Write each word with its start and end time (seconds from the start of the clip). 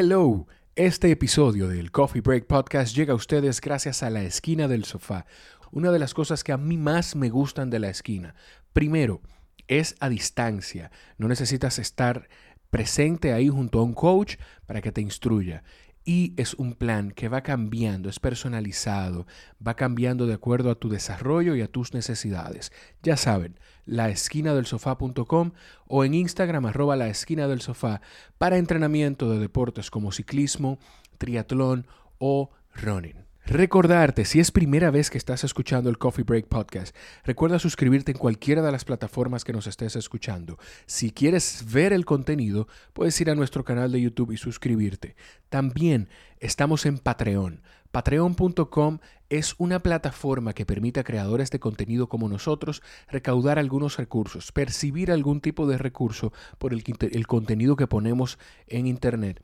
Hello, 0.00 0.46
este 0.76 1.10
episodio 1.10 1.66
del 1.66 1.90
Coffee 1.90 2.20
Break 2.20 2.46
Podcast 2.46 2.94
llega 2.94 3.14
a 3.14 3.16
ustedes 3.16 3.60
gracias 3.60 4.04
a 4.04 4.10
la 4.10 4.22
esquina 4.22 4.68
del 4.68 4.84
sofá. 4.84 5.26
Una 5.72 5.90
de 5.90 5.98
las 5.98 6.14
cosas 6.14 6.44
que 6.44 6.52
a 6.52 6.56
mí 6.56 6.76
más 6.76 7.16
me 7.16 7.30
gustan 7.30 7.68
de 7.68 7.80
la 7.80 7.88
esquina. 7.88 8.36
Primero, 8.72 9.22
es 9.66 9.96
a 9.98 10.08
distancia. 10.08 10.92
No 11.16 11.26
necesitas 11.26 11.80
estar 11.80 12.28
presente 12.70 13.32
ahí 13.32 13.48
junto 13.48 13.80
a 13.80 13.82
un 13.82 13.92
coach 13.92 14.36
para 14.66 14.82
que 14.82 14.92
te 14.92 15.00
instruya. 15.00 15.64
Y 16.08 16.32
es 16.38 16.54
un 16.54 16.72
plan 16.72 17.10
que 17.10 17.28
va 17.28 17.42
cambiando, 17.42 18.08
es 18.08 18.18
personalizado, 18.18 19.26
va 19.60 19.74
cambiando 19.74 20.26
de 20.26 20.32
acuerdo 20.32 20.70
a 20.70 20.74
tu 20.74 20.88
desarrollo 20.88 21.54
y 21.54 21.60
a 21.60 21.70
tus 21.70 21.92
necesidades. 21.92 22.72
Ya 23.02 23.18
saben, 23.18 23.60
laesquinadelsofá.com 23.84 25.52
o 25.86 26.04
en 26.06 26.14
Instagram 26.14 26.64
arroba 26.64 26.96
la 26.96 27.08
esquina 27.08 27.46
del 27.46 27.60
sofá 27.60 28.00
para 28.38 28.56
entrenamiento 28.56 29.30
de 29.30 29.38
deportes 29.38 29.90
como 29.90 30.10
ciclismo, 30.10 30.78
triatlón 31.18 31.86
o 32.16 32.52
running. 32.72 33.27
Recordarte, 33.48 34.26
si 34.26 34.40
es 34.40 34.50
primera 34.50 34.90
vez 34.90 35.08
que 35.08 35.16
estás 35.16 35.42
escuchando 35.42 35.88
el 35.88 35.96
Coffee 35.96 36.22
Break 36.22 36.48
Podcast, 36.48 36.94
recuerda 37.24 37.58
suscribirte 37.58 38.12
en 38.12 38.18
cualquiera 38.18 38.60
de 38.60 38.70
las 38.70 38.84
plataformas 38.84 39.42
que 39.42 39.54
nos 39.54 39.66
estés 39.66 39.96
escuchando. 39.96 40.58
Si 40.84 41.12
quieres 41.12 41.64
ver 41.72 41.94
el 41.94 42.04
contenido, 42.04 42.68
puedes 42.92 43.18
ir 43.22 43.30
a 43.30 43.34
nuestro 43.34 43.64
canal 43.64 43.90
de 43.90 44.02
YouTube 44.02 44.32
y 44.32 44.36
suscribirte. 44.36 45.16
También 45.48 46.10
estamos 46.40 46.84
en 46.84 46.98
Patreon. 46.98 47.62
Patreon.com 47.90 48.98
es 49.30 49.54
una 49.56 49.78
plataforma 49.78 50.52
que 50.52 50.66
permite 50.66 51.00
a 51.00 51.04
creadores 51.04 51.50
de 51.50 51.58
contenido 51.58 52.10
como 52.10 52.28
nosotros 52.28 52.82
recaudar 53.08 53.58
algunos 53.58 53.96
recursos, 53.96 54.52
percibir 54.52 55.10
algún 55.10 55.40
tipo 55.40 55.66
de 55.66 55.78
recurso 55.78 56.34
por 56.58 56.74
el, 56.74 56.84
el 57.00 57.26
contenido 57.26 57.76
que 57.76 57.86
ponemos 57.86 58.38
en 58.66 58.86
Internet. 58.86 59.42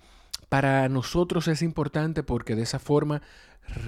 Para 0.51 0.89
nosotros 0.89 1.48
es 1.48 1.62
importante 1.62 2.23
porque 2.23 2.55
de 2.55 2.62
esa 2.62 2.79
forma 2.79 3.23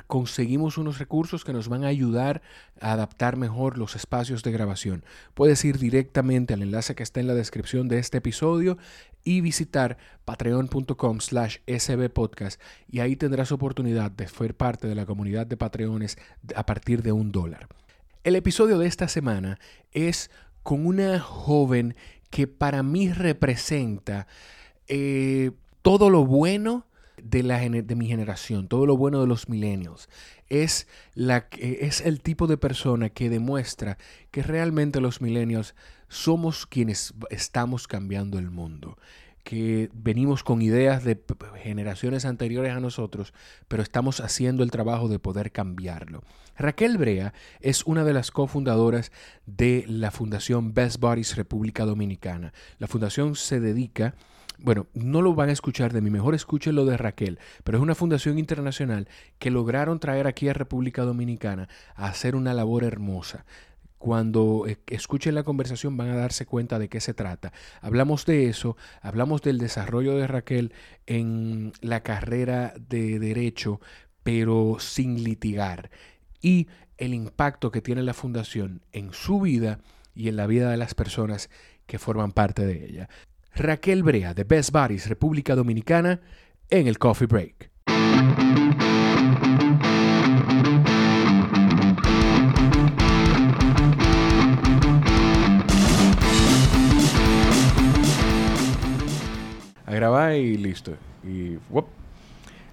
conseguimos 0.07 0.79
unos 0.79 0.99
recursos 0.99 1.45
que 1.45 1.53
nos 1.53 1.69
van 1.69 1.85
a 1.85 1.89
ayudar 1.89 2.43
a 2.81 2.93
adaptar 2.93 3.37
mejor 3.37 3.79
los 3.79 3.97
espacios 3.97 4.43
de 4.43 4.53
grabación. 4.53 5.05
Puedes 5.35 5.65
ir 5.65 5.79
directamente 5.79 6.55
al 6.55 6.63
enlace 6.63 6.95
que 6.95 7.03
está 7.03 7.21
en 7.21 7.27
la 7.27 7.35
descripción 7.35 7.89
de 7.89 7.99
este 7.99 8.19
episodio 8.19 8.79
y 9.25 9.41
visitar 9.41 9.99
patreon.com 10.25 11.21
slash 11.21 11.59
sbpodcast 11.67 12.61
y 12.89 13.01
ahí 13.01 13.17
tendrás 13.17 13.53
oportunidad 13.53 14.11
de 14.11 14.29
ser 14.29 14.57
parte 14.57 14.87
de 14.87 14.95
la 14.95 15.05
comunidad 15.05 15.47
de 15.47 15.57
Patreones 15.57 16.17
a 16.55 16.65
partir 16.65 17.03
de 17.03 17.13
un 17.13 17.33
dólar. 17.33 17.69
El 18.23 18.37
episodio 18.37 18.79
de 18.79 18.87
esta 18.87 19.09
semana 19.09 19.59
es 19.93 20.31
con 20.63 20.87
una 20.87 21.21
joven 21.21 21.97
que 22.31 22.47
para 22.47 22.83
mí 22.83 23.13
representa 23.13 24.27
eh, 24.89 25.53
todo 25.83 26.11
lo 26.11 26.25
bueno 26.25 26.87
de, 27.31 27.43
la, 27.43 27.59
de 27.61 27.95
mi 27.95 28.07
generación, 28.07 28.69
todo 28.69 28.87
lo 28.87 28.97
bueno 28.97 29.21
de 29.21 29.27
los 29.27 29.49
millennials. 29.49 30.09
Es, 30.49 30.87
la, 31.15 31.49
es 31.59 32.01
el 32.01 32.21
tipo 32.21 32.47
de 32.47 32.57
persona 32.57 33.11
que 33.11 33.31
demuestra 33.31 33.99
que 34.31 34.43
realmente 34.43 35.01
los 35.01 35.21
millennials 35.21 35.75
somos 36.09 36.67
quienes 36.67 37.15
estamos 37.31 37.89
cambiando 37.89 38.39
el 38.39 38.51
mundo 38.51 38.97
que 39.47 39.91
venimos 39.95 40.43
con 40.43 40.61
ideas 40.61 41.05
de 41.05 41.23
generaciones 41.63 42.25
anteriores 42.25 42.73
a 42.73 42.81
nosotros, 42.81 43.33
pero 43.69 43.81
estamos 43.81 44.19
haciendo 44.19 44.65
el 44.65 44.73
trabajo 44.73 45.07
de 45.07 45.21
poder 45.21 45.53
cambiarlo. 45.53 46.25
Raquel 46.59 46.99
Brea 46.99 47.33
es 47.61 47.87
una 47.87 48.03
de 48.03 48.13
las 48.13 48.33
cofundadoras 48.33 49.13
de 49.47 49.85
la 49.87 50.11
Fundación 50.11 50.75
Best 50.75 50.99
Bodies 50.99 51.37
República 51.37 51.85
Dominicana. 51.85 52.53
La 52.81 52.89
fundación 52.89 53.37
se 53.37 53.61
dedica 53.61 54.17
bueno, 54.59 54.87
no 54.95 55.21
lo 55.21 55.35
van 55.35 55.51
a 55.51 55.53
escuchar 55.53 55.93
de 55.93 56.01
mí, 56.01 56.09
mejor 56.09 56.35
escuchen 56.35 56.75
lo 56.75 56.87
de 56.87 56.97
Raquel, 56.97 57.39
pero 57.63 57.77
es 57.77 57.83
una 57.83 57.95
fundación 57.95 58.39
internacional 58.39 59.07
que 59.39 59.51
lograron 59.51 60.01
traer 60.01 60.27
aquí 60.27 60.49
a 60.49 60.55
República 60.55 61.03
Dominicana 61.03 61.69
a 61.95 62.07
hacer 62.07 62.35
una 62.35 62.55
labor 62.55 62.83
hermosa. 62.83 63.45
Cuando 64.07 64.67
eh, 64.69 64.79
escuchen 64.87 65.35
la 65.35 65.43
conversación 65.43 65.97
van 65.97 66.11
a 66.11 66.15
darse 66.15 66.47
cuenta 66.47 66.79
de 66.79 66.89
qué 66.89 67.01
se 67.01 67.13
trata. 67.13 67.53
Hablamos 67.81 68.25
de 68.25 68.49
eso, 68.49 68.77
hablamos 69.03 69.43
del 69.43 69.59
desarrollo 69.59 70.17
de 70.17 70.29
Raquel 70.29 70.73
en 71.07 71.73
la 71.81 72.05
carrera 72.05 72.73
de 72.79 73.19
derecho, 73.19 73.81
pero 74.23 74.77
sin 74.79 75.25
litigar, 75.25 75.91
y 76.41 76.69
el 76.99 77.15
impacto 77.15 77.73
que 77.73 77.83
tiene 77.83 78.05
la 78.05 78.15
fundación 78.15 78.81
en 78.93 79.13
su 79.13 79.41
vida 79.41 79.81
y 80.15 80.29
en 80.29 80.37
la 80.37 80.47
vida 80.47 80.71
de 80.71 80.77
las 80.77 80.95
personas 80.95 81.51
que 81.87 81.99
forman 81.99 82.31
parte 82.31 82.65
de 82.65 82.87
ella. 82.87 83.09
Raquel 83.57 84.05
Brea 84.05 84.35
de 84.35 84.45
Best 84.45 84.71
Buddies 84.71 85.09
República 85.09 85.57
Dominicana 85.57 86.21
en 86.71 86.87
el 86.87 87.01
Coffee 87.01 87.27
Break. 87.27 87.73
Grabar 99.97 100.35
y 100.35 100.57
listo. 100.57 100.93
Y 101.25 101.59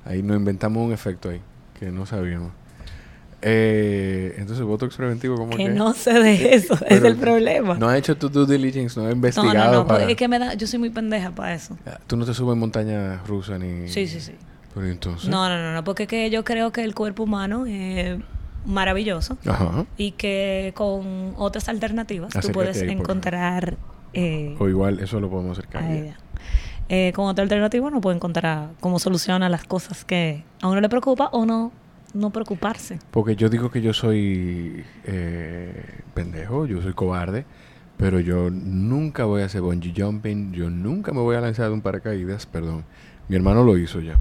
ahí 0.06 0.22
nos 0.22 0.38
inventamos 0.38 0.86
un 0.86 0.94
efecto 0.94 1.30
ahí 1.30 1.42
que 1.80 1.92
no 1.92 2.06
sabíamos. 2.06 2.52
Eh, 3.46 4.36
entonces, 4.38 4.64
voto 4.64 4.88
preventivo, 4.88 5.36
como 5.36 5.58
que? 5.58 5.68
no 5.68 5.94
sé 5.94 6.14
de 6.14 6.56
eso, 6.56 6.78
es 6.88 7.04
el 7.04 7.18
problema. 7.18 7.76
No 7.76 7.90
ha 7.90 7.98
hecho 7.98 8.16
tu 8.16 8.30
due 8.30 8.46
diligence, 8.48 8.98
no 8.98 9.06
ha 9.06 9.12
investigado. 9.12 9.54
No, 9.54 9.84
no, 9.84 10.00
no, 10.00 10.08
es 10.08 10.16
que 10.16 10.30
me 10.30 10.40
da, 10.40 10.54
yo 10.54 10.66
soy 10.66 10.80
muy 10.80 10.90
pendeja 10.90 11.32
para 11.32 11.54
eso. 11.54 11.78
Tú 12.08 12.16
no 12.16 12.26
te 12.26 12.34
subes 12.34 12.54
en 12.54 12.60
montaña 12.60 13.22
rusa 13.28 13.58
ni. 13.58 13.90
Sí, 13.90 14.08
sí, 14.08 14.22
sí. 14.22 14.34
Pero 14.74 14.88
entonces. 14.88 15.30
No, 15.30 15.50
no, 15.50 15.62
no, 15.62 15.74
no, 15.74 15.84
porque 15.84 16.08
que 16.08 16.30
yo 16.30 16.46
creo 16.46 16.72
que 16.72 16.86
el 16.86 16.96
cuerpo 16.96 17.24
humano 17.24 17.66
es 17.66 18.18
maravilloso 18.66 19.38
Ajá. 19.46 19.86
y 19.98 20.12
que 20.12 20.72
con 20.74 21.34
otras 21.36 21.68
alternativas 21.68 22.34
tú 22.34 22.48
puedes 22.54 22.82
encontrar. 22.82 23.76
Eh, 24.14 24.56
o 24.58 24.70
igual, 24.70 25.00
eso 25.00 25.20
lo 25.20 25.30
podemos 25.30 25.58
acercar. 25.58 25.84
Eh, 26.96 27.12
con 27.12 27.26
otra 27.26 27.42
alternativa 27.42 27.88
uno 27.88 28.02
puede 28.02 28.18
encontrar 28.18 28.70
cómo 28.80 29.00
soluciona 29.00 29.50
las 29.50 29.64
cosas 29.64 30.06
que 30.06 30.44
a 30.62 30.68
uno 30.68 30.80
le 30.80 30.90
preocupa 30.90 31.28
o 31.32 31.44
no 31.44 31.72
no 32.14 32.30
preocuparse. 32.30 33.00
Porque 33.10 33.36
yo 33.36 33.50
digo 33.50 33.72
que 33.72 33.82
yo 33.82 33.94
soy 33.94 34.86
eh, 35.04 36.02
pendejo, 36.14 36.68
yo 36.68 36.84
soy 36.84 36.94
cobarde, 36.94 37.46
pero 37.98 38.20
yo 38.20 38.52
nunca 38.52 39.26
voy 39.26 39.42
a 39.42 39.46
hacer 39.46 39.62
bungee 39.62 39.92
jumping, 39.98 40.52
yo 40.52 40.70
nunca 40.70 41.12
me 41.14 41.22
voy 41.22 41.36
a 41.36 41.42
lanzar 41.42 41.70
de 41.70 41.74
un 41.74 41.82
paracaídas, 41.82 42.46
perdón. 42.46 42.86
Mi 43.28 43.38
hermano 43.38 43.64
lo 43.64 43.76
hizo 43.76 44.00
ya. 44.00 44.20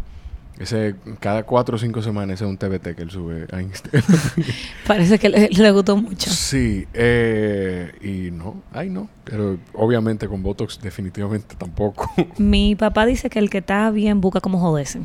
Ese, 0.59 0.95
cada 1.19 1.43
cuatro 1.45 1.77
o 1.77 1.79
cinco 1.79 2.03
semanas 2.03 2.41
es 2.41 2.47
un 2.47 2.57
TBT 2.57 2.95
que 2.95 3.03
él 3.03 3.11
sube 3.11 3.47
a 3.51 3.63
Instagram. 3.63 4.05
Parece 4.87 5.19
que 5.19 5.29
le, 5.29 5.73
gustó 5.73 5.97
mucho. 5.97 6.31
Sí, 6.31 6.87
eh, 6.93 7.93
y 8.01 8.31
no, 8.31 8.63
ay 8.73 8.91
no, 8.91 9.09
pero 9.25 9.59
obviamente 9.73 10.29
con 10.29 10.43
Botox 10.43 10.81
definitivamente 10.81 11.57
tampoco. 11.57 12.11
Mi 12.39 12.77
papá 12.77 13.07
dice 13.07 13.31
que 13.31 13.39
el 13.39 13.51
que 13.51 13.59
está 13.59 13.91
bien 13.91 14.21
busca 14.21 14.41
como 14.41 14.59
joderse. 14.61 15.01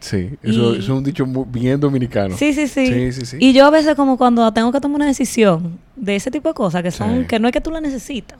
Sí, 0.00 0.30
eso, 0.42 0.74
es 0.74 0.88
un 0.88 1.04
dicho 1.04 1.26
bien 1.46 1.78
dominicano. 1.78 2.34
Sí, 2.36 2.54
sí, 2.54 2.68
sí. 2.68 3.36
Y 3.38 3.52
yo 3.52 3.66
a 3.66 3.70
veces 3.70 3.94
como 3.94 4.16
cuando 4.16 4.50
tengo 4.52 4.72
que 4.72 4.80
tomar 4.80 4.96
una 4.96 5.06
decisión 5.06 5.78
de 5.94 6.16
ese 6.16 6.30
tipo 6.30 6.48
de 6.48 6.54
cosas 6.54 6.82
que 6.82 6.90
son 6.90 7.26
que 7.26 7.38
no 7.38 7.48
es 7.48 7.52
que 7.52 7.60
tú 7.60 7.70
la 7.70 7.82
necesitas. 7.82 8.38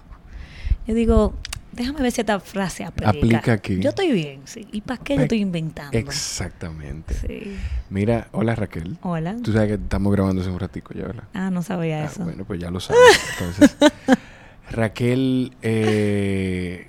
Yo 0.87 0.94
digo, 0.94 1.34
déjame 1.80 2.02
ver 2.02 2.12
si 2.12 2.20
esta 2.20 2.38
frase 2.41 2.84
aplica. 2.84 3.10
Aplica 3.10 3.52
aquí. 3.54 3.80
Yo 3.80 3.88
estoy 3.88 4.12
bien, 4.12 4.42
sí. 4.44 4.68
¿Y 4.70 4.82
para 4.82 5.02
qué 5.02 5.16
yo 5.16 5.22
estoy 5.22 5.41
inventando? 5.41 5.96
Exactamente. 5.96 7.14
Sí. 7.14 7.56
Mira, 7.88 8.28
hola 8.32 8.54
Raquel. 8.54 8.98
Hola. 9.00 9.36
Tú 9.42 9.52
sabes 9.52 9.68
que 9.68 9.74
estamos 9.74 10.12
grabando 10.12 10.42
hace 10.42 10.50
un 10.50 10.60
ratico 10.60 10.92
ya, 10.92 11.06
¿verdad? 11.06 11.24
Ah, 11.32 11.50
no 11.50 11.62
sabía 11.62 12.02
ah, 12.02 12.04
eso. 12.04 12.22
Bueno, 12.22 12.44
pues 12.44 12.60
ya 12.60 12.70
lo 12.70 12.80
sabes. 12.80 13.00
Entonces, 13.38 13.76
Raquel, 14.70 15.54
eh, 15.62 16.88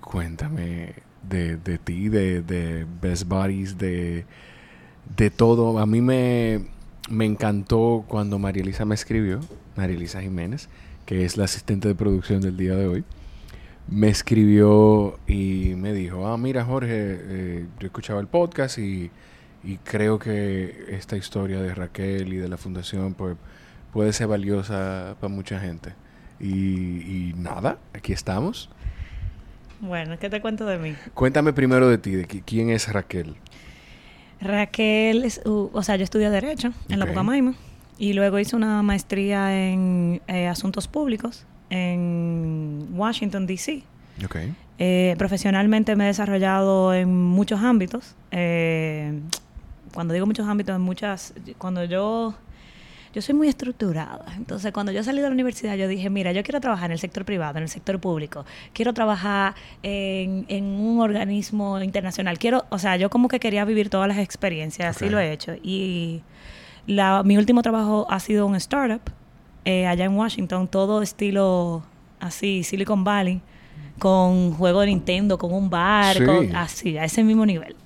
cuéntame 0.00 0.94
de, 1.28 1.58
de 1.58 1.78
ti, 1.78 2.08
de, 2.08 2.40
de, 2.40 2.86
Best 3.02 3.24
Buddies, 3.28 3.76
de, 3.76 4.24
de 5.16 5.30
todo. 5.30 5.78
A 5.78 5.86
mí 5.86 6.00
me, 6.00 6.64
me 7.10 7.26
encantó 7.26 8.06
cuando 8.08 8.38
María 8.38 8.62
Elisa 8.62 8.86
me 8.86 8.94
escribió, 8.94 9.40
María 9.76 9.96
Elisa 9.96 10.22
Jiménez, 10.22 10.70
que 11.04 11.26
es 11.26 11.36
la 11.36 11.44
asistente 11.44 11.88
de 11.88 11.94
producción 11.94 12.40
del 12.40 12.56
día 12.56 12.74
de 12.74 12.86
hoy, 12.86 13.04
me 13.90 14.08
escribió 14.08 15.18
y 15.26 15.74
me 15.76 15.92
dijo, 15.92 16.26
ah, 16.26 16.38
mira 16.38 16.64
Jorge, 16.64 16.88
eh, 16.92 17.66
yo 17.78 17.86
escuchaba 17.86 18.20
el 18.20 18.28
podcast 18.28 18.78
y, 18.78 19.10
y, 19.64 19.76
creo 19.78 20.18
que 20.18 20.86
esta 20.90 21.16
historia 21.16 21.60
de 21.60 21.74
Raquel 21.74 22.32
y 22.32 22.36
de 22.36 22.48
la 22.48 22.56
fundación 22.56 23.14
pues, 23.14 23.36
puede 23.92 24.12
ser 24.12 24.28
valiosa 24.28 25.16
para 25.20 25.32
mucha 25.32 25.58
gente. 25.58 25.94
Y, 26.38 26.48
y 26.48 27.34
nada, 27.36 27.78
aquí 27.92 28.12
estamos. 28.12 28.70
Bueno, 29.80 30.18
¿qué 30.18 30.30
te 30.30 30.40
cuento 30.40 30.66
de 30.66 30.78
mí? 30.78 30.94
Cuéntame 31.14 31.52
primero 31.52 31.88
de 31.88 31.98
ti, 31.98 32.12
de 32.12 32.26
quién 32.26 32.70
es 32.70 32.92
Raquel. 32.92 33.36
Raquel, 34.40 35.24
es, 35.24 35.42
o 35.44 35.82
sea, 35.82 35.96
yo 35.96 36.04
estudié 36.04 36.30
Derecho 36.30 36.72
en 36.88 36.98
la 36.98 37.06
Pucamaima 37.06 37.54
y 37.98 38.14
luego 38.14 38.38
hice 38.38 38.56
una 38.56 38.82
maestría 38.82 39.68
en 39.68 40.22
eh, 40.28 40.46
Asuntos 40.46 40.88
Públicos 40.88 41.44
en 41.70 42.88
Washington, 42.92 43.46
D.C. 43.46 43.82
Okay. 44.24 44.54
Eh, 44.78 45.14
profesionalmente 45.18 45.96
me 45.96 46.04
he 46.04 46.06
desarrollado 46.08 46.92
en 46.94 47.14
muchos 47.14 47.60
ámbitos. 47.60 48.14
Eh, 48.30 49.18
cuando 49.94 50.14
digo 50.14 50.26
muchos 50.26 50.46
ámbitos, 50.46 50.76
en 50.76 50.82
muchas... 50.82 51.34
Cuando 51.58 51.84
yo 51.84 52.34
yo 53.12 53.22
soy 53.22 53.34
muy 53.34 53.48
estructurada. 53.48 54.24
Entonces, 54.36 54.72
cuando 54.72 54.92
yo 54.92 55.02
salí 55.02 55.20
de 55.20 55.26
la 55.26 55.32
universidad, 55.32 55.74
yo 55.74 55.88
dije, 55.88 56.10
mira, 56.10 56.32
yo 56.32 56.42
quiero 56.44 56.60
trabajar 56.60 56.86
en 56.86 56.92
el 56.92 56.98
sector 56.98 57.24
privado, 57.24 57.58
en 57.58 57.64
el 57.64 57.68
sector 57.68 58.00
público, 58.00 58.44
quiero 58.72 58.94
trabajar 58.94 59.54
en, 59.82 60.44
en 60.48 60.64
un 60.64 61.00
organismo 61.00 61.80
internacional. 61.80 62.38
Quiero, 62.38 62.66
o 62.70 62.78
sea, 62.78 62.96
yo 62.96 63.10
como 63.10 63.28
que 63.28 63.40
quería 63.40 63.64
vivir 63.64 63.90
todas 63.90 64.06
las 64.06 64.18
experiencias, 64.18 64.96
así 64.96 65.08
lo 65.08 65.18
he 65.18 65.32
hecho. 65.32 65.54
Y 65.62 66.22
la, 66.86 67.22
mi 67.24 67.36
último 67.36 67.62
trabajo 67.62 68.06
ha 68.10 68.20
sido 68.20 68.46
un 68.46 68.54
startup 68.54 69.02
eh, 69.64 69.86
allá 69.86 70.04
en 70.04 70.16
Washington, 70.16 70.68
todo 70.68 71.02
estilo 71.02 71.82
así, 72.18 72.62
Silicon 72.62 73.04
Valley, 73.04 73.40
con 73.98 74.52
juego 74.52 74.80
de 74.80 74.86
Nintendo, 74.86 75.38
con 75.38 75.52
un 75.52 75.70
bar, 75.70 76.16
así, 76.54 76.96
a 76.98 77.04
ese 77.04 77.22
mismo 77.22 77.44
nivel. 77.44 77.76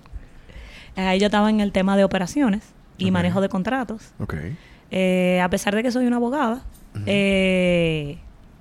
Ahí 0.96 1.18
yo 1.18 1.26
estaba 1.26 1.50
en 1.50 1.60
el 1.60 1.72
tema 1.72 1.96
de 1.96 2.04
operaciones 2.04 2.62
y 2.98 3.10
manejo 3.10 3.40
de 3.40 3.48
contratos. 3.48 4.12
Okay. 4.18 4.56
Eh, 4.90 5.40
a 5.42 5.48
pesar 5.50 5.74
de 5.74 5.82
que 5.82 5.90
soy 5.90 6.06
una 6.06 6.16
abogada, 6.16 6.62
eh, 7.06 8.18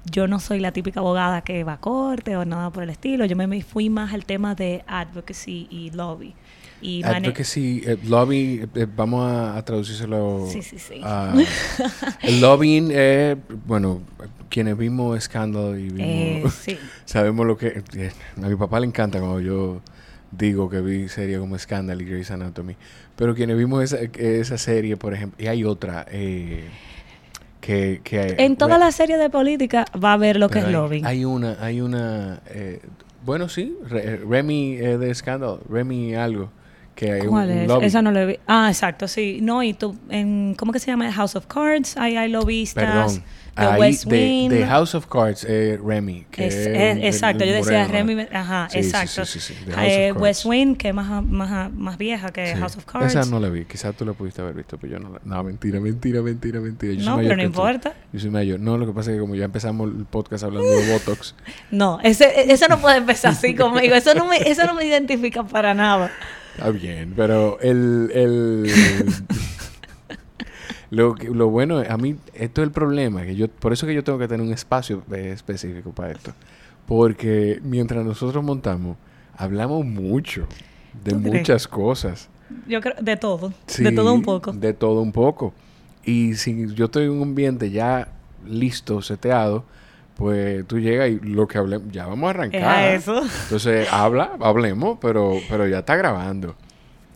yo 0.09 0.27
no 0.27 0.39
soy 0.39 0.59
la 0.59 0.71
típica 0.71 0.99
abogada 0.99 1.41
que 1.41 1.63
va 1.63 1.73
a 1.73 1.79
corte 1.79 2.35
o 2.35 2.45
nada 2.45 2.71
por 2.71 2.83
el 2.83 2.89
estilo. 2.89 3.25
Yo 3.25 3.35
me 3.35 3.61
fui 3.61 3.89
más 3.89 4.13
al 4.13 4.25
tema 4.25 4.55
de 4.55 4.83
advocacy 4.87 5.67
y 5.69 5.91
lobby. 5.91 6.33
Y 6.83 7.03
advocacy, 7.03 7.81
eh, 7.85 7.97
lobby, 8.05 8.67
vamos 8.95 9.31
a, 9.31 9.63
traducírselo. 9.63 10.47
Sí, 10.51 10.61
sí, 10.61 10.77
sí. 10.77 11.01
el 12.21 12.41
lobbying 12.41 12.91
es, 12.91 13.37
bueno, 13.65 14.01
quienes 14.49 14.77
vimos 14.77 15.17
escándalo 15.17 15.77
y 15.77 15.89
vimos, 15.89 16.65
sabemos 17.05 17.47
lo 17.47 17.57
que... 17.57 17.83
a 18.37 18.47
mi 18.47 18.55
papá 18.55 18.79
le 18.79 18.87
encanta 18.87 19.19
cuando 19.19 19.39
yo 19.39 19.81
digo 20.37 20.69
que 20.69 20.81
vi 20.81 21.09
serie 21.09 21.39
como 21.39 21.57
Scandal 21.57 22.01
y 22.01 22.05
Grey's 22.05 22.31
Anatomy. 22.31 22.75
Pero 23.15 23.35
quienes 23.35 23.57
vimos 23.57 23.83
esa, 23.83 23.97
esa 23.97 24.57
serie, 24.57 24.97
por 24.97 25.13
ejemplo, 25.13 25.43
y 25.43 25.47
hay 25.47 25.63
otra 25.63 26.05
eh, 26.11 26.65
que, 27.61 28.01
que... 28.03 28.35
En 28.39 28.57
toda 28.57 28.77
la 28.77 28.91
serie 28.91 29.17
de 29.17 29.29
política 29.29 29.85
va 29.95 30.11
a 30.11 30.13
haber 30.13 30.37
lo 30.37 30.49
que 30.49 30.59
es 30.59 30.67
lobbying. 30.67 31.05
Hay 31.05 31.25
una, 31.25 31.57
hay 31.61 31.81
una... 31.81 32.41
Eh, 32.47 32.81
bueno, 33.25 33.47
sí, 33.47 33.77
Remy 33.87 34.75
eh, 34.75 34.97
de 34.97 35.15
Scandal, 35.15 35.59
Remy 35.69 36.15
algo. 36.15 36.51
Que 36.95 37.11
hay 37.11 37.21
¿Cuál 37.27 37.49
es? 37.49 37.69
Esa 37.81 38.01
no 38.01 38.11
le 38.11 38.25
vi. 38.25 38.39
Ah, 38.47 38.67
exacto, 38.69 39.07
sí. 39.07 39.39
No, 39.41 39.63
y 39.63 39.73
tú, 39.73 39.95
en, 40.09 40.55
¿cómo 40.57 40.71
que 40.71 40.79
se 40.79 40.87
llama? 40.87 41.11
House 41.11 41.35
of 41.35 41.47
Cards, 41.47 41.97
hay, 41.97 42.17
hay 42.17 42.29
lobbyistas. 42.29 42.83
Perdón. 42.83 43.23
The 43.55 43.79
West 43.79 44.05
Wing. 44.07 44.49
The, 44.49 44.65
House 44.65 44.95
of 44.95 45.07
Cards, 45.07 45.45
eh, 45.47 45.77
Remy. 45.81 46.25
Que 46.31 46.47
es, 46.47 46.55
exacto, 47.03 47.45
yo 47.45 47.53
decía 47.53 47.87
Remy, 47.87 48.27
ajá, 48.31 48.67
exacto. 48.73 49.25
Sí, 49.25 49.39
sí, 49.39 49.53
sí, 49.53 49.71
eh, 49.77 50.11
West 50.11 50.45
Wing, 50.45 50.75
que 50.75 50.89
es 50.89 50.93
más, 50.93 51.23
más, 51.23 51.71
más 51.71 51.97
vieja 51.97 52.31
que 52.31 52.55
House 52.55 52.77
of 52.77 52.85
Cards. 52.85 53.15
Esa 53.15 53.29
no 53.29 53.39
la 53.39 53.49
vi, 53.49 53.65
quizás 53.65 53.95
tú 53.95 54.05
la 54.05 54.13
pudiste 54.13 54.41
haber 54.41 54.55
visto, 54.55 54.77
pero 54.77 54.93
yo 54.93 54.99
no 54.99 55.09
la... 55.09 55.21
No, 55.23 55.43
mentira, 55.43 55.79
mentira, 55.79 56.21
mentira, 56.21 56.59
mentira. 56.59 56.93
Yo 56.93 57.05
no, 57.05 57.17
pero 57.17 57.35
no 57.35 57.43
importa. 57.43 57.93
Yo 58.11 58.19
soy 58.19 58.31
mayor. 58.31 58.59
No, 58.59 58.77
lo 58.77 58.87
que 58.87 58.93
pasa 58.93 59.11
es 59.11 59.17
que 59.17 59.21
como 59.21 59.35
ya 59.35 59.45
empezamos 59.45 59.89
el 59.89 60.05
podcast 60.05 60.45
hablando 60.45 60.69
de 60.69 60.91
Botox. 60.91 61.35
no, 61.71 61.99
ese, 62.01 62.51
eso 62.51 62.67
no 62.67 62.79
puede 62.79 62.97
empezar 62.97 63.33
así 63.33 63.53
conmigo. 63.53 63.93
Eso 63.93 64.15
no 64.15 64.25
me, 64.25 64.37
eso 64.37 64.65
no 64.65 64.73
me 64.73 64.85
identifica 64.85 65.43
para 65.43 65.75
nada. 65.75 66.11
Está 66.55 66.69
bien, 66.71 67.13
pero 67.15 67.59
el... 67.59 68.11
el 68.13 68.71
Lo, 70.93 71.15
lo 71.15 71.49
bueno, 71.49 71.81
a 71.89 71.97
mí, 71.97 72.17
esto 72.35 72.61
es 72.61 72.67
el 72.67 72.71
problema, 72.71 73.23
que 73.23 73.35
yo, 73.35 73.47
por 73.47 73.73
eso 73.73 73.87
que 73.87 73.95
yo 73.95 74.03
tengo 74.03 74.19
que 74.19 74.27
tener 74.27 74.45
un 74.45 74.53
espacio 74.53 75.01
eh, 75.11 75.31
específico 75.33 75.89
para 75.91 76.11
esto. 76.11 76.33
Porque 76.85 77.59
mientras 77.63 78.05
nosotros 78.05 78.43
montamos, 78.43 78.95
hablamos 79.35 79.83
mucho 79.83 80.45
de 81.03 81.15
muchas 81.15 81.67
cosas. 81.67 82.29
Yo 82.67 82.79
creo, 82.79 82.93
de 83.01 83.17
todo, 83.17 83.51
de 83.75 83.91
todo 83.91 84.13
un 84.13 84.21
poco. 84.21 84.53
De 84.53 84.73
todo 84.73 85.01
un 85.01 85.11
poco. 85.11 85.51
Y 86.05 86.35
si 86.35 86.71
yo 86.75 86.85
estoy 86.85 87.05
en 87.05 87.11
un 87.11 87.23
ambiente 87.23 87.71
ya 87.71 88.09
listo, 88.45 89.01
seteado, 89.01 89.63
pues 90.15 90.65
tú 90.67 90.79
llegas 90.79 91.09
y 91.09 91.19
lo 91.19 91.47
que 91.47 91.57
hablemos, 91.57 91.91
ya 91.91 92.05
vamos 92.05 92.27
a 92.27 92.29
arrancar. 92.31 92.93
eso. 92.93 93.21
Entonces, 93.43 93.87
habla, 93.91 94.31
hablemos, 94.39 94.97
pero, 95.01 95.39
pero 95.49 95.67
ya 95.67 95.79
está 95.79 95.95
grabando. 95.95 96.55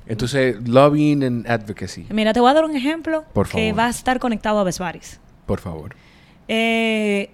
Entonces, 0.08 0.68
lobbying 0.68 1.24
and 1.24 1.48
advocacy. 1.50 2.08
Mira, 2.10 2.34
te 2.34 2.40
voy 2.40 2.50
a 2.50 2.54
dar 2.54 2.66
un 2.66 2.76
ejemplo 2.76 3.26
que 3.52 3.74
va 3.74 3.88
a 3.88 3.90
estar 3.90 4.20
conectado 4.20 4.60
a 4.60 4.64
Besvaris. 4.64 5.20
Por 5.46 5.60
favor. 5.60 5.96
Eh, 6.48 7.30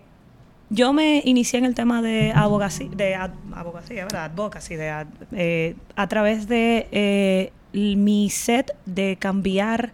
yo 0.70 0.92
me 0.92 1.22
inicié 1.24 1.60
en 1.60 1.66
el 1.66 1.76
tema 1.76 2.02
de 2.02 2.32
abogacía, 2.34 2.90
de 2.90 3.16
abogacía, 3.54 4.06
¿verdad? 4.06 4.26
Advocacy, 4.26 4.76
de, 4.76 5.06
eh, 5.34 5.76
a 5.96 6.08
través 6.08 6.48
de 6.48 6.88
eh, 6.92 7.52
mi 7.74 8.30
set 8.32 8.76
de 8.86 9.18
cambiar 9.20 9.92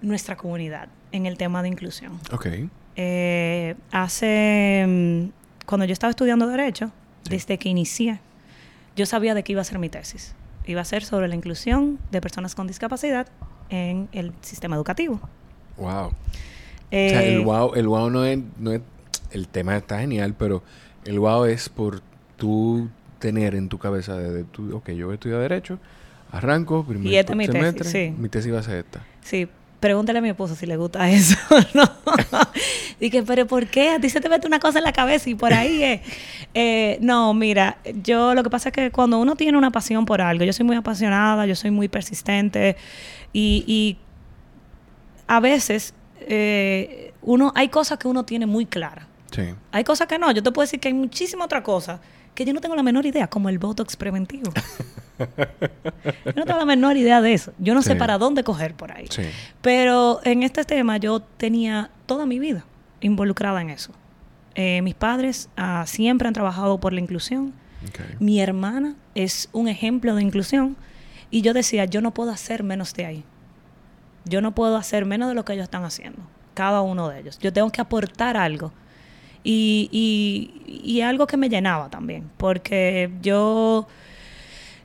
nuestra 0.00 0.36
comunidad 0.36 0.88
en 1.10 1.26
el 1.26 1.36
tema 1.36 1.62
de 1.62 1.68
inclusión. 1.68 2.20
Ok. 2.32 2.46
Hace, 3.92 4.84
mm, 4.86 5.66
cuando 5.66 5.84
yo 5.84 5.92
estaba 5.92 6.10
estudiando 6.10 6.46
Derecho, 6.46 6.90
desde 7.28 7.58
que 7.58 7.68
inicié, 7.68 8.20
yo 8.94 9.06
sabía 9.06 9.34
de 9.34 9.42
qué 9.42 9.52
iba 9.52 9.60
a 9.60 9.64
ser 9.64 9.78
mi 9.78 9.88
tesis 9.88 10.34
iba 10.66 10.80
a 10.80 10.84
ser 10.84 11.04
sobre 11.04 11.28
la 11.28 11.34
inclusión 11.34 11.98
de 12.10 12.20
personas 12.20 12.54
con 12.54 12.66
discapacidad 12.66 13.28
en 13.70 14.08
el 14.12 14.32
sistema 14.40 14.76
educativo. 14.76 15.20
Wow. 15.76 16.06
o 16.06 16.12
sea, 16.90 17.24
el 17.24 17.40
eh, 17.40 17.44
wow, 17.44 17.74
el 17.74 17.86
wow 17.86 18.10
no 18.10 18.24
es, 18.24 18.38
no 18.58 18.72
es, 18.72 18.80
el 19.30 19.48
tema 19.48 19.76
está 19.76 20.00
genial, 20.00 20.34
pero 20.36 20.62
el 21.04 21.18
wow 21.18 21.44
es 21.44 21.68
por 21.68 22.02
tú 22.36 22.88
tener 23.18 23.54
en 23.54 23.68
tu 23.68 23.78
cabeza 23.78 24.16
de, 24.16 24.44
tu, 24.44 24.76
ok, 24.76 24.90
yo 24.90 25.06
voy 25.06 25.12
a 25.12 25.14
estudiar 25.14 25.40
Derecho, 25.40 25.78
arranco, 26.30 26.84
primer 26.84 27.12
y 27.12 27.16
esta 27.16 27.34
mi 27.34 27.46
tesis, 27.46 27.88
sí. 27.88 28.14
mi 28.16 28.28
tesis 28.28 28.52
va 28.52 28.60
a 28.60 28.62
ser 28.62 28.78
esta. 28.78 29.04
Sí, 29.22 29.48
pregúntale 29.86 30.18
a 30.18 30.22
mi 30.22 30.30
esposo 30.30 30.56
si 30.56 30.66
le 30.66 30.76
gusta 30.76 31.08
eso 31.10 31.38
no. 31.72 31.84
Dije, 33.00 33.22
pero 33.22 33.46
¿por 33.46 33.68
qué? 33.68 33.90
A 33.90 34.00
ti 34.00 34.10
se 34.10 34.20
te 34.20 34.28
mete 34.28 34.46
una 34.46 34.58
cosa 34.58 34.78
en 34.78 34.84
la 34.84 34.92
cabeza 34.92 35.30
y 35.30 35.34
por 35.34 35.52
ahí 35.52 35.82
es. 35.82 36.00
Eh, 36.58 36.96
no, 37.02 37.34
mira, 37.34 37.76
yo 38.02 38.32
lo 38.32 38.42
que 38.42 38.48
pasa 38.48 38.70
es 38.70 38.72
que 38.72 38.90
cuando 38.90 39.18
uno 39.18 39.36
tiene 39.36 39.58
una 39.58 39.70
pasión 39.70 40.06
por 40.06 40.22
algo, 40.22 40.42
yo 40.42 40.54
soy 40.54 40.64
muy 40.64 40.74
apasionada, 40.74 41.44
yo 41.44 41.54
soy 41.54 41.70
muy 41.70 41.86
persistente 41.88 42.78
y, 43.34 43.98
a 45.26 45.38
veces 45.38 45.92
eh, 46.20 47.12
uno 47.20 47.52
hay 47.54 47.68
cosas 47.68 47.98
que 47.98 48.08
uno 48.08 48.24
tiene 48.24 48.46
muy 48.46 48.64
claras. 48.64 49.04
Sí. 49.32 49.42
Hay 49.70 49.84
cosas 49.84 50.06
que 50.06 50.18
no. 50.18 50.30
Yo 50.32 50.42
te 50.42 50.50
puedo 50.50 50.64
decir 50.64 50.80
que 50.80 50.88
hay 50.88 50.94
muchísima 50.94 51.44
otra 51.44 51.62
cosa 51.62 52.00
que 52.36 52.44
yo 52.44 52.52
no 52.52 52.60
tengo 52.60 52.76
la 52.76 52.84
menor 52.84 53.06
idea, 53.06 53.26
como 53.26 53.48
el 53.48 53.58
Botox 53.58 53.96
preventivo. 53.96 54.52
yo 55.18 56.32
no 56.36 56.44
tengo 56.44 56.58
la 56.58 56.66
menor 56.66 56.96
idea 56.96 57.20
de 57.20 57.32
eso. 57.32 57.52
Yo 57.58 57.74
no 57.74 57.82
sé 57.82 57.96
para 57.96 58.18
dónde 58.18 58.44
coger 58.44 58.74
por 58.74 58.92
ahí. 58.92 59.08
Pero 59.62 60.20
en 60.22 60.44
este 60.44 60.64
tema 60.64 60.98
yo 60.98 61.20
tenía 61.20 61.90
toda 62.04 62.26
mi 62.26 62.38
vida 62.38 62.64
involucrada 63.00 63.60
en 63.60 63.70
eso. 63.70 63.92
Eh, 64.54 64.82
mis 64.82 64.94
padres 64.94 65.48
ah, 65.56 65.84
siempre 65.86 66.28
han 66.28 66.34
trabajado 66.34 66.78
por 66.78 66.92
la 66.92 67.00
inclusión. 67.00 67.52
Mi 68.20 68.40
hermana 68.40 68.94
es 69.14 69.48
un 69.52 69.66
ejemplo 69.68 70.14
de 70.14 70.22
inclusión. 70.22 70.76
Y 71.30 71.40
yo 71.40 71.54
decía, 71.54 71.86
yo 71.86 72.00
no 72.00 72.12
puedo 72.12 72.30
hacer 72.30 72.62
menos 72.62 72.94
de 72.94 73.06
ahí. 73.06 73.24
Yo 74.24 74.40
no 74.40 74.54
puedo 74.54 74.76
hacer 74.76 75.06
menos 75.06 75.28
de 75.28 75.34
lo 75.34 75.44
que 75.44 75.54
ellos 75.54 75.64
están 75.64 75.84
haciendo. 75.84 76.20
Cada 76.54 76.82
uno 76.82 77.08
de 77.08 77.20
ellos. 77.20 77.38
Yo 77.38 77.52
tengo 77.52 77.70
que 77.70 77.80
aportar 77.80 78.36
algo. 78.36 78.72
Y, 79.48 79.88
y, 79.92 80.82
y 80.82 81.02
algo 81.02 81.28
que 81.28 81.36
me 81.36 81.48
llenaba 81.48 81.88
también. 81.88 82.28
Porque 82.36 83.12
yo 83.22 83.86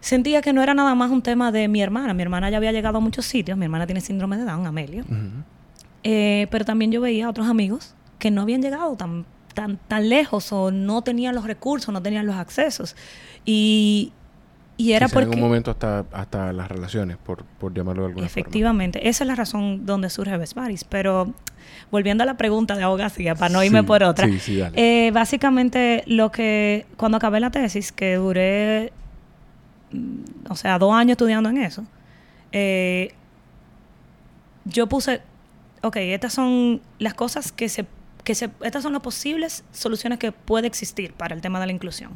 sentía 0.01 0.43
que 0.43 0.53
no 0.53 0.61
era 0.61 0.75
nada 0.75 0.93
más 0.93 1.09
un 1.09 1.23
tema 1.23 1.51
de 1.51 1.67
mi 1.67 1.81
hermana. 1.81 2.13
Mi 2.13 2.21
hermana 2.21 2.49
ya 2.51 2.57
había 2.57 2.71
llegado 2.71 2.99
a 2.99 3.01
muchos 3.01 3.25
sitios. 3.25 3.57
Mi 3.57 3.65
hermana 3.65 3.87
tiene 3.87 4.01
síndrome 4.01 4.37
de 4.37 4.45
Down, 4.45 4.67
Amelia. 4.67 5.03
Eh, 6.03 6.47
pero 6.51 6.63
también 6.63 6.91
yo 6.91 7.01
veía 7.01 7.25
a 7.25 7.29
otros 7.29 7.47
amigos 7.47 7.95
que 8.19 8.29
no 8.29 8.43
habían 8.43 8.61
llegado 8.61 8.95
tan, 8.95 9.25
tan, 9.55 9.77
tan 9.87 10.09
lejos 10.09 10.53
o 10.53 10.69
no 10.69 11.01
tenían 11.01 11.33
los 11.33 11.45
recursos, 11.45 11.91
no 11.91 12.01
tenían 12.03 12.27
los 12.27 12.35
accesos. 12.35 12.95
Y, 13.45 14.13
y 14.81 14.93
era 14.93 15.07
porque... 15.07 15.31
En 15.31 15.35
un 15.35 15.41
momento 15.41 15.71
hasta, 15.71 16.05
hasta 16.11 16.53
las 16.53 16.69
relaciones, 16.69 17.17
por, 17.17 17.43
por 17.43 17.73
llamarlo 17.73 18.03
de 18.03 18.07
alguna 18.09 18.25
Efectivamente. 18.25 19.07
Esa 19.09 19.23
es 19.23 19.27
la 19.27 19.35
razón 19.35 19.85
donde 19.85 20.09
surge 20.09 20.37
Best 20.37 20.57
Pero 20.89 21.33
volviendo 21.91 22.23
a 22.23 22.25
la 22.25 22.37
pregunta 22.37 22.75
de 22.75 22.83
abogacía, 22.83 23.35
para 23.35 23.53
no 23.53 23.63
irme 23.63 23.83
por 23.83 24.03
otra. 24.03 24.27
Eh, 24.27 25.11
básicamente, 25.13 26.03
lo 26.07 26.31
que... 26.31 26.85
Cuando 26.97 27.17
acabé 27.17 27.39
la 27.39 27.51
tesis, 27.51 27.91
que 27.91 28.15
duré 28.15 28.91
o 30.49 30.55
sea, 30.55 30.79
dos 30.79 30.93
años 30.93 31.11
estudiando 31.11 31.49
en 31.49 31.57
eso, 31.57 31.85
eh, 32.51 33.13
yo 34.65 34.87
puse, 34.87 35.21
ok, 35.81 35.97
estas 35.97 36.33
son 36.33 36.81
las 36.99 37.13
cosas 37.13 37.51
que 37.51 37.69
se, 37.69 37.85
que 38.23 38.35
se, 38.35 38.49
estas 38.61 38.83
son 38.83 38.93
las 38.93 39.01
posibles 39.01 39.63
soluciones 39.71 40.19
que 40.19 40.31
puede 40.31 40.67
existir 40.67 41.13
para 41.13 41.35
el 41.35 41.41
tema 41.41 41.59
de 41.59 41.67
la 41.67 41.71
inclusión. 41.71 42.11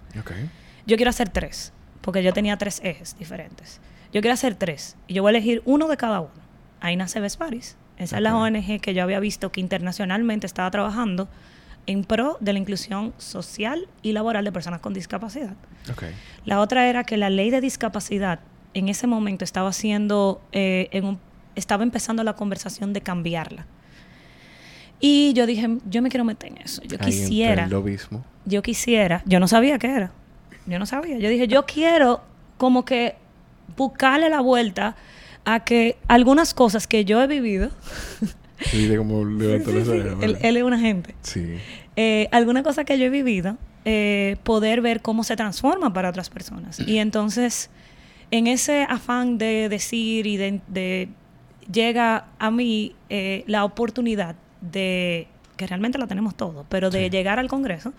Yo 0.85 0.97
quiero 0.97 1.09
hacer 1.09 1.29
tres, 1.29 1.73
porque 2.05 2.21
yo 2.21 2.33
tenía 2.33 2.55
tres 2.55 2.81
ejes 2.83 3.17
diferentes. 3.17 3.81
Yo 4.13 4.21
quiero 4.21 4.35
hacer 4.35 4.53
tres, 4.53 4.95
y 5.07 5.15
yo 5.15 5.23
voy 5.23 5.29
a 5.29 5.37
elegir 5.37 5.63
uno 5.65 5.87
de 5.87 5.97
cada 5.97 6.19
uno. 6.21 6.31
Ahí 6.79 6.95
nace 6.95 7.19
Vesparis. 7.19 7.77
Esa 7.97 8.17
es 8.17 8.21
la 8.21 8.37
ONG 8.37 8.79
que 8.79 8.93
yo 8.93 9.01
había 9.01 9.19
visto 9.19 9.51
que 9.51 9.59
internacionalmente 9.59 10.45
estaba 10.45 10.69
trabajando 10.69 11.27
en 11.87 12.03
pro 12.03 12.37
de 12.41 12.53
la 12.53 12.59
inclusión 12.59 13.13
social 13.17 13.87
y 14.03 14.11
laboral 14.11 14.45
de 14.45 14.51
personas 14.51 14.81
con 14.81 14.93
discapacidad. 14.93 15.55
La 16.45 16.59
otra 16.59 16.87
era 16.87 17.05
que 17.05 17.17
la 17.17 17.31
ley 17.31 17.49
de 17.49 17.59
discapacidad 17.59 18.39
en 18.75 18.87
ese 18.87 19.07
momento 19.07 19.43
estaba 19.43 19.69
haciendo, 19.69 20.43
eh, 20.51 20.89
en 20.91 21.05
un, 21.05 21.19
estaba 21.55 21.81
empezando 21.81 22.23
la 22.23 22.33
conversación 22.33 22.93
de 22.93 23.01
cambiarla. 23.01 23.65
Y 24.99 25.33
yo 25.33 25.47
dije, 25.47 25.79
yo 25.89 26.03
me 26.03 26.09
quiero 26.09 26.23
meter 26.23 26.51
en 26.51 26.59
eso. 26.59 26.83
Yo 26.83 26.99
quisiera. 26.99 27.67
Yo 28.45 28.61
quisiera. 28.61 29.23
Yo 29.25 29.39
no 29.39 29.47
sabía 29.47 29.79
qué 29.79 29.87
era. 29.87 30.11
Yo 30.65 30.79
no 30.79 30.85
sabía. 30.85 31.17
Yo 31.17 31.29
dije, 31.29 31.47
yo 31.47 31.65
quiero 31.65 32.21
como 32.57 32.85
que 32.85 33.15
buscarle 33.75 34.29
la 34.29 34.41
vuelta 34.41 34.95
a 35.45 35.63
que 35.63 35.97
algunas 36.07 36.53
cosas 36.53 36.87
que 36.87 37.05
yo 37.05 37.21
he 37.21 37.27
vivido. 37.27 37.69
como 38.97 39.21
él, 39.21 40.57
es 40.57 40.63
una 40.63 40.79
gente. 40.79 41.15
Sí. 41.21 41.57
Eh, 41.95 42.27
alguna 42.31 42.63
cosa 42.63 42.83
que 42.83 42.97
yo 42.97 43.05
he 43.05 43.09
vivido, 43.09 43.57
eh, 43.85 44.37
poder 44.43 44.81
ver 44.81 45.01
cómo 45.01 45.23
se 45.23 45.35
transforma 45.35 45.93
para 45.93 46.09
otras 46.09 46.29
personas. 46.29 46.79
Y 46.79 46.97
entonces, 46.97 47.69
en 48.31 48.47
ese 48.47 48.83
afán 48.89 49.37
de 49.37 49.69
decir 49.69 50.25
y 50.25 50.37
de, 50.37 51.09
llega 51.71 52.27
a 52.39 52.51
mí 52.51 52.95
eh, 53.09 53.43
la 53.47 53.63
oportunidad 53.63 54.35
de, 54.61 55.27
que 55.57 55.67
realmente 55.67 55.97
la 55.97 56.07
tenemos 56.07 56.35
todo, 56.35 56.65
pero 56.69 56.89
de 56.89 57.09
llegar 57.09 57.39
al 57.39 57.47
Congreso 57.47 57.93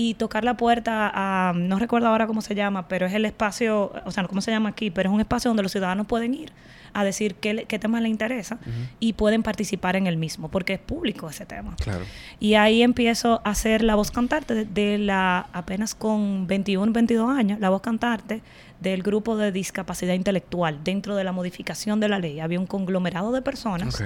y 0.00 0.14
tocar 0.14 0.44
la 0.44 0.56
puerta 0.56 1.10
a, 1.12 1.52
no 1.54 1.76
recuerdo 1.80 2.06
ahora 2.06 2.28
cómo 2.28 2.40
se 2.40 2.54
llama, 2.54 2.86
pero 2.86 3.04
es 3.06 3.14
el 3.14 3.24
espacio, 3.24 3.92
o 4.04 4.10
sea, 4.12 4.22
no 4.22 4.28
cómo 4.28 4.40
se 4.40 4.52
llama 4.52 4.68
aquí, 4.68 4.92
pero 4.92 5.10
es 5.10 5.14
un 5.14 5.18
espacio 5.18 5.48
donde 5.48 5.64
los 5.64 5.72
ciudadanos 5.72 6.06
pueden 6.06 6.34
ir 6.34 6.52
a 6.92 7.02
decir 7.02 7.34
qué, 7.34 7.64
qué 7.66 7.80
tema 7.80 8.00
les 8.00 8.08
interesa 8.08 8.58
y 9.00 9.14
pueden 9.14 9.42
participar 9.42 9.96
en 9.96 10.06
el 10.06 10.16
mismo, 10.16 10.52
porque 10.52 10.74
es 10.74 10.78
público 10.78 11.28
ese 11.28 11.46
tema. 11.46 11.74
Claro. 11.80 12.04
Y 12.38 12.54
ahí 12.54 12.82
empiezo 12.82 13.40
a 13.42 13.56
ser 13.56 13.82
la 13.82 13.96
voz 13.96 14.12
cantante 14.12 14.66
de, 14.66 14.98
la, 14.98 15.48
apenas 15.52 15.96
con 15.96 16.46
21, 16.46 16.92
22 16.92 17.36
años, 17.36 17.58
la 17.58 17.68
voz 17.68 17.82
cantante 17.82 18.40
del 18.78 19.02
grupo 19.02 19.36
de 19.36 19.50
discapacidad 19.50 20.14
intelectual 20.14 20.78
dentro 20.84 21.16
de 21.16 21.24
la 21.24 21.32
modificación 21.32 21.98
de 21.98 22.08
la 22.08 22.20
ley. 22.20 22.38
Había 22.38 22.60
un 22.60 22.68
conglomerado 22.68 23.32
de 23.32 23.42
personas. 23.42 24.00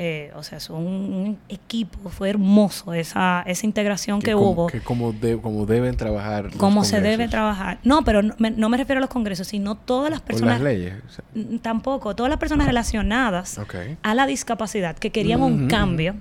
Eh, 0.00 0.30
o 0.36 0.44
sea, 0.44 0.58
es 0.58 0.70
un, 0.70 1.38
equipo, 1.48 2.08
fue 2.08 2.30
hermoso 2.30 2.94
esa, 2.94 3.42
esa 3.46 3.66
integración 3.66 4.22
que, 4.22 4.32
hubo. 4.36 4.68
Que 4.68 4.80
como, 4.80 5.12
como 5.42 5.66
deben 5.66 5.96
trabajar. 5.96 6.50
Como 6.56 6.84
se 6.84 7.00
debe 7.00 7.26
trabajar. 7.26 7.80
No, 7.82 8.04
pero 8.04 8.22
no 8.22 8.68
me, 8.68 8.76
refiero 8.76 8.98
a 8.98 9.00
los 9.00 9.10
congresos, 9.10 9.48
sino 9.48 9.74
todas 9.74 10.08
las 10.08 10.20
personas. 10.20 10.60
las 10.60 10.62
leyes. 10.62 10.94
Tampoco, 11.62 12.14
todas 12.14 12.30
las 12.30 12.38
personas 12.38 12.68
relacionadas 12.68 13.60
a 14.02 14.14
la 14.14 14.26
discapacidad 14.28 14.96
que 14.96 15.10
querían 15.10 15.42
un 15.42 15.66
cambio, 15.66 16.14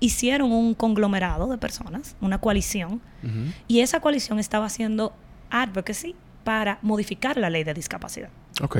hicieron 0.00 0.50
un 0.50 0.74
conglomerado 0.74 1.46
de 1.46 1.56
personas, 1.56 2.16
una 2.20 2.38
coalición, 2.38 3.00
y 3.68 3.78
esa 3.78 4.00
coalición 4.00 4.40
estaba 4.40 4.66
haciendo 4.66 5.12
advocacy 5.50 6.16
para 6.42 6.80
modificar 6.82 7.36
la 7.36 7.48
ley 7.48 7.62
de 7.62 7.74
discapacidad. 7.74 8.30
Ok. 8.60 8.78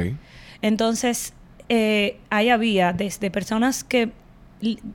Entonces, 0.60 1.34
eh, 1.68 2.18
ahí 2.30 2.48
había 2.48 2.92
desde 2.92 3.30
personas 3.30 3.84
que 3.84 4.10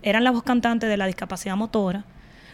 eran 0.03 0.23
la 0.23 0.31
voz 0.31 0.43
cantante 0.43 0.87
de 0.87 0.97
la 0.97 1.05
discapacidad 1.07 1.55
motora, 1.55 2.05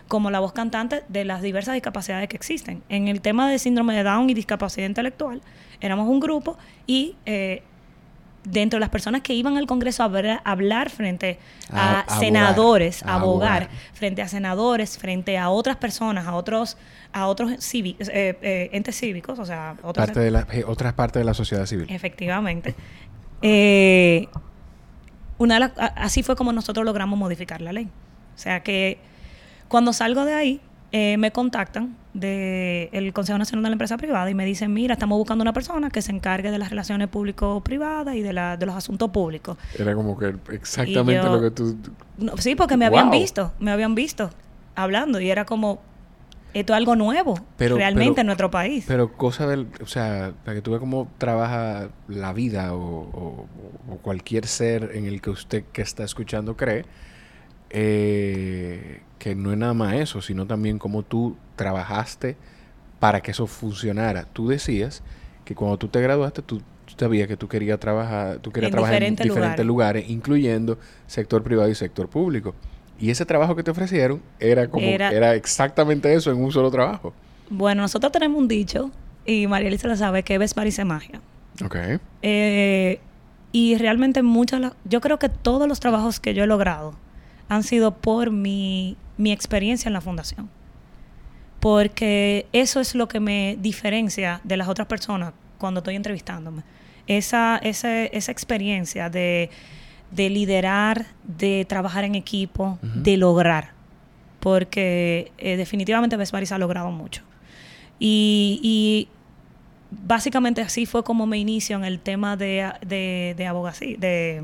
como 0.08 0.30
la 0.30 0.39
voz 0.39 0.53
cantante 0.53 1.03
de 1.08 1.25
las 1.25 1.41
diversas 1.41 1.74
discapacidades 1.74 2.27
que 2.27 2.36
existen. 2.36 2.84
En 2.89 3.08
el 3.08 3.22
tema 3.22 3.50
de 3.50 3.60
síndrome 3.60 3.96
de 3.96 4.03
Down 4.03 4.30
y 4.30 4.34
discapacidad 4.34 4.88
intelectual, 4.88 5.41
éramos 5.80 6.08
un 6.08 6.20
grupo 6.20 6.58
y 6.86 7.15
eh, 7.25 7.63
dentro 8.44 8.77
de 8.77 8.82
las 8.82 8.89
personas 8.89 9.22
que 9.22 9.34
iban 9.34 9.58
al 9.58 9.68
Congreso 9.68 10.03
a, 10.03 10.41
hablar 10.44 10.89
frente 10.89 11.39
a, 11.72 12.06
senadores, 12.20 13.03
a 13.03 13.15
abogar, 13.15 13.70
frente 13.94 14.22
a 14.22 14.27
senadores, 14.27 14.98
frente 14.98 15.38
a 15.38 15.50
otras 15.50 15.77
personas, 15.77 16.27
a 16.27 16.36
otros 16.36 16.77
a 17.13 17.27
otros 17.27 17.51
eh, 17.51 17.96
eh, 18.10 18.70
entes 18.72 18.98
cívicos, 18.98 19.38
o 19.38 19.46
sea, 19.46 19.75
otras 19.84 20.08
parte 20.08 20.22
de 20.22 20.32
la, 20.32 20.48
otras 20.65 20.94
partes 20.94 21.20
de 21.20 21.25
la 21.25 21.34
sociedad 21.34 21.65
civil. 21.65 21.88
Efectivamente. 21.89 22.75
Eh, 23.44 24.27
una 25.42 25.74
así 25.96 26.24
fue 26.24 26.36
como 26.36 26.54
nosotros 26.54 26.86
logramos 26.86 27.18
modificar 27.18 27.62
la 27.62 27.74
ley. 27.74 27.90
O 28.36 28.38
sea 28.38 28.62
que 28.62 29.00
cuando 29.68 29.94
salgo 29.94 30.26
de 30.26 30.34
ahí, 30.34 30.62
eh, 30.92 31.18
me 31.18 31.32
contactan 31.32 31.96
del 32.14 33.14
Consejo 33.14 33.38
Nacional 33.38 33.64
de 33.64 33.70
la 33.70 33.74
Empresa 33.74 33.98
Privada 33.98 34.30
y 34.30 34.36
me 34.36 34.46
dicen, 34.46 34.74
mira, 34.74 34.94
estamos 34.94 35.18
buscando 35.18 35.42
una 35.42 35.54
persona 35.54 35.90
que 35.90 36.02
se 36.02 36.12
encargue 36.12 36.52
de 36.52 36.58
las 36.58 36.70
relaciones 36.70 37.08
público-privadas 37.08 38.16
y 38.16 38.22
de, 38.22 38.34
la, 38.34 38.58
de 38.58 38.66
los 38.66 38.76
asuntos 38.76 39.10
públicos. 39.10 39.58
Era 39.80 39.96
como 39.96 40.18
que 40.18 40.36
exactamente 40.52 41.24
lo 41.24 41.42
que 41.42 41.52
tú... 41.52 41.78
sí, 42.38 42.56
porque 42.56 42.76
me 42.76 42.86
habían 42.86 43.10
visto, 43.10 43.54
me 43.60 43.72
habían 43.72 43.96
visto 43.96 44.30
hablando 44.76 45.20
y 45.22 45.32
era 45.32 45.46
como, 45.46 45.82
esto 46.53 46.74
es 46.74 46.77
algo 46.77 46.96
nuevo 46.96 47.36
realmente 47.58 48.22
en 48.22 48.27
nuestro 48.27 48.51
país. 48.51 48.86
Pero 48.88 49.13
cosa 49.13 49.48
del, 49.48 49.67
o 49.81 49.88
sea, 49.88 50.34
para 50.43 50.55
que 50.55 50.62
tú 50.62 50.72
veas 50.72 50.79
cómo 50.79 51.10
trabaja 51.17 51.89
la 52.08 52.34
vida 52.34 52.74
o, 52.74 53.48
cualquier 54.01 54.48
ser 54.48 54.91
en 54.93 55.05
el 55.05 55.22
que 55.22 55.29
usted 55.29 55.63
que 55.72 55.81
está 55.81 56.03
escuchando 56.03 56.58
cree, 56.58 56.86
eh, 57.70 59.01
que 59.20 59.36
no 59.36 59.51
es 59.51 59.58
nada 59.58 59.74
más 59.74 59.93
eso, 59.96 60.22
sino 60.22 60.48
también 60.48 60.79
cómo 60.79 61.03
tú 61.03 61.38
trabajaste 61.55 62.36
para 63.00 63.22
que 63.22 63.31
eso 63.31 63.48
funcionara. 63.48 64.25
Tú 64.25 64.48
decías 64.48 65.03
que 65.46 65.55
cuando 65.55 65.77
tú 65.77 65.88
te 65.88 66.01
graduaste, 66.01 66.41
tú, 66.41 66.62
sabías 66.98 67.27
que 67.27 67.38
tú 67.38 67.48
querías 67.48 67.79
trabajar, 67.79 68.39
tú 68.39 68.51
querías 68.51 68.72
trabajar 68.72 69.03
en 69.03 69.15
diferentes 69.15 69.65
lugares, 69.65 70.10
incluyendo 70.10 70.77
sector 71.08 71.43
privado 71.43 71.70
y 71.70 71.75
sector 71.75 72.10
público. 72.10 72.53
Y 73.01 73.10
ese 73.10 73.25
trabajo 73.25 73.55
que 73.55 73.63
te 73.63 73.72
ofrecieron 73.72 74.22
era 74.39 74.67
como 74.70 74.86
era, 74.86 75.34
exactamente 75.34 76.13
eso 76.13 76.31
en 76.31 76.38
un 76.38 76.51
solo 76.51 76.70
trabajo. 76.70 77.13
Bueno, 77.50 77.81
nosotros 77.81 78.12
tenemos 78.12 78.38
un 78.38 78.48
dicho, 78.48 78.91
y 79.25 79.48
María 79.48 79.70
Elisa 79.70 79.88
lo 79.88 79.98
sabe, 79.98 80.22
que 80.22 80.38
ves 80.38 80.53
parece 80.53 80.86
magia. 80.86 81.20
Ok. 81.65 81.75
Eh, 82.22 83.00
y 83.51 83.75
realmente 83.75 84.22
muchas, 84.22 84.74
yo 84.86 85.01
creo 85.01 85.17
que 85.17 85.29
todos 85.29 85.67
los 85.67 85.79
trabajos 85.79 86.20
que 86.20 86.36
yo 86.36 86.43
he 86.43 86.48
logrado 86.48 86.93
han 87.50 87.63
sido 87.63 87.96
por 87.96 88.31
mi, 88.31 88.98
mi 89.17 89.31
experiencia 89.31 89.89
en 89.89 89.93
la 89.93 90.01
fundación. 90.01 90.50
Porque 91.60 92.46
eso 92.53 92.79
es 92.79 92.93
lo 92.93 93.08
que 93.08 93.20
me 93.20 93.58
diferencia 93.60 94.41
de 94.43 94.58
las 94.58 94.67
otras 94.67 94.88
personas 94.88 95.34
cuando 95.58 95.79
estoy 95.79 95.96
entrevistándome. 95.96 96.63
Esa, 97.08 97.58
esa, 97.58 98.03
esa 98.03 98.31
experiencia 98.31 99.10
de 99.10 99.50
de 100.12 100.30
liderar, 100.30 101.08
de 101.24 101.65
trabajar 101.68 102.03
en 102.03 102.15
equipo, 102.15 102.77
de 102.82 103.18
lograr. 103.18 103.72
Porque 104.39 105.32
eh, 105.38 105.56
definitivamente 105.58 106.18
Vesparis 106.18 106.51
ha 106.51 106.58
logrado 106.58 106.91
mucho. 106.91 107.24
Y, 108.00 109.08
básicamente 109.91 110.62
así 110.62 110.86
fue 110.86 111.03
como 111.03 111.27
me 111.27 111.38
inicio 111.38 111.75
en 111.75 111.84
el 111.84 112.00
tema 112.00 112.38
de, 112.38 112.72
de, 112.82 113.46
abogacía, 113.46 113.98
de... 114.00 114.41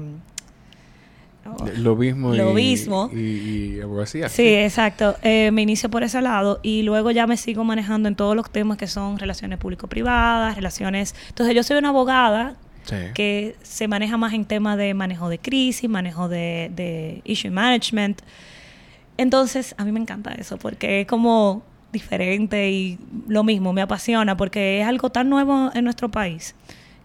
lo 1.78 1.96
mismo, 1.96 2.36
lo 2.36 2.54
mismo. 2.54 3.10
Y, 3.12 3.80
abogacía. 3.82 4.30
Sí, 4.30 4.48
exacto. 4.48 5.16
Eh, 5.24 5.50
me 5.52 5.64
inicio 5.64 5.90
por 5.90 6.04
ese 6.04 6.22
lado 6.22 6.60
y 6.62 6.84
luego 6.84 7.10
ya 7.12 7.26
me 7.26 7.38
sigo 7.38 7.64
manejando 7.64 8.08
en 8.08 8.16
todos 8.16 8.36
los 8.36 8.52
temas 8.52 8.78
que 8.78 8.88
son 8.88 9.18
relaciones 9.18 9.58
público-privadas, 9.58 10.56
relaciones... 10.56 11.16
Entonces 11.30 11.56
yo 11.56 11.64
soy 11.64 11.78
una 11.78 11.90
abogada 11.90 12.58
que 13.14 13.56
se 13.62 13.88
maneja 13.88 14.18
más 14.18 14.34
en 14.34 14.46
temas 14.46 14.78
de 14.78 14.94
manejo 14.94 15.30
de 15.30 15.40
crisis, 15.40 15.90
manejo 15.90 16.30
de, 16.30 17.22
issue 17.26 17.52
management. 17.52 18.22
Entonces, 19.18 19.76
a 19.78 19.86
mí 19.86 19.92
me 19.92 20.00
encanta 20.00 20.32
eso 20.32 20.58
porque 20.58 21.02
es 21.02 21.08
como 21.08 21.64
diferente 21.92 22.70
y 22.70 23.00
lo 23.28 23.44
mismo, 23.44 23.74
me 23.74 23.82
apasiona 23.82 24.38
porque 24.38 24.82
es 24.82 24.88
algo 24.88 25.10
tan 25.10 25.30
nuevo 25.30 25.72
en 25.74 25.84
nuestro 25.84 26.10
país 26.10 26.54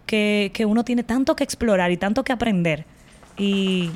que, 0.06 0.50
que 0.52 0.66
uno 0.66 0.84
tiene 0.84 1.04
tanto 1.04 1.36
que 1.36 1.44
explorar 1.44 1.90
y 1.90 1.96
tanto 1.96 2.24
que 2.24 2.32
aprender. 2.32 2.84
Y... 3.36 3.90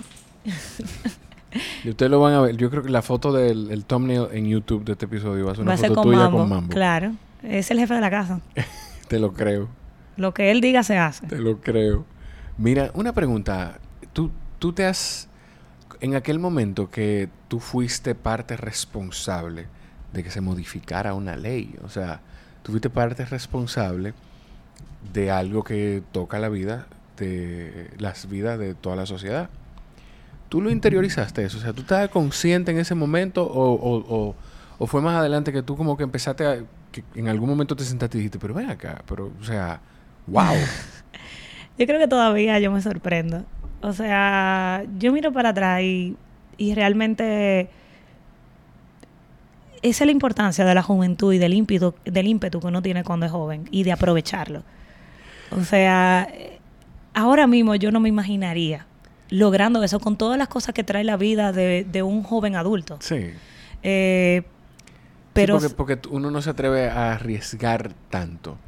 y 1.84 1.90
ustedes 1.90 2.10
lo 2.10 2.20
van 2.20 2.34
a 2.34 2.40
ver. 2.40 2.56
Yo 2.56 2.70
creo 2.70 2.82
que 2.82 2.90
la 2.90 3.02
foto 3.02 3.32
del 3.32 3.70
el 3.70 3.84
thumbnail 3.84 4.28
en 4.32 4.46
YouTube 4.46 4.84
de 4.84 4.92
este 4.92 5.06
episodio 5.06 5.46
va 5.46 5.52
a 5.52 5.54
ser 5.56 5.64
una 5.64 5.76
foto 5.76 6.02
tuya 6.02 6.30
con 6.30 6.48
Mambo. 6.48 6.72
Claro, 6.72 7.12
es 7.42 7.70
el 7.70 7.78
jefe 7.78 7.94
de 7.94 8.00
la 8.00 8.10
casa. 8.10 8.40
Te 9.08 9.18
lo 9.18 9.32
creo. 9.32 9.68
Lo 10.16 10.34
que 10.34 10.50
él 10.50 10.60
diga 10.60 10.82
se 10.82 10.98
hace. 10.98 11.26
Te 11.26 11.38
lo 11.38 11.60
creo. 11.60 12.04
Mira, 12.58 12.90
una 12.94 13.12
pregunta. 13.12 13.78
¿Tú, 14.12 14.30
tú 14.58 14.72
te 14.72 14.86
has... 14.86 15.28
En 16.00 16.14
aquel 16.14 16.38
momento 16.38 16.90
que 16.90 17.28
tú 17.48 17.58
fuiste 17.58 18.14
parte 18.14 18.56
responsable 18.56 19.66
de 20.12 20.22
que 20.22 20.30
se 20.30 20.40
modificara 20.40 21.14
una 21.14 21.36
ley, 21.36 21.74
o 21.82 21.88
sea, 21.88 22.20
tú 22.62 22.72
fuiste 22.72 22.90
parte 22.90 23.24
responsable 23.24 24.12
de 25.12 25.30
algo 25.30 25.64
que 25.64 26.02
toca 26.12 26.38
la 26.38 26.48
vida 26.48 26.86
de 27.16 27.90
las 27.98 28.28
vidas 28.28 28.58
de 28.58 28.74
toda 28.74 28.96
la 28.96 29.06
sociedad. 29.06 29.48
¿Tú 30.48 30.60
lo 30.60 30.70
interiorizaste 30.70 31.44
eso? 31.44 31.58
O 31.58 31.60
sea, 31.60 31.72
¿tú 31.72 31.82
estabas 31.82 32.10
consciente 32.10 32.70
en 32.70 32.78
ese 32.78 32.94
momento 32.94 33.44
o, 33.44 33.72
o, 33.72 34.34
o, 34.78 34.86
fue 34.86 35.00
más 35.00 35.16
adelante 35.16 35.52
que 35.52 35.62
tú 35.62 35.76
como 35.76 35.96
que 35.96 36.04
empezaste 36.04 36.46
a... 36.46 36.58
que 36.92 37.04
en 37.14 37.28
algún 37.28 37.48
momento 37.48 37.74
te 37.74 37.84
sentaste 37.84 38.18
y 38.18 38.20
dijiste, 38.20 38.38
pero 38.38 38.54
ven 38.54 38.70
acá, 38.70 39.02
pero, 39.08 39.32
o 39.40 39.44
sea, 39.44 39.80
¡Wow! 40.26 40.54
yo 41.78 41.86
creo 41.86 41.98
que 41.98 42.08
todavía 42.08 42.58
yo 42.58 42.70
me 42.70 42.80
sorprendo. 42.82 43.44
O 43.82 43.92
sea, 43.92 44.84
yo 44.98 45.12
miro 45.12 45.32
para 45.32 45.50
atrás 45.50 45.82
y, 45.82 46.16
realmente 46.74 47.68
esa 49.82 50.04
es 50.04 50.06
la 50.06 50.12
importancia 50.12 50.64
de 50.64 50.74
la 50.74 50.82
juventud 50.82 51.32
y 51.32 51.38
del 51.38 51.52
ímpetu, 51.52 51.94
del 52.04 52.26
ímpetu 52.26 52.60
que 52.60 52.66
uno 52.66 52.82
tiene 52.82 53.04
cuando 53.04 53.26
es 53.26 53.32
joven 53.32 53.68
y 53.70 53.84
de 53.84 53.92
aprovecharlo. 53.92 54.62
O 55.50 55.62
sea, 55.62 56.28
ahora 57.14 57.46
mismo 57.46 57.74
yo 57.76 57.92
no 57.92 58.00
me 58.00 58.08
imaginaría 58.08 58.86
logrando 59.30 59.82
eso 59.82 60.00
con 60.00 60.16
todas 60.16 60.38
las 60.38 60.48
cosas 60.48 60.74
que 60.74 60.84
trae 60.84 61.04
la 61.04 61.16
vida 61.16 61.52
de, 61.52 62.02
un 62.02 62.22
joven 62.22 62.56
adulto. 62.56 62.98
Sí. 63.00 63.30
Eh, 63.82 64.42
pero 65.32 65.58
porque, 65.76 65.98
uno 66.10 66.30
no 66.30 66.40
se 66.40 66.50
atreve 66.50 66.88
a 66.88 67.12
arriesgar 67.12 67.92
tanto. 68.10 68.58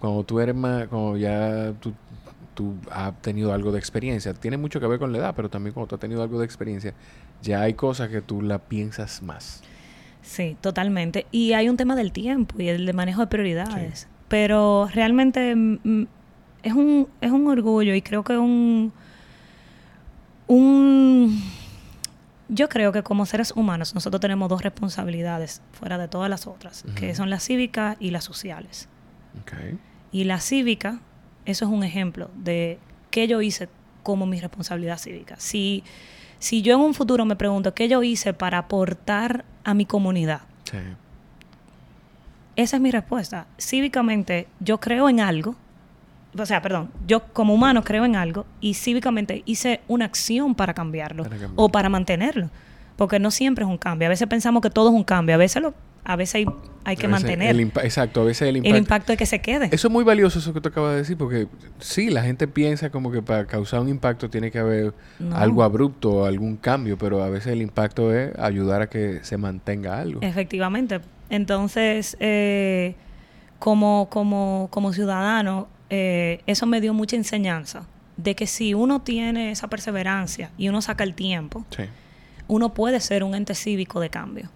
Cuando 0.00 0.24
tú 0.24 0.40
eres 0.40 0.54
más, 0.54 0.88
como 0.88 1.16
ya 1.16 1.72
tú, 1.78 1.92
tú 2.54 2.74
has 2.90 3.14
tenido 3.20 3.52
algo 3.52 3.70
de 3.70 3.78
experiencia, 3.78 4.34
tiene 4.34 4.56
mucho 4.56 4.80
que 4.80 4.86
ver 4.86 4.98
con 4.98 5.12
la 5.12 5.18
edad, 5.18 5.34
pero 5.36 5.48
también 5.48 5.74
cuando 5.74 5.88
tú 5.88 5.94
has 5.94 6.00
tenido 6.00 6.22
algo 6.22 6.38
de 6.38 6.46
experiencia, 6.46 6.94
ya 7.42 7.60
hay 7.60 7.74
cosas 7.74 8.08
que 8.08 8.22
tú 8.22 8.42
la 8.42 8.58
piensas 8.58 9.22
más. 9.22 9.62
Sí, 10.22 10.56
totalmente. 10.60 11.26
Y 11.30 11.52
hay 11.52 11.68
un 11.68 11.76
tema 11.76 11.96
del 11.96 12.12
tiempo 12.12 12.56
y 12.58 12.68
el 12.68 12.86
de 12.86 12.92
manejo 12.92 13.20
de 13.20 13.26
prioridades. 13.26 14.08
Pero 14.28 14.88
realmente 14.92 15.54
mm, 15.54 15.78
mm, 15.82 16.06
es, 16.62 16.72
un, 16.72 17.08
es 17.20 17.30
un 17.30 17.46
orgullo 17.48 17.94
y 17.94 18.02
creo 18.02 18.24
que 18.24 18.36
un, 18.36 18.92
un... 20.46 21.42
Yo 22.48 22.68
creo 22.68 22.90
que 22.92 23.02
como 23.02 23.26
seres 23.26 23.52
humanos 23.54 23.94
nosotros 23.94 24.20
tenemos 24.20 24.48
dos 24.48 24.62
responsabilidades 24.62 25.62
fuera 25.72 25.98
de 25.98 26.08
todas 26.08 26.28
las 26.28 26.46
otras, 26.46 26.84
que 26.96 27.14
son 27.14 27.30
las 27.30 27.44
cívicas 27.44 27.96
y 28.00 28.10
las 28.10 28.24
sociales. 28.24 28.88
Y 30.12 30.24
la 30.24 30.40
cívica, 30.40 31.00
eso 31.44 31.64
es 31.64 31.70
un 31.70 31.84
ejemplo 31.84 32.30
de 32.34 32.78
qué 33.10 33.28
yo 33.28 33.42
hice 33.42 33.68
como 34.02 34.26
mi 34.26 34.40
responsabilidad 34.40 34.98
cívica. 34.98 35.36
Si 35.38 35.84
si 36.40 36.62
yo 36.62 36.74
en 36.74 36.80
un 36.80 36.94
futuro 36.94 37.24
me 37.26 37.36
pregunto 37.36 37.74
qué 37.74 37.86
yo 37.86 38.02
hice 38.02 38.32
para 38.32 38.58
aportar 38.58 39.44
a 39.62 39.74
mi 39.74 39.84
comunidad, 39.84 40.40
esa 42.56 42.76
es 42.76 42.82
mi 42.82 42.90
respuesta. 42.90 43.46
Cívicamente, 43.60 44.48
yo 44.58 44.80
creo 44.80 45.10
en 45.10 45.20
algo, 45.20 45.54
o 46.36 46.46
sea, 46.46 46.62
perdón, 46.62 46.90
yo 47.06 47.24
como 47.34 47.52
humano 47.52 47.84
creo 47.84 48.06
en 48.06 48.16
algo 48.16 48.46
y 48.60 48.72
cívicamente 48.74 49.42
hice 49.44 49.82
una 49.86 50.06
acción 50.06 50.54
para 50.54 50.72
cambiarlo 50.72 51.26
o 51.56 51.68
para 51.68 51.90
mantenerlo. 51.90 52.48
Porque 52.96 53.18
no 53.18 53.30
siempre 53.30 53.64
es 53.64 53.70
un 53.70 53.78
cambio. 53.78 54.06
A 54.06 54.10
veces 54.10 54.26
pensamos 54.26 54.62
que 54.62 54.70
todo 54.70 54.88
es 54.88 54.94
un 54.94 55.04
cambio. 55.04 55.34
A 55.34 55.38
veces 55.38 55.62
lo, 55.62 55.74
a 56.04 56.16
veces 56.16 56.46
hay, 56.84 56.96
que 56.96 57.08
mantener. 57.08 57.54
exacto, 57.82 58.22
a 58.22 58.24
veces 58.24 58.48
el 58.48 58.56
impacto. 58.56 58.74
El 58.74 58.82
impacto 58.82 59.12
es 59.12 59.18
que 59.18 59.26
se 59.26 59.40
quede. 59.40 59.68
Eso 59.70 59.88
es 59.88 59.92
muy 59.92 60.04
valioso, 60.04 60.38
eso 60.38 60.52
que 60.52 60.60
tú 60.60 60.70
acabas 60.70 60.92
de 60.92 60.98
decir, 60.98 61.16
porque 61.16 61.46
sí, 61.78 62.10
la 62.10 62.22
gente 62.22 62.48
piensa 62.48 62.90
como 62.90 63.12
que 63.12 63.22
para 63.22 63.46
causar 63.46 63.80
un 63.80 63.88
impacto 63.88 64.30
tiene 64.30 64.50
que 64.50 64.58
haber 64.58 64.94
algo 65.32 65.62
abrupto, 65.62 66.24
algún 66.24 66.56
cambio, 66.56 66.96
pero 66.98 67.22
a 67.22 67.28
veces 67.28 67.52
el 67.52 67.62
impacto 67.62 68.14
es 68.14 68.36
ayudar 68.38 68.82
a 68.82 68.88
que 68.88 69.20
se 69.22 69.36
mantenga 69.36 69.98
algo. 69.98 70.20
Efectivamente. 70.22 71.00
Entonces, 71.28 72.16
eh, 72.18 72.94
como, 73.58 74.08
como, 74.10 74.68
como 74.70 74.92
ciudadano, 74.92 75.68
eh, 75.90 76.40
eso 76.46 76.66
me 76.66 76.80
dio 76.80 76.94
mucha 76.94 77.16
enseñanza 77.16 77.86
de 78.16 78.34
que 78.34 78.46
si 78.46 78.74
uno 78.74 79.02
tiene 79.02 79.50
esa 79.50 79.68
perseverancia 79.68 80.50
y 80.58 80.68
uno 80.68 80.82
saca 80.82 81.04
el 81.04 81.14
tiempo, 81.14 81.64
uno 82.48 82.74
puede 82.74 83.00
ser 83.00 83.22
un 83.22 83.34
ente 83.34 83.54
cívico 83.54 84.00
de 84.00 84.10
cambio. 84.10 84.50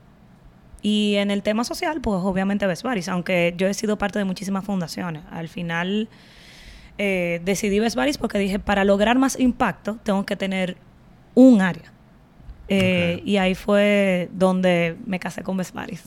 Y 0.85 1.15
en 1.15 1.31
el 1.31 1.43
tema 1.43 1.65
social, 1.65 2.03
pues 2.03 2.21
obviamente 2.23 2.67
Vesbaris, 2.67 3.09
aunque 3.09 3.55
yo 3.57 3.67
he 3.67 3.73
sido 3.73 3.97
parte 3.97 4.19
de 4.19 4.27
muchísimas 4.27 4.67
fundaciones. 4.67 5.23
Al 5.31 5.49
final 5.49 6.11
eh, 6.99 7.41
decidí 7.43 7.81
Vesbaris 7.81 8.19
porque 8.19 8.39
dije, 8.39 8.59
para 8.59 8.85
lograr 8.85 9.17
más 9.17 9.41
impacto, 9.41 9.99
tengo 10.03 10.27
que 10.27 10.37
tener 10.37 10.77
un 11.35 11.63
área. 11.63 11.91
Eh, 12.69 13.23
y 13.25 13.39
ahí 13.39 13.55
fue 13.55 14.29
donde 14.35 14.99
me 15.07 15.19
casé 15.19 15.43
con 15.43 15.57
Vesbaris. 15.57 16.05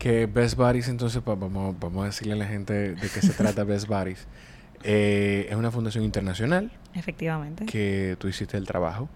Que 0.00 0.26
Best 0.26 0.56
Buddies, 0.56 0.88
entonces, 0.88 1.22
vamos, 1.24 1.76
vamos 1.78 2.02
a 2.02 2.06
decirle 2.06 2.32
a 2.32 2.36
la 2.36 2.46
gente 2.46 2.72
de 2.72 3.08
qué 3.08 3.22
se 3.22 3.32
trata 3.32 3.62
Best 3.62 3.86
Buddies. 3.86 4.26
Eh, 4.82 5.46
es 5.50 5.56
una 5.56 5.70
fundación 5.70 6.04
internacional. 6.04 6.70
Efectivamente. 6.94 7.66
Que 7.66 8.16
tú 8.18 8.28
hiciste 8.28 8.56
el 8.56 8.66
trabajo 8.66 9.10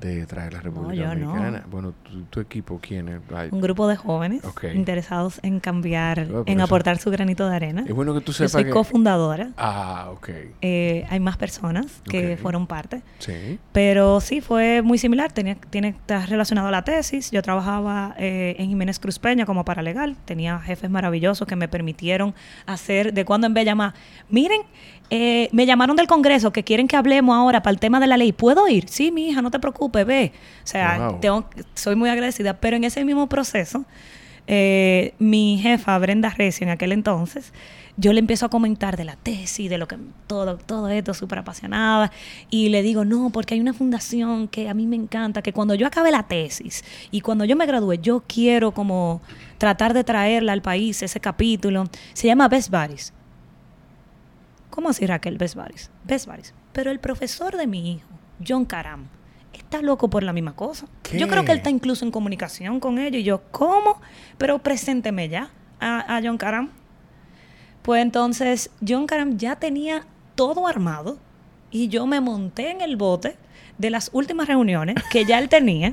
de 0.00 0.26
traer 0.26 0.52
la 0.52 0.60
República 0.60 1.08
Dominicana. 1.08 1.64
Bueno, 1.70 1.94
tu, 2.30 2.40
equipo, 2.40 2.80
¿quién 2.82 3.08
es? 3.08 3.52
Un 3.52 3.60
grupo 3.60 3.86
de 3.86 3.96
jóvenes 3.96 4.42
interesados 4.74 5.40
en 5.42 5.60
cambiar, 5.60 6.28
oh, 6.32 6.42
en 6.46 6.60
aportar 6.60 6.98
su 6.98 7.10
granito 7.10 7.48
de 7.48 7.56
arena. 7.56 7.84
Es 7.86 7.94
bueno 7.94 8.12
que 8.12 8.20
tú 8.20 8.32
sepas 8.32 8.52
Yo 8.52 8.58
soy 8.60 8.70
cofundadora. 8.70 9.50
Ah, 9.56 10.08
ok. 10.12 10.28
Eh, 10.62 11.06
hay 11.08 11.20
más 11.20 11.36
personas 11.36 12.02
que 12.04 12.36
fueron 12.36 12.66
parte. 12.66 13.02
Sí. 13.18 13.58
Pero 13.72 14.20
sí, 14.20 14.40
fue 14.40 14.82
muy 14.82 14.98
similar. 14.98 15.32
Tenía, 15.32 15.54
tiene, 15.54 15.88
está 15.88 16.26
relacionado 16.26 16.68
a 16.68 16.70
la 16.70 16.82
tesis. 16.84 17.30
Yo 17.30 17.42
trabajaba 17.42 18.14
eh, 18.18 18.56
en 18.58 18.68
Jiménez 18.68 18.98
Cruz 18.98 19.18
Peña 19.18 19.46
como 19.46 19.64
paralegal. 19.64 20.16
Tenía 20.24 20.58
jefes 20.58 20.90
maravillosos 20.90 21.46
que 21.46 21.56
me 21.56 21.68
permitieron 21.68 22.34
hacer 22.66 23.14
de 23.14 23.24
cuando 23.24 23.46
en 23.46 23.54
vez 23.54 23.64
llamar, 23.64 23.94
miren, 24.28 24.62
eh, 25.10 25.48
me 25.52 25.66
llamaron 25.66 25.96
del 25.96 26.06
Congreso 26.06 26.52
que 26.52 26.64
quieren 26.64 26.88
que 26.88 26.96
hablemos 26.96 27.36
ahora 27.36 27.62
para 27.62 27.72
el 27.72 27.80
tema 27.80 28.00
de 28.00 28.06
la 28.06 28.16
ley. 28.16 28.32
¿Puedo 28.32 28.68
ir? 28.68 28.88
Sí, 28.88 29.10
mi 29.10 29.28
hija, 29.28 29.42
no 29.42 29.50
te 29.50 29.58
preocupes, 29.58 30.06
ve. 30.06 30.32
O 30.62 30.66
sea, 30.66 31.16
tengo, 31.20 31.44
soy 31.74 31.96
muy 31.96 32.08
agradecida. 32.08 32.54
Pero 32.54 32.76
en 32.76 32.84
ese 32.84 33.04
mismo 33.04 33.28
proceso, 33.28 33.84
eh, 34.46 35.14
mi 35.18 35.58
jefa, 35.62 35.98
Brenda 35.98 36.30
Recio, 36.30 36.64
en 36.64 36.70
aquel 36.70 36.92
entonces, 36.92 37.52
yo 37.96 38.12
le 38.12 38.18
empiezo 38.18 38.46
a 38.46 38.48
comentar 38.48 38.96
de 38.96 39.04
la 39.04 39.16
tesis, 39.16 39.70
de 39.70 39.78
lo 39.78 39.86
que 39.86 39.96
todo, 40.26 40.56
todo 40.56 40.88
esto, 40.88 41.14
súper 41.14 41.38
apasionada, 41.38 42.10
y 42.50 42.68
le 42.68 42.82
digo, 42.82 43.04
no, 43.04 43.30
porque 43.30 43.54
hay 43.54 43.60
una 43.60 43.72
fundación 43.72 44.48
que 44.48 44.68
a 44.68 44.74
mí 44.74 44.86
me 44.86 44.96
encanta, 44.96 45.42
que 45.42 45.52
cuando 45.52 45.74
yo 45.74 45.86
acabe 45.86 46.10
la 46.10 46.24
tesis 46.24 46.84
y 47.10 47.20
cuando 47.20 47.44
yo 47.44 47.56
me 47.56 47.66
gradúe, 47.66 47.94
yo 47.94 48.24
quiero 48.26 48.72
como 48.72 49.22
tratar 49.58 49.94
de 49.94 50.02
traerla 50.02 50.52
al 50.52 50.62
país, 50.62 51.02
ese 51.02 51.20
capítulo, 51.20 51.84
se 52.14 52.26
llama 52.26 52.48
Best 52.48 52.70
Buddies. 52.70 53.12
¿Cómo 54.74 54.88
así 54.88 55.06
Raquel? 55.06 55.38
Best 55.38 55.54
Buddies. 55.54 56.52
Pero 56.72 56.90
el 56.90 56.98
profesor 56.98 57.56
de 57.56 57.68
mi 57.68 57.92
hijo, 57.92 58.08
John 58.44 58.64
Caram, 58.64 59.06
está 59.52 59.80
loco 59.80 60.10
por 60.10 60.24
la 60.24 60.32
misma 60.32 60.56
cosa. 60.56 60.86
Yo 61.16 61.28
creo 61.28 61.44
que 61.44 61.52
él 61.52 61.58
está 61.58 61.70
incluso 61.70 62.04
en 62.04 62.10
comunicación 62.10 62.80
con 62.80 62.98
ellos. 62.98 63.20
Y 63.20 63.22
yo, 63.22 63.42
¿cómo? 63.52 64.00
Pero 64.36 64.58
presénteme 64.58 65.28
ya 65.28 65.50
a, 65.78 66.16
a 66.16 66.20
John 66.20 66.38
Caram. 66.38 66.70
Pues 67.82 68.02
entonces, 68.02 68.68
John 68.84 69.06
Caram 69.06 69.38
ya 69.38 69.54
tenía 69.54 70.06
todo 70.34 70.66
armado 70.66 71.20
y 71.70 71.86
yo 71.86 72.04
me 72.04 72.20
monté 72.20 72.72
en 72.72 72.80
el 72.80 72.96
bote 72.96 73.36
de 73.78 73.90
las 73.90 74.10
últimas 74.12 74.48
reuniones 74.48 74.96
que 75.08 75.24
ya 75.24 75.38
él 75.38 75.48
tenía. 75.48 75.92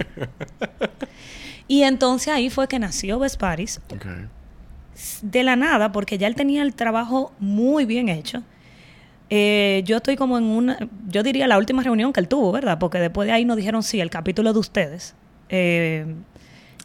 y 1.68 1.84
entonces 1.84 2.30
ahí 2.30 2.50
fue 2.50 2.68
que 2.68 2.80
nació 2.80 3.20
Best 3.20 3.40
Buddies. 3.40 3.80
De 5.22 5.44
la 5.44 5.56
nada, 5.56 5.92
porque 5.92 6.18
ya 6.18 6.26
él 6.26 6.34
tenía 6.34 6.64
el 6.64 6.74
trabajo 6.74 7.32
muy 7.38 7.86
bien 7.86 8.10
hecho. 8.10 8.42
Eh, 9.34 9.82
yo 9.86 9.98
estoy 9.98 10.18
como 10.18 10.38
en 10.38 10.44
una, 10.44 10.78
yo 11.08 11.24
diría 11.24 11.48
la 11.48 11.58
última 11.58 11.82
reunión 11.82 12.12
que 12.12 12.20
él 12.20 12.28
tuvo, 12.28 12.52
¿verdad? 12.52 12.78
Porque 12.80 13.00
después 13.00 13.28
de 13.28 13.32
ahí 13.32 13.46
nos 13.46 13.56
dijeron, 13.56 13.82
sí, 13.82 14.02
el 14.02 14.10
capítulo 14.10 14.52
de 14.52 14.60
ustedes. 14.60 15.16
Eh, 15.48 16.06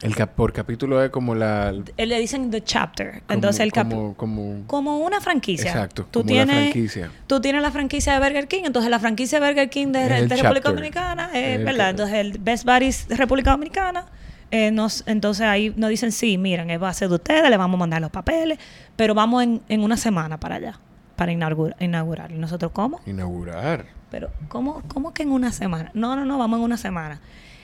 el 0.01 0.13
por 0.27 0.53
capítulo 0.53 1.03
es 1.03 1.09
como 1.09 1.35
la... 1.35 1.73
Él 1.97 2.09
le 2.09 2.17
dicen 2.17 2.49
the 2.49 2.63
chapter. 2.63 3.21
Entonces 3.27 3.59
el 3.59 3.73
como, 3.73 4.13
como, 4.15 4.63
como, 4.65 4.99
una 4.99 5.19
franquicia. 5.19 5.71
Exacto, 5.71 6.07
tú 6.09 6.19
como 6.19 6.27
tienes, 6.27 6.55
la 6.55 6.61
franquicia. 6.61 7.11
Tú 7.27 7.41
tienes 7.41 7.61
la 7.61 7.71
franquicia 7.71 8.13
de 8.13 8.19
Burger 8.19 8.47
King, 8.47 8.63
entonces 8.63 8.91
la 8.91 8.99
franquicia 8.99 9.41
de 9.41 9.45
Burger 9.45 9.69
King 9.69 9.87
de, 9.87 10.27
República 10.27 10.69
Dominicana, 10.69 11.29
es, 11.33 11.61
¿verdad? 11.65 11.89
Entonces 11.89 12.15
el 12.15 12.37
Best 12.39 12.63
Buddies 12.63 13.09
de 13.09 13.17
República 13.17 13.51
Dominicana, 13.51 14.05
eh, 14.51 14.71
nos, 14.71 15.03
entonces 15.05 15.45
ahí 15.45 15.73
nos 15.75 15.89
dicen, 15.89 16.13
sí, 16.13 16.37
miren, 16.37 16.69
es 16.69 16.79
base 16.79 17.09
de 17.09 17.15
ustedes, 17.15 17.49
le 17.49 17.57
vamos 17.57 17.75
a 17.75 17.79
mandar 17.79 17.99
los 17.99 18.11
papeles, 18.11 18.57
pero 18.95 19.13
vamos 19.13 19.43
en, 19.43 19.61
en 19.67 19.83
una 19.83 19.97
semana 19.97 20.39
para 20.39 20.55
allá 20.55 20.79
para 21.17 21.33
inaugurar, 21.33 21.75
inaugurar. 21.81 22.31
¿Y 22.31 22.35
nosotros 22.35 22.71
cómo? 22.71 23.01
Inaugurar. 23.05 23.87
Pero, 24.09 24.29
¿cómo, 24.47 24.83
¿cómo 24.87 25.13
que 25.13 25.23
en 25.23 25.31
una 25.31 25.51
semana? 25.51 25.91
No, 25.93 26.15
no, 26.15 26.23
no, 26.23 26.37
vamos 26.37 26.59
en 26.59 26.63
una 26.63 26.77
semana. 26.77 27.19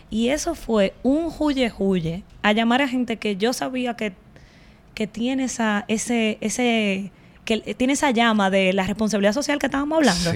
Y 0.09 0.29
eso 0.29 0.55
fue 0.55 0.93
un 1.03 1.31
huye 1.39 1.71
huye 1.77 2.23
a 2.41 2.51
llamar 2.51 2.81
a 2.81 2.87
gente 2.87 3.17
que 3.17 3.37
yo 3.37 3.53
sabía 3.53 3.95
que, 3.95 4.13
que 4.93 5.07
tiene 5.07 5.45
esa, 5.45 5.85
ese, 5.87 6.37
ese, 6.41 7.11
que 7.45 7.59
tiene 7.75 7.93
esa 7.93 8.11
llama 8.11 8.49
de 8.49 8.73
la 8.73 8.85
responsabilidad 8.85 9.33
social 9.33 9.59
que 9.59 9.67
estábamos 9.67 9.97
hablando. 9.97 10.31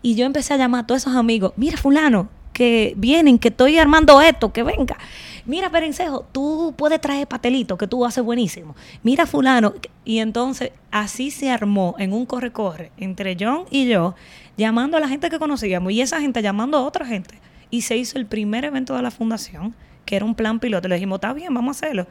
Y 0.00 0.14
yo 0.14 0.24
empecé 0.24 0.54
a 0.54 0.56
llamar 0.56 0.84
a 0.84 0.86
todos 0.86 1.02
esos 1.02 1.16
amigos, 1.16 1.52
mira 1.56 1.76
fulano, 1.76 2.28
que 2.60 2.92
vienen, 2.98 3.38
que 3.38 3.48
estoy 3.48 3.78
armando 3.78 4.20
esto, 4.20 4.52
que 4.52 4.62
venga. 4.62 4.98
Mira, 5.46 5.70
Perencejo, 5.70 6.26
tú 6.30 6.74
puedes 6.76 7.00
traer 7.00 7.26
patelito, 7.26 7.78
que 7.78 7.86
tú 7.86 8.04
haces 8.04 8.22
buenísimo. 8.22 8.76
Mira, 9.02 9.24
fulano. 9.24 9.72
Y 10.04 10.18
entonces 10.18 10.70
así 10.90 11.30
se 11.30 11.50
armó 11.50 11.94
en 11.98 12.12
un 12.12 12.26
corre-corre 12.26 12.92
entre 12.98 13.34
John 13.40 13.64
y 13.70 13.86
yo, 13.88 14.14
llamando 14.58 14.98
a 14.98 15.00
la 15.00 15.08
gente 15.08 15.30
que 15.30 15.38
conocíamos 15.38 15.90
y 15.92 16.02
esa 16.02 16.20
gente 16.20 16.42
llamando 16.42 16.76
a 16.76 16.82
otra 16.82 17.06
gente. 17.06 17.40
Y 17.70 17.80
se 17.80 17.96
hizo 17.96 18.18
el 18.18 18.26
primer 18.26 18.66
evento 18.66 18.94
de 18.94 19.00
la 19.00 19.10
fundación, 19.10 19.74
que 20.04 20.16
era 20.16 20.26
un 20.26 20.34
plan 20.34 20.60
piloto. 20.60 20.86
Le 20.86 20.96
dijimos, 20.96 21.16
está 21.16 21.32
bien, 21.32 21.54
vamos 21.54 21.80
a 21.80 21.86
hacerlo. 21.86 22.06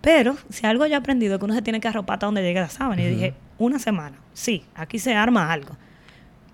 Pero 0.00 0.36
si 0.50 0.66
algo 0.66 0.84
ya 0.86 0.96
he 0.96 0.98
aprendido 0.98 1.38
que 1.38 1.44
uno 1.44 1.54
se 1.54 1.62
tiene 1.62 1.78
que 1.78 1.86
arropar 1.86 2.14
hasta 2.14 2.26
donde 2.26 2.42
llegue 2.42 2.58
la 2.58 2.70
sábana. 2.70 3.02
Y 3.02 3.10
dije, 3.10 3.34
una 3.56 3.78
semana. 3.78 4.16
Sí, 4.32 4.64
aquí 4.74 4.98
se 4.98 5.14
arma 5.14 5.52
algo. 5.52 5.76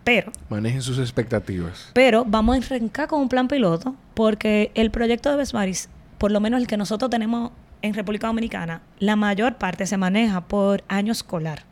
Pero. 0.04 0.32
Manejen 0.48 0.82
sus 0.82 0.98
expectativas. 0.98 1.90
Pero 1.94 2.24
vamos 2.24 2.56
a 2.56 2.74
arrancar 2.74 3.08
con 3.08 3.20
un 3.20 3.28
plan 3.28 3.48
piloto 3.48 3.94
porque 4.14 4.70
el 4.74 4.90
proyecto 4.90 5.30
de 5.30 5.36
Besmaris, 5.36 5.88
por 6.18 6.30
lo 6.32 6.40
menos 6.40 6.60
el 6.60 6.66
que 6.66 6.76
nosotros 6.76 7.10
tenemos 7.10 7.52
en 7.82 7.94
República 7.94 8.26
Dominicana, 8.26 8.82
la 8.98 9.16
mayor 9.16 9.56
parte 9.56 9.86
se 9.86 9.96
maneja 9.96 10.42
por 10.42 10.84
año 10.88 11.12
escolar. 11.12 11.64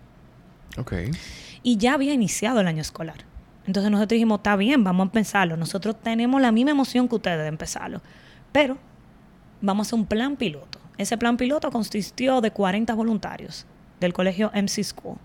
Ok. 0.76 0.92
Y 1.62 1.76
ya 1.76 1.94
había 1.94 2.12
iniciado 2.12 2.60
el 2.60 2.66
año 2.66 2.80
escolar. 2.80 3.24
Entonces 3.66 3.90
nosotros 3.90 4.16
dijimos, 4.16 4.38
está 4.38 4.56
bien, 4.56 4.82
vamos 4.82 5.04
a 5.04 5.08
empezarlo. 5.08 5.56
Nosotros 5.56 5.96
tenemos 6.02 6.40
la 6.40 6.52
misma 6.52 6.70
emoción 6.70 7.08
que 7.08 7.16
ustedes 7.16 7.40
de 7.40 7.48
empezarlo. 7.48 8.00
Pero 8.52 8.78
vamos 9.60 9.86
a 9.86 9.88
hacer 9.88 9.98
un 9.98 10.06
plan 10.06 10.36
piloto. 10.36 10.78
Ese 10.98 11.16
plan 11.16 11.36
piloto 11.36 11.70
consistió 11.70 12.40
de 12.40 12.50
40 12.50 12.92
voluntarios 12.94 13.66
del 14.00 14.12
colegio 14.12 14.50
MC 14.54 14.84
School. 14.84 15.18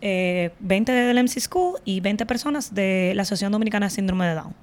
20 0.00 0.92
eh, 0.92 0.94
del 0.94 1.22
MC 1.22 1.40
School 1.40 1.80
y 1.84 2.00
20 2.00 2.26
personas 2.26 2.74
de 2.74 3.12
la 3.14 3.22
Asociación 3.22 3.52
Dominicana 3.52 3.86
de 3.86 3.90
Síndrome 3.90 4.26
de 4.26 4.34
Down. 4.34 4.54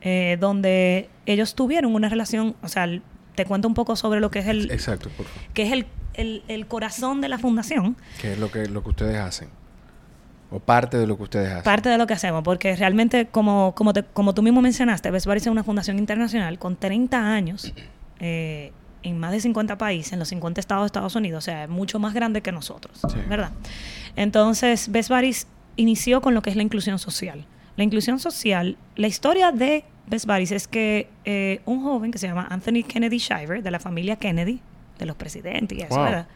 Eh, 0.00 0.36
donde 0.40 1.08
ellos 1.26 1.54
tuvieron 1.54 1.94
una 1.94 2.08
relación, 2.08 2.54
o 2.62 2.68
sea, 2.68 2.88
te 3.34 3.44
cuento 3.44 3.66
un 3.66 3.74
poco 3.74 3.96
sobre 3.96 4.20
lo 4.20 4.30
que 4.30 4.38
es 4.40 4.46
el... 4.46 4.70
Exacto, 4.70 5.10
por 5.10 5.26
favor. 5.26 5.42
Que 5.54 5.62
es 5.62 5.72
el, 6.14 6.42
el, 6.46 6.66
corazón 6.66 7.20
de 7.20 7.28
la 7.28 7.38
fundación. 7.38 7.96
Que 8.20 8.32
es 8.32 8.38
lo 8.38 8.50
que, 8.50 8.66
lo 8.66 8.82
que 8.82 8.90
ustedes 8.90 9.16
hacen. 9.18 9.48
O 10.50 10.60
parte 10.60 10.96
de 10.96 11.06
lo 11.06 11.16
que 11.16 11.24
ustedes 11.24 11.50
hacen. 11.50 11.64
Parte 11.64 11.88
de 11.88 11.98
lo 11.98 12.06
que 12.06 12.14
hacemos, 12.14 12.42
porque 12.42 12.76
realmente, 12.76 13.26
como, 13.26 13.74
como, 13.74 13.92
como 14.12 14.34
tú 14.34 14.42
mismo 14.42 14.62
mencionaste, 14.62 15.10
Best 15.10 15.26
es 15.26 15.46
una 15.48 15.64
fundación 15.64 15.98
internacional 15.98 16.58
con 16.58 16.76
30 16.76 17.18
años 17.18 17.74
eh, 18.20 18.72
en 19.02 19.18
más 19.18 19.32
de 19.32 19.40
50 19.40 19.78
países, 19.78 20.12
en 20.12 20.18
los 20.18 20.28
50 20.28 20.60
estados 20.60 20.82
de 20.82 20.86
Estados 20.86 21.14
Unidos, 21.14 21.44
o 21.44 21.44
sea, 21.44 21.64
es 21.64 21.70
mucho 21.70 21.98
más 21.98 22.14
grande 22.14 22.42
que 22.42 22.52
nosotros, 22.52 23.00
¿verdad? 23.28 23.52
Entonces, 24.18 24.90
Best 24.90 25.10
Buddies 25.10 25.46
inició 25.76 26.20
con 26.20 26.34
lo 26.34 26.42
que 26.42 26.50
es 26.50 26.56
la 26.56 26.64
inclusión 26.64 26.98
social. 26.98 27.46
La 27.76 27.84
inclusión 27.84 28.18
social, 28.18 28.76
la 28.96 29.06
historia 29.06 29.52
de 29.52 29.84
Best 30.08 30.26
Buddies 30.26 30.50
es 30.50 30.66
que 30.66 31.08
eh, 31.24 31.60
un 31.66 31.84
joven 31.84 32.10
que 32.10 32.18
se 32.18 32.26
llama 32.26 32.48
Anthony 32.50 32.82
Kennedy 32.82 33.18
Shiver, 33.18 33.62
de 33.62 33.70
la 33.70 33.78
familia 33.78 34.16
Kennedy, 34.16 34.58
de 34.98 35.06
los 35.06 35.14
presidentes 35.14 35.78
y 35.78 35.82
eso, 35.82 36.02
¿verdad? 36.02 36.26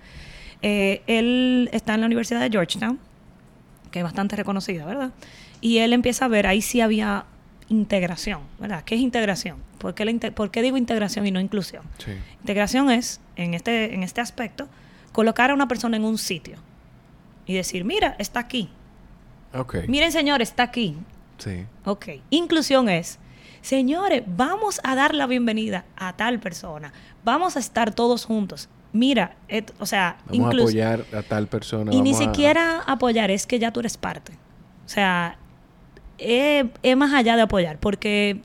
Eh, 0.62 1.02
él 1.08 1.70
está 1.72 1.94
en 1.94 2.02
la 2.02 2.06
Universidad 2.06 2.40
de 2.40 2.50
Georgetown, 2.50 3.00
que 3.90 3.98
es 3.98 4.04
bastante 4.04 4.36
reconocida, 4.36 4.84
¿verdad? 4.84 5.10
Y 5.60 5.78
él 5.78 5.92
empieza 5.92 6.26
a 6.26 6.28
ver, 6.28 6.46
ahí 6.46 6.62
sí 6.62 6.80
había 6.80 7.24
integración, 7.68 8.42
¿verdad? 8.60 8.84
¿Qué 8.84 8.94
es 8.94 9.00
integración? 9.00 9.56
¿Por 9.78 9.94
qué, 9.94 10.62
digo 10.62 10.76
integración 10.76 11.26
y 11.26 11.32
no 11.32 11.40
inclusión? 11.40 11.82
Integración 12.38 12.92
es, 12.92 13.20
en 13.34 13.54
este, 13.54 13.92
en 13.92 14.04
este 14.04 14.20
aspecto, 14.20 14.68
colocar 15.10 15.50
a 15.50 15.54
una 15.54 15.66
persona 15.66 15.96
en 15.96 16.04
un 16.04 16.16
sitio 16.16 16.58
y 17.52 17.56
decir, 17.56 17.84
mira, 17.84 18.16
está 18.18 18.40
aquí. 18.40 18.70
Okay. 19.54 19.86
Miren, 19.86 20.10
señores, 20.10 20.48
está 20.48 20.62
aquí. 20.62 20.96
Sí. 21.36 21.66
Ok. 21.84 22.06
Inclusión 22.30 22.88
es, 22.88 23.18
señores, 23.60 24.22
vamos 24.26 24.80
a 24.82 24.94
dar 24.94 25.14
la 25.14 25.26
bienvenida 25.26 25.84
a 25.96 26.16
tal 26.16 26.40
persona. 26.40 26.94
Vamos 27.24 27.56
a 27.56 27.58
estar 27.58 27.94
todos 27.94 28.24
juntos. 28.24 28.70
Mira, 28.94 29.36
o 29.78 29.86
sea, 29.86 30.16
vamos 30.26 30.54
a 30.54 30.58
apoyar 30.62 31.04
a 31.12 31.22
tal 31.22 31.46
persona. 31.46 31.92
Y 31.92 32.00
ni 32.00 32.14
siquiera 32.14 32.82
apoyar, 32.86 33.30
es 33.30 33.46
que 33.46 33.58
ya 33.58 33.70
tú 33.70 33.80
eres 33.80 33.98
parte. 33.98 34.32
O 34.86 34.88
sea, 34.88 35.36
es, 36.16 36.64
más 36.96 37.12
allá 37.12 37.36
de 37.36 37.42
apoyar, 37.42 37.78
porque 37.78 38.40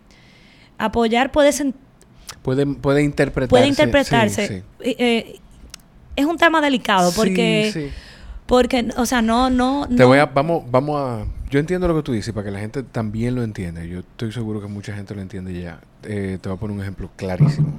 apoyar 0.78 1.32
puede 1.32 1.52
puede, 2.41 2.65
puede 2.65 3.04
interpretarse. 3.04 3.50
Puede 3.50 3.67
interpretarse. 3.67 4.63
Eh, 4.82 4.96
eh, 5.00 5.39
es 6.17 6.26
un 6.26 6.38
tema 6.38 6.60
delicado 6.60 7.13
porque 7.15 7.91
porque 8.47 8.89
o 8.97 9.05
sea, 9.05 9.21
no 9.21 9.49
no 9.49 9.88
Te 9.95 10.03
voy 10.03 10.17
a 10.19 10.25
vamos 10.25 10.63
vamos 10.71 10.99
a 10.99 11.25
yo 11.49 11.60
entiendo 11.60 11.88
lo 11.88 11.95
que 11.95 12.03
tú 12.03 12.12
dices 12.12 12.33
para 12.33 12.45
que 12.45 12.51
la 12.51 12.60
gente 12.60 12.83
también 12.83 13.36
lo 13.36 13.43
entienda. 13.43 13.83
Yo 13.86 13.99
estoy 13.99 14.33
seguro 14.33 14.60
que 14.60 14.67
mucha 14.67 14.93
gente 14.93 15.15
lo 15.15 15.21
entiende 15.21 15.53
ya. 15.53 15.79
Eh, 16.03 16.39
te 16.41 16.49
voy 16.49 16.57
a 16.57 16.60
poner 16.60 16.75
un 16.75 16.81
ejemplo 16.81 17.10
clarísimo. 17.15 17.71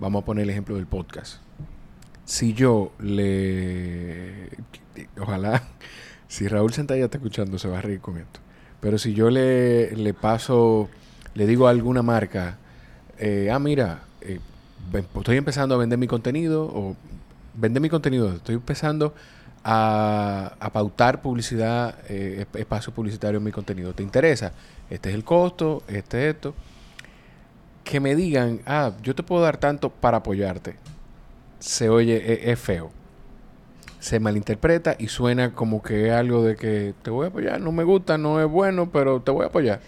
Vamos 0.00 0.22
a 0.22 0.26
poner 0.26 0.44
el 0.44 0.50
ejemplo 0.50 0.76
del 0.76 0.86
podcast. 0.86 1.36
Si 2.26 2.52
yo 2.52 2.92
le 2.98 4.50
ojalá 5.18 5.62
si 6.28 6.46
Raúl 6.46 6.72
Santalla 6.72 7.04
está 7.06 7.16
escuchando 7.16 7.58
se 7.58 7.68
va 7.68 7.78
a 7.78 7.82
reír 7.82 8.00
con 8.00 8.18
esto. 8.18 8.40
Pero 8.80 8.98
si 8.98 9.14
yo 9.14 9.30
le, 9.30 9.94
le 9.96 10.14
paso, 10.14 10.88
le 11.34 11.46
digo 11.46 11.66
a 11.66 11.70
alguna 11.70 12.02
marca, 12.02 12.58
eh, 13.18 13.50
ah, 13.52 13.58
mira, 13.58 14.04
eh, 14.22 14.40
estoy 15.16 15.36
empezando 15.36 15.74
a 15.74 15.78
vender 15.78 15.98
mi 15.98 16.06
contenido, 16.06 16.64
o 16.64 16.96
vender 17.54 17.82
mi 17.82 17.90
contenido, 17.90 18.32
estoy 18.32 18.54
empezando 18.54 19.14
a, 19.64 20.54
a 20.58 20.72
pautar 20.72 21.22
publicidad, 21.22 21.94
eh, 22.08 22.46
espacio 22.54 22.92
publicitario 22.92 23.38
en 23.38 23.44
mi 23.44 23.52
contenido. 23.52 23.92
¿Te 23.92 24.02
interesa? 24.02 24.52
Este 24.88 25.10
es 25.10 25.14
el 25.14 25.24
costo, 25.24 25.82
este 25.88 26.28
es 26.28 26.34
esto. 26.34 26.54
Que 27.84 28.00
me 28.00 28.14
digan, 28.14 28.60
ah, 28.66 28.92
yo 29.02 29.14
te 29.14 29.22
puedo 29.22 29.42
dar 29.42 29.56
tanto 29.56 29.90
para 29.90 30.18
apoyarte. 30.18 30.76
Se 31.58 31.88
oye, 31.88 32.16
e, 32.16 32.52
es 32.52 32.58
feo 32.58 32.90
se 34.00 34.18
malinterpreta 34.18 34.96
y 34.98 35.08
suena 35.08 35.52
como 35.52 35.82
que 35.82 36.08
es 36.08 36.12
algo 36.12 36.42
de 36.42 36.56
que 36.56 36.94
te 37.02 37.10
voy 37.10 37.26
a 37.26 37.28
apoyar, 37.28 37.60
no 37.60 37.70
me 37.70 37.84
gusta, 37.84 38.16
no 38.16 38.40
es 38.40 38.48
bueno, 38.48 38.90
pero 38.90 39.20
te 39.20 39.30
voy 39.30 39.44
a 39.44 39.48
apoyar. 39.48 39.80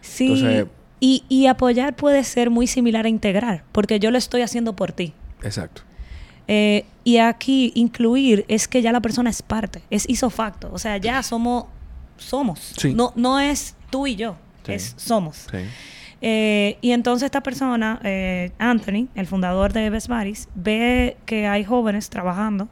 Sí. 0.00 0.66
y, 0.98 1.24
y 1.28 1.46
apoyar 1.46 1.94
puede 1.94 2.24
ser 2.24 2.50
muy 2.50 2.66
similar 2.66 3.06
a 3.06 3.08
integrar, 3.08 3.62
porque 3.70 4.00
yo 4.00 4.10
lo 4.10 4.18
estoy 4.18 4.42
haciendo 4.42 4.74
por 4.74 4.90
ti. 4.90 5.14
Exacto. 5.42 5.82
Eh, 6.52 6.84
y 7.04 7.18
aquí 7.18 7.70
incluir 7.76 8.44
es 8.48 8.66
que 8.66 8.82
ya 8.82 8.90
la 8.90 9.00
persona 9.00 9.30
es 9.30 9.40
parte, 9.40 9.82
es 9.88 10.08
isofacto, 10.08 10.68
o 10.72 10.78
sea, 10.78 10.96
ya 10.96 11.22
somos, 11.22 11.66
somos. 12.16 12.74
No, 12.92 13.12
no 13.14 13.38
es 13.38 13.76
tú 13.88 14.08
y 14.08 14.16
yo, 14.16 14.36
es 14.66 14.94
somos. 14.96 15.46
Sí. 15.48 15.58
Eh, 16.20 16.76
y 16.80 16.90
entonces 16.90 17.26
esta 17.26 17.40
persona, 17.40 18.00
eh, 18.02 18.50
Anthony, 18.58 19.06
el 19.14 19.28
fundador 19.28 19.72
de 19.72 19.90
Best 19.90 20.08
Buddies, 20.08 20.48
ve 20.56 21.16
que 21.24 21.46
hay 21.46 21.64
jóvenes 21.64 22.10
trabajando 22.10 22.66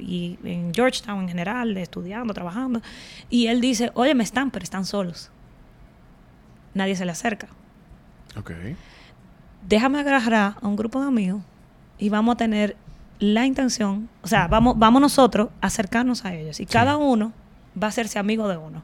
y 0.00 0.36
en 0.42 0.74
Georgetown 0.74 1.20
en 1.20 1.28
general, 1.28 1.76
estudiando, 1.76 2.34
trabajando. 2.34 2.82
Y 3.30 3.46
él 3.46 3.60
dice, 3.60 3.92
oye, 3.94 4.16
me 4.16 4.24
están, 4.24 4.50
pero 4.50 4.64
están 4.64 4.84
solos. 4.84 5.30
Nadie 6.74 6.96
se 6.96 7.04
le 7.04 7.12
acerca. 7.12 7.46
Ok. 8.36 8.50
Déjame 9.68 10.00
agarrar 10.00 10.56
a 10.60 10.66
un 10.66 10.74
grupo 10.74 11.00
de 11.00 11.06
amigos 11.06 11.42
y 12.02 12.08
vamos 12.08 12.32
a 12.32 12.36
tener 12.36 12.76
la 13.22 13.46
intención, 13.46 14.08
o 14.22 14.26
sea, 14.26 14.48
vamos, 14.48 14.76
vamos 14.78 15.00
nosotros 15.00 15.48
a 15.60 15.68
acercarnos 15.68 16.24
a 16.24 16.34
ellos. 16.34 16.58
Y 16.58 16.66
cada 16.66 16.96
uno 16.96 17.32
va 17.80 17.86
a 17.86 17.90
hacerse 17.90 18.18
amigo 18.18 18.48
de 18.48 18.56
uno. 18.56 18.82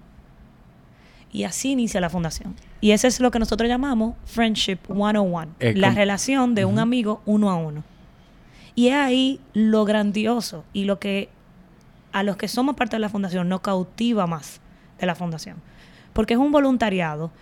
Y 1.33 1.42
así 1.42 1.72
inicia 1.72 2.01
la 2.01 2.09
fundación. 2.09 2.55
Y 2.81 2.92
ese 2.92 3.09
es 3.09 3.18
lo 3.18 3.31
que 3.33 3.40
nosotros 3.40 3.68
llamamos 3.68 4.14
Friendship 4.24 4.79
101. 4.87 5.48
la 5.74 5.90
relación 5.90 6.55
de 6.55 6.64
un 6.64 6.79
amigo 6.79 7.20
uno 7.27 7.51
a 7.51 7.57
uno. 7.57 7.83
Y 8.77 8.88
es 8.88 8.94
ahí 8.94 9.40
lo 9.55 9.85
grandioso 9.85 10.64
y 10.72 10.85
lo 10.85 11.01
que 11.01 11.29
a 12.12 12.22
los 12.22 12.37
que 12.37 12.46
somos 12.46 12.77
parte 12.77 12.96
de 12.96 13.01
la 13.01 13.09
fundación 13.09 13.48
nos 13.48 13.61
cautiva 13.61 14.27
más 14.29 14.61
de 15.01 15.07
la 15.07 15.16
fundación. 15.16 15.57
Porque 16.12 16.35
es 16.35 16.40
un 16.40 16.53
voluntariado 16.53 17.33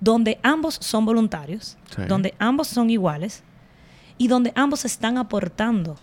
donde 0.00 0.38
ambos 0.44 0.78
son 0.80 1.04
voluntarios, 1.04 1.76
donde 2.08 2.34
ambos 2.38 2.68
son 2.68 2.88
iguales 2.88 3.42
y 4.16 4.28
donde 4.28 4.52
ambos 4.54 4.84
están 4.84 5.18
aportando 5.18 5.96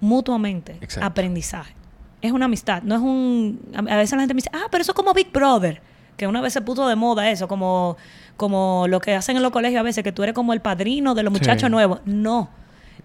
mutuamente 0.00 0.78
aprendizaje. 1.00 1.74
Es 2.20 2.32
una 2.32 2.46
amistad, 2.46 2.82
no 2.82 2.94
es 2.94 3.00
un... 3.00 3.60
A 3.74 3.96
veces 3.96 4.12
la 4.12 4.20
gente 4.20 4.34
me 4.34 4.38
dice, 4.38 4.50
ah, 4.52 4.66
pero 4.70 4.82
eso 4.82 4.92
es 4.92 4.96
como 4.96 5.14
Big 5.14 5.32
Brother, 5.32 5.80
que 6.16 6.26
una 6.26 6.40
vez 6.40 6.52
se 6.52 6.60
puso 6.60 6.86
de 6.86 6.96
moda 6.96 7.30
eso, 7.30 7.48
como, 7.48 7.96
como 8.36 8.86
lo 8.88 9.00
que 9.00 9.14
hacen 9.14 9.36
en 9.36 9.42
los 9.42 9.52
colegios 9.52 9.80
a 9.80 9.82
veces, 9.82 10.04
que 10.04 10.12
tú 10.12 10.22
eres 10.22 10.34
como 10.34 10.52
el 10.52 10.60
padrino 10.60 11.14
de 11.14 11.22
los 11.22 11.32
muchachos 11.32 11.70
nuevos. 11.70 12.00
No, 12.04 12.50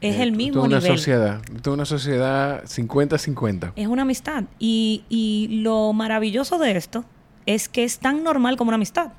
es 0.02 0.20
el 0.20 0.34
mismo 0.34 0.64
una 0.64 0.80
nivel. 0.80 0.98
sociedad, 0.98 1.42
es 1.56 1.68
una 1.68 1.86
sociedad 1.86 2.64
50-50. 2.64 3.72
Es 3.76 3.88
una 3.88 4.02
amistad. 4.02 4.44
Y, 4.60 5.04
y 5.08 5.62
lo 5.62 5.94
maravilloso 5.94 6.58
de 6.58 6.76
esto 6.76 7.06
es 7.46 7.70
que 7.70 7.84
es 7.84 8.00
tan 8.00 8.24
normal 8.24 8.58
como 8.58 8.70
una 8.70 8.76
amistad. 8.76 9.14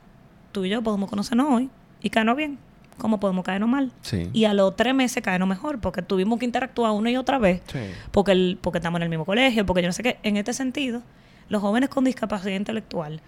Tú 0.52 0.64
y 0.64 0.68
yo 0.68 0.82
podemos 0.82 1.08
conocernos 1.08 1.48
hoy 1.50 1.70
y 2.02 2.10
caernos 2.10 2.36
bien, 2.36 2.58
como 2.98 3.20
podemos 3.20 3.44
caernos 3.44 3.68
mal. 3.68 3.92
Sí. 4.02 4.30
Y 4.32 4.44
a 4.44 4.54
los 4.54 4.76
tres 4.76 4.94
meses 4.94 5.22
caernos 5.22 5.48
mejor, 5.48 5.80
porque 5.80 6.02
tuvimos 6.02 6.38
que 6.38 6.44
interactuar 6.44 6.92
una 6.92 7.10
y 7.10 7.16
otra 7.16 7.38
vez, 7.38 7.62
sí. 7.70 7.78
porque, 8.10 8.32
el, 8.32 8.58
porque 8.60 8.78
estamos 8.78 8.98
en 8.98 9.04
el 9.04 9.08
mismo 9.08 9.24
colegio, 9.24 9.66
porque 9.66 9.82
yo 9.82 9.88
no 9.88 9.92
sé 9.92 10.02
qué. 10.02 10.18
En 10.22 10.36
este 10.36 10.52
sentido, 10.52 11.02
los 11.48 11.62
jóvenes 11.62 11.88
con 11.88 12.04
discapacidad 12.04 12.56
intelectual 12.56 13.20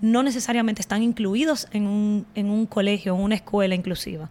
no 0.00 0.22
necesariamente 0.22 0.80
están 0.80 1.02
incluidos 1.02 1.68
en 1.72 1.86
un, 1.86 2.26
en 2.34 2.48
un 2.48 2.66
colegio, 2.66 3.14
en 3.14 3.20
una 3.20 3.34
escuela 3.34 3.74
inclusiva. 3.74 4.30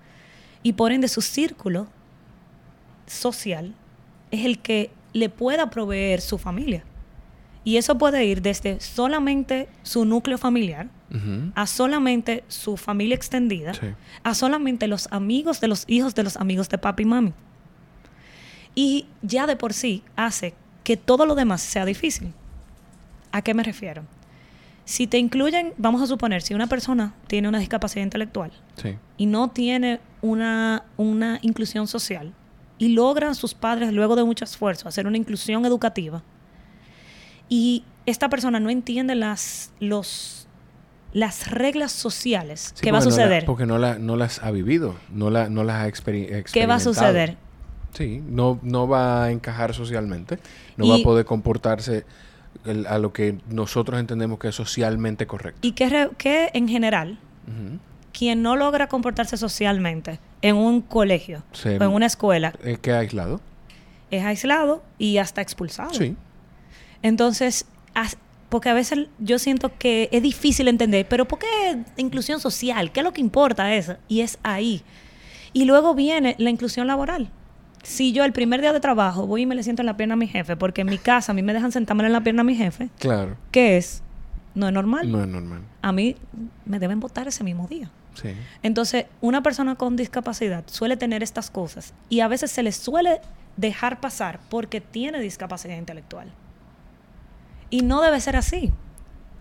Y 0.63 0.73
por 0.73 0.91
ende, 0.91 1.07
su 1.07 1.21
círculo 1.21 1.87
social 3.07 3.73
es 4.31 4.45
el 4.45 4.59
que 4.59 4.91
le 5.13 5.29
pueda 5.29 5.69
proveer 5.69 6.21
su 6.21 6.37
familia. 6.37 6.83
Y 7.63 7.77
eso 7.77 7.97
puede 7.97 8.25
ir 8.25 8.41
desde 8.41 8.79
solamente 8.79 9.69
su 9.83 10.05
núcleo 10.05 10.37
familiar, 10.37 10.89
a 11.55 11.65
solamente 11.67 12.43
su 12.47 12.77
familia 12.77 13.15
extendida, 13.15 13.71
a 14.23 14.33
solamente 14.35 14.87
los 14.87 15.07
amigos 15.11 15.59
de 15.59 15.67
los 15.67 15.85
hijos 15.87 16.13
de 16.15 16.23
los 16.23 16.37
amigos 16.37 16.69
de 16.69 16.77
papi 16.77 17.03
y 17.03 17.05
mami. 17.05 17.33
Y 18.75 19.07
ya 19.21 19.47
de 19.47 19.55
por 19.55 19.73
sí 19.73 20.03
hace 20.15 20.53
que 20.83 20.97
todo 20.97 21.25
lo 21.25 21.35
demás 21.35 21.61
sea 21.61 21.85
difícil. 21.85 22.33
¿A 23.31 23.41
qué 23.41 23.53
me 23.53 23.63
refiero? 23.63 24.03
Si 24.85 25.07
te 25.07 25.17
incluyen, 25.17 25.73
vamos 25.77 26.01
a 26.01 26.07
suponer, 26.07 26.41
si 26.41 26.53
una 26.53 26.67
persona 26.67 27.13
tiene 27.27 27.47
una 27.47 27.59
discapacidad 27.59 28.03
intelectual 28.03 28.51
y 29.17 29.25
no 29.25 29.49
tiene 29.49 29.99
una, 30.21 30.85
una 30.97 31.39
inclusión 31.41 31.87
social, 31.87 32.33
y 32.79 32.87
logran 32.87 33.35
sus 33.35 33.53
padres, 33.53 33.93
luego 33.93 34.15
de 34.15 34.23
mucho 34.23 34.45
esfuerzo, 34.45 34.87
hacer 34.87 35.05
una 35.05 35.17
inclusión 35.17 35.65
educativa. 35.65 36.23
Y 37.49 37.83
esta 38.05 38.29
persona 38.29 38.59
no 38.59 38.69
entiende 38.69 39.13
las, 39.15 39.73
los, 39.79 40.47
las 41.13 41.51
reglas 41.51 41.91
sociales. 41.91 42.73
¿Qué 42.79 42.91
va 42.91 42.99
a 42.99 43.01
suceder? 43.01 43.45
porque 43.45 43.65
no, 43.65 43.77
la, 43.77 43.97
no 43.97 44.15
las 44.15 44.43
ha 44.43 44.51
vivido, 44.51 44.95
no, 45.11 45.29
la, 45.29 45.49
no 45.49 45.63
las 45.63 45.83
ha 45.83 45.87
experimentado. 45.87 46.43
¿Qué 46.51 46.65
va 46.65 46.75
a 46.75 46.79
suceder? 46.79 47.37
Sí, 47.93 48.21
no, 48.27 48.59
no 48.61 48.87
va 48.87 49.25
a 49.25 49.31
encajar 49.31 49.73
socialmente, 49.73 50.39
no 50.77 50.87
va 50.87 50.95
a 50.95 50.99
poder 50.99 51.25
comportarse 51.25 52.05
a 52.87 52.97
lo 52.97 53.13
que 53.13 53.37
nosotros 53.49 53.99
entendemos 53.99 54.37
que 54.39 54.49
es 54.49 54.55
socialmente 54.55 55.25
correcto. 55.25 55.59
Y 55.65 55.71
que, 55.71 56.09
que 56.17 56.49
en 56.53 56.67
general, 56.67 57.17
quien 58.11 58.41
no 58.41 58.55
logra 58.55 58.87
comportarse 58.87 59.37
socialmente 59.37 60.19
en 60.41 60.55
un 60.55 60.81
colegio 60.81 61.43
o 61.65 61.83
en 61.83 61.89
una 61.89 62.05
escuela... 62.05 62.53
¿Es 62.63 62.79
que 62.79 62.93
aislado? 62.93 63.41
Es 64.11 64.23
aislado 64.23 64.83
y 64.97 65.17
hasta 65.17 65.41
expulsado. 65.41 65.93
Sí. 65.93 66.15
Entonces, 67.01 67.65
porque 68.49 68.69
a 68.69 68.73
veces 68.73 69.07
yo 69.19 69.39
siento 69.39 69.71
que 69.77 70.09
es 70.11 70.21
difícil 70.21 70.67
entender, 70.67 71.07
pero 71.07 71.27
¿por 71.27 71.39
qué 71.39 71.77
inclusión 71.97 72.39
social? 72.39 72.91
¿Qué 72.91 72.99
es 72.99 73.03
lo 73.03 73.13
que 73.13 73.21
importa 73.21 73.73
eso? 73.75 73.95
Y 74.07 74.21
es 74.21 74.39
ahí. 74.43 74.83
Y 75.53 75.65
luego 75.65 75.95
viene 75.95 76.35
la 76.37 76.49
inclusión 76.49 76.87
laboral 76.87 77.31
si 77.83 78.11
yo 78.11 78.23
el 78.23 78.33
primer 78.33 78.61
día 78.61 78.73
de 78.73 78.79
trabajo 78.79 79.25
voy 79.25 79.43
y 79.43 79.45
me 79.45 79.55
le 79.55 79.63
siento 79.63 79.81
en 79.81 79.85
la 79.85 79.97
pierna 79.97 80.13
a 80.13 80.17
mi 80.17 80.27
jefe, 80.27 80.55
porque 80.55 80.81
en 80.81 80.87
mi 80.87 80.97
casa 80.97 81.31
a 81.31 81.35
mí 81.35 81.41
me 81.41 81.53
dejan 81.53 81.71
sentarme 81.71 82.05
en 82.05 82.13
la 82.13 82.21
pierna 82.21 82.41
a 82.41 82.43
mi 82.43 82.55
jefe, 82.55 82.89
claro. 82.99 83.37
¿qué 83.51 83.77
es? 83.77 84.03
No 84.55 84.67
es 84.67 84.73
normal. 84.73 85.11
No 85.11 85.21
es 85.21 85.27
normal. 85.27 85.61
A 85.81 85.91
mí 85.91 86.15
me 86.65 86.79
deben 86.79 86.99
votar 86.99 87.27
ese 87.27 87.43
mismo 87.43 87.67
día. 87.67 87.89
Sí. 88.15 88.29
Entonces, 88.63 89.05
una 89.21 89.43
persona 89.43 89.75
con 89.75 89.95
discapacidad 89.95 90.63
suele 90.67 90.97
tener 90.97 91.23
estas 91.23 91.49
cosas 91.49 91.93
y 92.09 92.19
a 92.19 92.27
veces 92.27 92.51
se 92.51 92.63
le 92.63 92.71
suele 92.71 93.21
dejar 93.55 94.01
pasar 94.01 94.39
porque 94.49 94.81
tiene 94.81 95.19
discapacidad 95.19 95.77
intelectual. 95.77 96.31
Y 97.69 97.81
no 97.81 98.01
debe 98.01 98.19
ser 98.19 98.35
así. 98.35 98.71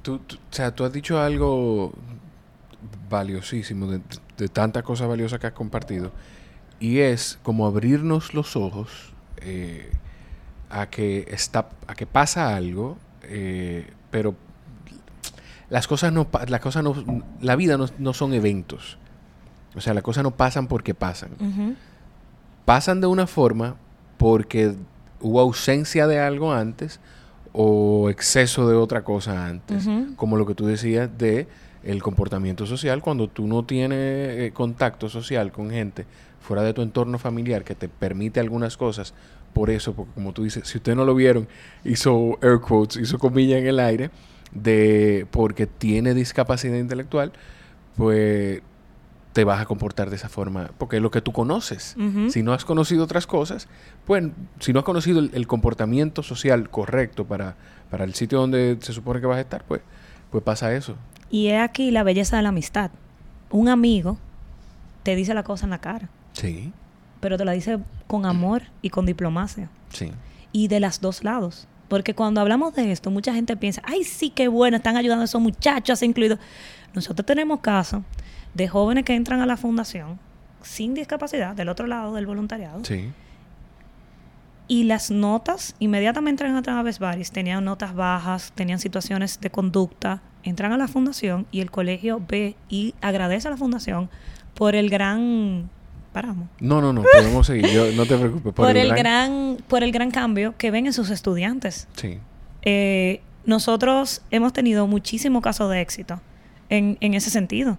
Tú, 0.03 0.17
o 0.17 0.53
sea, 0.55 0.75
tú 0.75 0.85
has 0.85 0.93
dicho 0.93 1.21
algo 1.21 1.93
valiosísimo, 3.09 3.87
de, 3.87 4.01
de 4.37 4.49
tantas 4.49 4.83
cosas 4.83 5.09
valiosas 5.09 5.41
que 5.41 5.47
has 5.47 5.53
compartido 5.53 6.13
y 6.81 6.99
es 6.99 7.39
como 7.43 7.67
abrirnos 7.67 8.35
los 8.35 8.57
ojos 8.57 9.13
eh, 9.39 9.91
a 10.71 10.87
que 10.87 11.27
está 11.31 11.69
a 11.87 11.95
que 11.95 12.07
pasa 12.07 12.55
algo 12.55 12.99
eh, 13.23 13.91
pero 14.11 14.35
las 15.71 15.87
cosas 15.87 16.13
no 16.13 16.29
las 16.47 16.61
cosas 16.61 16.85
no 16.85 16.95
la 17.41 17.57
vida 17.57 17.77
no, 17.77 18.15
son 18.15 18.33
eventos. 18.33 18.97
O 19.75 19.81
sea 19.81 19.93
las 19.93 20.03
cosas 20.03 20.23
no 20.23 20.31
pasan 20.31 20.67
porque 20.67 20.95
pasan. 20.95 21.31
Pasan 22.65 23.01
de 23.03 23.07
una 23.07 23.27
forma 23.27 23.77
porque 24.17 24.75
hubo 25.21 25.41
ausencia 25.41 26.07
de 26.07 26.21
algo 26.21 26.53
antes 26.53 27.01
o 27.53 28.11
exceso 28.11 28.69
de 28.69 28.77
otra 28.77 29.03
cosa 29.03 29.47
antes 29.47 29.89
como 30.17 30.37
lo 30.37 30.47
que 30.47 30.55
tú 30.55 30.67
decías 30.67 31.11
de 31.19 31.47
el 31.83 32.03
comportamiento 32.03 32.67
social 32.67 33.01
cuando 33.01 33.29
tú 33.29 33.47
no 33.47 33.65
tienes 33.65 33.99
eh, 33.99 34.51
contacto 34.53 35.09
social 35.09 35.53
con 35.53 35.71
gente 35.71 36.07
fuera 36.41 36.63
de 36.63 36.73
tu 36.73 36.83
entorno 36.83 37.19
familiar 37.19 37.65
que 37.65 37.75
te 37.75 37.89
permite 37.89 38.41
algunas 38.41 38.77
cosas. 38.77 39.15
Por 39.53 39.71
eso, 39.71 39.95
porque 39.95 40.13
como 40.13 40.33
tú 40.33 40.45
dices, 40.45 40.67
si 40.69 40.79
ustedes 40.79 40.97
no 40.97 41.05
lo 41.05 41.15
vieron, 41.15 41.49
hizo 41.85 42.39
air 42.43 42.61
quotes, 42.61 42.97
hizo 43.03 43.19
comillas 43.19 43.61
en 43.61 43.67
el 43.67 43.81
aire, 43.81 44.11
de 44.53 45.27
porque 45.31 45.67
tiene 45.67 46.15
discapacidad 46.15 46.77
intelectual, 46.77 47.33
pues 47.97 48.63
te 49.39 49.45
vas 49.45 49.61
a 49.61 49.67
comportar 49.67 50.11
de 50.11 50.17
esa 50.17 50.29
forma, 50.29 50.73
porque 50.79 50.97
es 50.97 51.03
lo 51.03 51.13
que 51.13 51.21
tú 51.21 51.31
conoces. 51.31 51.95
Si 52.29 52.43
no 52.43 52.53
has 52.53 52.65
conocido 52.65 53.05
otras 53.05 53.29
cosas, 53.29 53.69
pues 54.05 54.25
si 54.59 54.73
no 54.73 54.81
has 54.81 54.85
conocido 54.85 55.21
el, 55.21 55.47
comportamiento 55.47 56.25
social 56.25 56.71
correcto 56.71 57.25
para, 57.25 57.55
para 57.89 58.03
el 58.03 58.15
sitio 58.15 58.41
donde 58.41 58.79
se 58.81 58.93
supone 58.93 59.21
que 59.21 59.27
vas 59.27 59.39
a 59.39 59.43
estar, 59.43 59.63
pues, 59.63 59.81
pues 60.33 60.43
pasa 60.43 60.75
eso. 60.75 60.97
Y 61.31 61.51
es 61.51 61.61
aquí 61.61 61.93
la 61.93 62.03
belleza 62.03 62.37
de 62.37 62.43
la 62.43 62.49
amistad. 62.49 62.91
Un 63.51 63.69
amigo 63.69 64.19
te 65.05 65.15
dice 65.15 65.35
la 65.35 65.45
cosa 65.45 65.67
en 65.67 65.71
la 65.71 65.79
cara. 65.79 66.09
Sí. 66.33 66.73
Pero 67.21 67.39
te 67.39 67.45
la 67.45 67.53
dice 67.53 67.79
con 68.09 68.27
amor 68.27 68.63
y 68.83 68.91
con 68.91 69.07
diplomacia. 69.07 69.71
Sí. 69.91 70.11
Y 70.51 70.67
de 70.67 70.81
las 70.81 71.01
dos 71.01 71.23
lados. 71.23 71.69
Porque 71.87 72.13
cuando 72.13 72.41
hablamos 72.41 72.75
de 72.75 72.91
esto, 72.91 73.13
mucha 73.13 73.33
gente 73.33 73.57
piensa, 73.57 73.83
ay, 73.85 74.03
sí, 74.03 74.31
qué 74.31 74.49
bueno, 74.49 74.79
están 74.79 74.97
ayudando 74.97 75.23
a 75.23 75.27
esos 75.27 75.41
muchachos, 75.41 76.03
incluidos. 76.03 76.41
Nosotros 76.93 77.25
tenemos 77.25 77.61
casos 77.61 78.03
de 78.55 78.69
jóvenes 78.69 79.05
que 79.05 79.15
entran 79.15 79.41
a 79.41 79.47
la 79.47 79.57
fundación 79.57 80.19
sin 80.63 80.95
discapacidad, 80.95 81.55
del 81.55 81.69
otro 81.69 81.87
lado 81.87 82.15
del 82.15 82.27
voluntariado. 82.27 82.85
Sí. 82.85 83.11
Y 84.67 84.85
las 84.85 85.11
notas, 85.11 85.75
inmediatamente 85.79 86.45
entran 86.45 86.79
a 86.79 86.93
Baris, 86.99 87.31
tenían 87.31 87.65
notas 87.65 87.95
bajas, 87.95 88.53
tenían 88.55 88.79
situaciones 88.79 89.41
de 89.41 89.51
conducta, 89.51 90.21
entran 90.43 90.73
a 90.73 90.77
la 90.77 90.89
fundación 90.89 91.47
y 91.51 91.61
el 91.61 91.71
colegio 91.71 92.21
ve 92.27 92.57
y 92.69 92.95
agradece 93.01 93.49
a 93.49 93.53
la 93.53 93.57
fundación 93.57 94.11
por 94.55 94.75
el 94.75 94.91
gran 94.91 95.71
no, 96.61 96.81
no, 96.81 96.93
no, 96.93 97.03
podemos 97.13 97.47
seguir. 97.47 97.95
no 97.95 98.07
te 98.07 98.17
preocupes. 98.17 98.53
Por, 98.53 98.77
el, 98.77 98.95
gran... 98.95 99.59
por 99.69 99.83
el 99.83 99.93
gran 99.93 100.11
cambio 100.11 100.55
que 100.57 100.71
ven 100.71 100.87
en 100.87 100.93
sus 100.93 101.11
estudiantes. 101.11 101.89
Sí. 101.97 102.19
Eh, 102.63 103.21
nosotros 103.45 104.23
hemos 104.31 104.53
tenido 104.53 104.87
muchísimo 104.87 105.41
caso 105.41 105.69
de 105.69 105.81
éxito 105.81 106.21
en, 106.69 106.97
ese 107.01 107.31
sentido. 107.31 107.79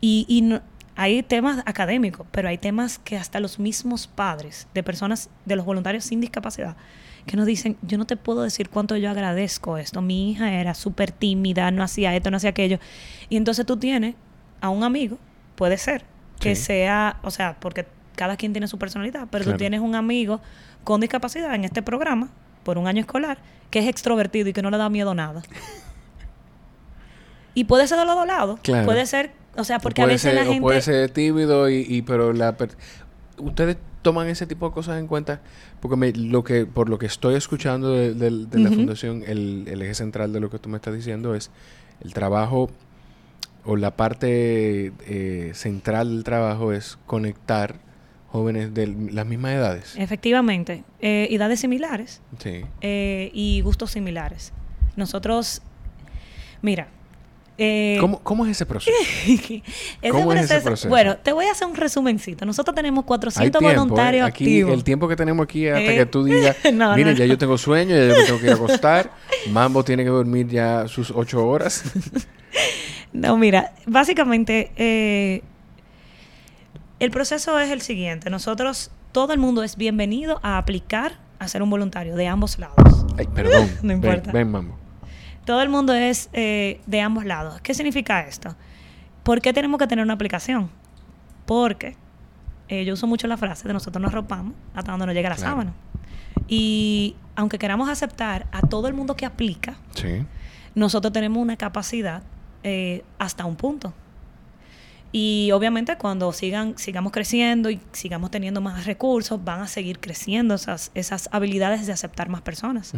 Y, 0.00 0.60
hay 0.98 1.22
temas 1.22 1.62
académicos, 1.66 2.26
pero 2.30 2.48
hay 2.48 2.56
temas 2.56 2.98
que 2.98 3.18
hasta 3.18 3.38
los 3.38 3.58
mismos 3.58 4.06
padres 4.06 4.66
de 4.72 4.82
personas, 4.82 5.28
de 5.44 5.54
los 5.54 5.66
voluntarios 5.66 6.04
sin 6.04 6.22
discapacidad, 6.22 6.74
que 7.26 7.36
nos 7.36 7.44
dicen, 7.44 7.76
yo 7.82 7.98
no 7.98 8.06
te 8.06 8.16
puedo 8.16 8.40
decir 8.40 8.70
cuánto 8.70 8.96
yo 8.96 9.10
agradezco 9.10 9.76
esto. 9.76 10.00
Mi 10.00 10.30
hija 10.30 10.54
era 10.54 10.72
súper 10.72 11.12
tímida, 11.12 11.70
no 11.70 11.82
hacía 11.82 12.16
esto, 12.16 12.30
no 12.30 12.38
hacía 12.38 12.48
aquello. 12.48 12.78
Y 13.28 13.36
entonces 13.36 13.66
tú 13.66 13.76
tienes 13.76 14.14
a 14.62 14.70
un 14.70 14.84
amigo, 14.84 15.18
puede 15.54 15.76
ser, 15.76 16.04
que 16.40 16.56
sea, 16.56 17.18
o 17.22 17.30
sea, 17.30 17.58
porque 17.60 17.86
cada 18.14 18.38
quien 18.38 18.52
tiene 18.52 18.66
su 18.66 18.78
personalidad, 18.78 19.28
pero 19.30 19.44
tú 19.44 19.52
tienes 19.58 19.80
un 19.80 19.94
amigo 19.94 20.40
con 20.82 21.02
discapacidad 21.02 21.54
en 21.54 21.64
este 21.64 21.82
programa 21.82 22.30
por 22.64 22.78
un 22.78 22.86
año 22.86 23.00
escolar 23.00 23.38
que 23.70 23.80
es 23.80 23.86
extrovertido 23.86 24.48
y 24.48 24.52
que 24.52 24.62
no 24.62 24.70
le 24.70 24.78
da 24.78 24.88
miedo 24.88 25.10
a 25.10 25.14
nada. 25.14 25.42
y 27.54 27.64
puede 27.64 27.86
ser 27.86 27.98
de 27.98 28.06
los 28.06 28.14
dos 28.14 28.26
lados. 28.26 28.60
Puede 28.62 29.06
ser, 29.06 29.32
o 29.56 29.64
sea, 29.64 29.78
porque 29.78 30.02
a 30.02 30.06
veces 30.06 30.34
la 30.34 30.44
gente... 30.44 30.60
puede 30.60 30.80
ser 30.80 31.10
tímido 31.10 31.68
y, 31.68 32.02
pero 32.02 32.32
la... 32.32 32.56
Ustedes 33.38 33.76
toman 34.02 34.28
ese 34.28 34.46
tipo 34.46 34.68
de 34.68 34.74
cosas 34.74 34.98
en 34.98 35.08
cuenta 35.08 35.40
porque 35.80 36.12
lo 36.16 36.44
que 36.44 36.64
por 36.64 36.88
lo 36.88 36.96
que 36.96 37.06
estoy 37.06 37.34
escuchando 37.34 37.90
de, 37.90 38.30
la 38.30 38.70
fundación 38.70 39.24
el, 39.26 39.64
el, 39.66 39.82
eje 39.82 39.94
central 39.94 40.32
de 40.32 40.38
lo 40.38 40.48
que 40.48 40.60
tú 40.60 40.68
me 40.68 40.76
estás 40.76 40.94
diciendo 40.94 41.34
es 41.34 41.50
el 42.00 42.14
trabajo 42.14 42.70
o 43.66 43.76
la 43.76 43.96
parte 43.96 44.92
eh, 45.06 45.50
central 45.54 46.10
del 46.14 46.24
trabajo 46.24 46.72
es 46.72 46.98
conectar 47.04 47.76
jóvenes 48.28 48.74
de 48.74 48.86
las 48.86 49.26
mismas 49.26 49.52
edades. 49.52 49.94
Efectivamente, 49.96 50.84
eh, 51.00 51.28
edades 51.30 51.60
similares 51.60 52.22
sí. 52.38 52.64
Eh, 52.80 53.30
y 53.34 53.60
gustos 53.62 53.90
similares. 53.90 54.52
Nosotros, 54.94 55.62
mira, 56.62 56.88
¿Cómo, 58.22 58.44
es 58.44 58.52
ese 58.52 58.66
proceso? 58.66 58.96
¿Cómo 60.10 60.32
es 60.34 60.50
ese 60.50 60.60
proceso? 60.60 60.88
Bueno, 60.90 61.16
te 61.16 61.32
voy 61.32 61.46
a 61.46 61.52
hacer 61.52 61.66
un 61.66 61.74
resumencito. 61.74 62.44
Nosotros 62.44 62.74
tenemos 62.74 63.04
400 63.04 63.62
voluntarios 63.62 64.28
aquí, 64.28 64.60
El 64.60 64.84
tiempo 64.84 65.08
que 65.08 65.16
tenemos 65.16 65.44
aquí 65.44 65.66
hasta 65.68 65.94
que 65.94 66.06
tú 66.06 66.24
digas, 66.24 66.56
mire, 66.96 67.14
ya 67.14 67.24
yo 67.24 67.38
tengo 67.38 67.56
sueño, 67.56 67.96
ya 67.96 68.08
yo 68.08 68.14
me 68.14 68.24
tengo 68.24 68.38
que 68.38 68.46
ir 68.46 68.52
a 68.52 68.54
acostar. 68.56 69.10
Mambo 69.50 69.84
tiene 69.84 70.04
que 70.04 70.10
dormir 70.10 70.48
ya 70.48 70.86
sus 70.86 71.10
ocho 71.10 71.46
horas. 71.46 71.84
No, 73.12 73.38
mira, 73.38 73.72
básicamente 73.86 74.72
eh, 74.76 75.42
el 77.00 77.10
proceso 77.10 77.58
es 77.58 77.70
el 77.70 77.80
siguiente. 77.80 78.28
Nosotros, 78.28 78.90
todo 79.12 79.32
el 79.32 79.38
mundo 79.38 79.62
es 79.62 79.76
bienvenido 79.76 80.40
a 80.42 80.58
aplicar 80.58 81.18
a 81.38 81.48
ser 81.48 81.62
un 81.62 81.70
voluntario 81.70 82.16
de 82.16 82.26
ambos 82.26 82.58
lados. 82.58 83.06
Ay, 83.16 83.26
perdón. 83.34 83.70
no 83.82 83.92
importa. 83.92 84.32
Ven, 84.32 84.52
ven 84.52 84.85
Todo 85.46 85.62
el 85.62 85.68
mundo 85.68 85.94
es 85.94 86.28
eh, 86.32 86.80
de 86.86 87.00
ambos 87.00 87.24
lados. 87.24 87.60
¿Qué 87.60 87.72
significa 87.72 88.20
esto? 88.26 88.56
¿Por 89.22 89.40
qué 89.40 89.52
tenemos 89.52 89.78
que 89.78 89.86
tener 89.86 90.04
una 90.04 90.14
aplicación? 90.14 90.68
Porque 91.46 91.96
eh, 92.68 92.84
yo 92.84 92.94
uso 92.94 93.06
mucho 93.06 93.28
la 93.28 93.36
frase 93.36 93.66
de 93.68 93.72
nosotros 93.72 94.02
nos 94.02 94.12
arropamos 94.12 94.54
hasta 94.74 94.90
donde 94.90 95.06
nos 95.06 95.14
llega 95.14 95.28
la 95.30 95.38
sábana. 95.38 95.72
Y 96.48 97.14
aunque 97.36 97.58
queramos 97.58 97.88
aceptar 97.88 98.46
a 98.50 98.60
todo 98.62 98.88
el 98.88 98.94
mundo 98.94 99.14
que 99.16 99.24
aplica, 99.24 99.76
nosotros 100.74 101.12
tenemos 101.12 101.40
una 101.40 101.56
capacidad 101.56 102.24
eh, 102.64 103.04
hasta 103.20 103.44
un 103.44 103.54
punto. 103.54 103.94
Y 105.12 105.52
obviamente 105.52 105.96
cuando 105.96 106.32
sigan, 106.32 106.76
sigamos 106.76 107.12
creciendo 107.12 107.70
y 107.70 107.80
sigamos 107.92 108.32
teniendo 108.32 108.60
más 108.60 108.84
recursos, 108.84 109.42
van 109.44 109.60
a 109.60 109.68
seguir 109.68 110.00
creciendo 110.00 110.56
esas, 110.56 110.90
esas 110.94 111.28
habilidades 111.30 111.86
de 111.86 111.92
aceptar 111.92 112.28
más 112.28 112.42
personas. 112.42 112.92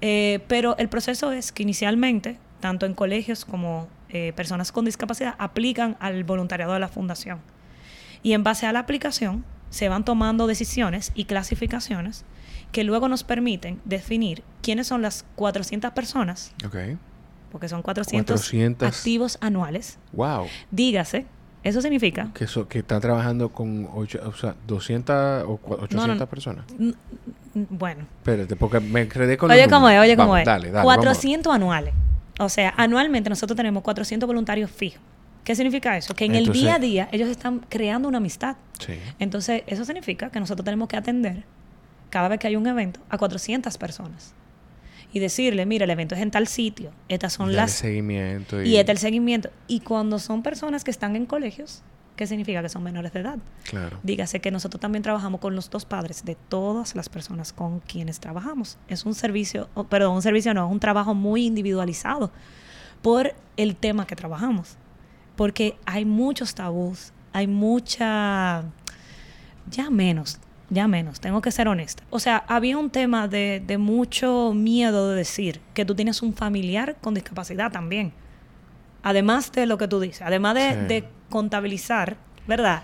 Eh, 0.00 0.40
pero 0.48 0.76
el 0.78 0.88
proceso 0.88 1.32
es 1.32 1.52
que 1.52 1.62
inicialmente, 1.62 2.38
tanto 2.60 2.86
en 2.86 2.94
colegios 2.94 3.44
como 3.44 3.88
eh, 4.10 4.32
personas 4.34 4.72
con 4.72 4.84
discapacidad, 4.84 5.34
aplican 5.38 5.96
al 6.00 6.24
voluntariado 6.24 6.72
de 6.72 6.80
la 6.80 6.88
fundación. 6.88 7.40
Y 8.22 8.32
en 8.32 8.42
base 8.42 8.66
a 8.66 8.72
la 8.72 8.80
aplicación, 8.80 9.44
se 9.70 9.88
van 9.88 10.04
tomando 10.04 10.46
decisiones 10.46 11.12
y 11.14 11.24
clasificaciones 11.24 12.24
que 12.72 12.84
luego 12.84 13.08
nos 13.08 13.24
permiten 13.24 13.80
definir 13.84 14.42
quiénes 14.62 14.86
son 14.86 15.02
las 15.02 15.24
400 15.36 15.92
personas. 15.92 16.52
Porque 17.50 17.68
son 17.68 17.82
400, 17.82 18.82
activos 18.82 19.38
anuales. 19.40 19.98
Wow. 20.12 20.46
Dígase, 20.70 21.26
eso 21.62 21.80
significa 21.80 22.30
que 22.34 22.46
que 22.68 22.78
está 22.78 23.00
trabajando 23.00 23.50
con 23.50 23.88
ocho, 23.92 24.20
o 24.24 24.32
sea, 24.32 24.54
200 24.66 25.44
o 25.44 25.60
800 25.64 26.28
personas. 26.28 26.66
Bueno. 27.70 28.06
Espérate, 28.18 28.56
porque 28.56 28.80
me 28.80 29.08
quedé 29.08 29.36
con 29.36 29.50
Oye, 29.50 29.68
cómo 29.68 29.88
es, 29.88 30.00
oye, 30.00 30.16
cómo 30.16 30.36
es. 30.36 30.44
Dale, 30.44 30.70
dale, 30.70 30.84
400 30.84 31.52
anuales. 31.52 31.94
O 32.38 32.48
sea, 32.48 32.72
anualmente 32.76 33.28
nosotros 33.30 33.56
tenemos 33.56 33.82
400 33.82 34.26
voluntarios 34.26 34.70
fijos. 34.70 35.00
¿Qué 35.44 35.54
significa 35.54 35.96
eso? 35.96 36.14
Que 36.14 36.26
en 36.26 36.34
el 36.34 36.52
día 36.52 36.74
a 36.74 36.78
día 36.78 37.08
ellos 37.10 37.28
están 37.28 37.60
creando 37.68 38.06
una 38.06 38.18
amistad. 38.18 38.56
Sí. 38.78 38.94
Entonces, 39.18 39.62
eso 39.66 39.84
significa 39.84 40.30
que 40.30 40.40
nosotros 40.40 40.64
tenemos 40.64 40.88
que 40.88 40.96
atender 40.96 41.44
cada 42.10 42.28
vez 42.28 42.38
que 42.38 42.46
hay 42.46 42.56
un 42.56 42.66
evento 42.66 43.00
a 43.08 43.18
400 43.18 43.76
personas 43.78 44.34
y 45.12 45.20
decirle, 45.20 45.64
mira, 45.66 45.84
el 45.84 45.90
evento 45.90 46.14
es 46.14 46.20
en 46.20 46.30
tal 46.30 46.46
sitio, 46.46 46.90
estas 47.08 47.32
son 47.32 47.56
las... 47.56 47.72
seguimiento. 47.72 48.62
Y... 48.62 48.70
y 48.70 48.76
este 48.76 48.92
el 48.92 48.98
seguimiento. 48.98 49.50
Y 49.66 49.80
cuando 49.80 50.18
son 50.18 50.42
personas 50.42 50.84
que 50.84 50.90
están 50.90 51.16
en 51.16 51.26
colegios, 51.26 51.82
¿qué 52.18 52.26
significa? 52.26 52.60
Que 52.60 52.68
son 52.68 52.82
menores 52.82 53.12
de 53.12 53.20
edad. 53.20 53.38
Claro. 53.62 53.96
Dígase 54.02 54.40
que 54.40 54.50
nosotros 54.50 54.80
también 54.80 55.04
trabajamos 55.04 55.40
con 55.40 55.54
los 55.54 55.70
dos 55.70 55.84
padres 55.84 56.24
de 56.24 56.34
todas 56.34 56.96
las 56.96 57.08
personas 57.08 57.52
con 57.52 57.78
quienes 57.78 58.18
trabajamos. 58.18 58.76
Es 58.88 59.06
un 59.06 59.14
servicio, 59.14 59.68
perdón, 59.88 60.16
un 60.16 60.22
servicio 60.22 60.52
no, 60.52 60.66
es 60.66 60.72
un 60.72 60.80
trabajo 60.80 61.14
muy 61.14 61.46
individualizado 61.46 62.32
por 63.02 63.34
el 63.56 63.76
tema 63.76 64.04
que 64.04 64.16
trabajamos. 64.16 64.76
Porque 65.36 65.78
hay 65.86 66.04
muchos 66.04 66.56
tabús, 66.56 67.12
hay 67.32 67.46
mucha, 67.46 68.64
ya 69.70 69.88
menos, 69.88 70.40
ya 70.70 70.88
menos, 70.88 71.20
tengo 71.20 71.40
que 71.40 71.52
ser 71.52 71.68
honesta. 71.68 72.02
O 72.10 72.18
sea, 72.18 72.44
había 72.48 72.76
un 72.76 72.90
tema 72.90 73.28
de, 73.28 73.62
de, 73.64 73.78
mucho 73.78 74.52
miedo 74.54 75.10
de 75.10 75.16
decir 75.18 75.60
que 75.72 75.84
tú 75.84 75.94
tienes 75.94 76.20
un 76.20 76.34
familiar 76.34 76.96
con 77.00 77.14
discapacidad 77.14 77.70
también. 77.70 78.12
Además 79.04 79.52
de 79.52 79.66
lo 79.66 79.78
que 79.78 79.86
tú 79.86 80.00
dices, 80.00 80.22
además 80.22 80.56
de, 80.56 81.04
contabilizar, 81.28 82.16
¿verdad? 82.46 82.82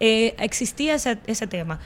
Eh, 0.00 0.34
existía 0.38 0.94
ese, 0.94 1.18
ese 1.26 1.46
tema. 1.46 1.80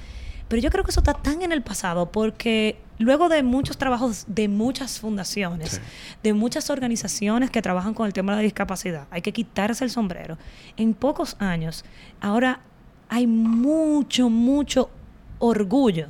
Pero 0.48 0.60
yo 0.62 0.70
creo 0.70 0.84
que 0.84 0.90
eso 0.90 1.00
está 1.00 1.14
tan 1.14 1.42
en 1.42 1.52
el 1.52 1.62
pasado 1.62 2.12
porque 2.12 2.78
luego 2.98 3.28
de 3.28 3.42
muchos 3.42 3.78
trabajos 3.78 4.24
de 4.28 4.48
muchas 4.48 5.00
fundaciones, 5.00 5.80
de 6.22 6.32
muchas 6.32 6.70
organizaciones 6.70 7.50
que 7.50 7.62
trabajan 7.62 7.94
con 7.94 8.06
el 8.06 8.12
tema 8.12 8.32
de 8.32 8.36
la 8.36 8.42
discapacidad, 8.42 9.06
hay 9.10 9.22
que 9.22 9.32
quitarse 9.32 9.84
el 9.84 9.90
sombrero. 9.90 10.38
En 10.76 10.94
pocos 10.94 11.36
años, 11.38 11.84
ahora 12.20 12.60
hay 13.08 13.26
mucho, 13.26 14.28
mucho 14.28 14.90
orgullo 15.38 16.08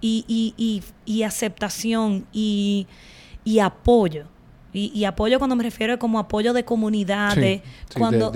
y, 0.00 0.82
aceptación 1.24 2.26
y, 2.32 2.86
apoyo. 3.62 4.26
Y, 4.72 5.04
apoyo 5.04 5.38
cuando 5.38 5.56
me 5.56 5.62
refiero 5.62 5.98
como 5.98 6.18
apoyo 6.18 6.52
de 6.52 6.64
comunidad, 6.64 7.36
cuando... 7.94 8.32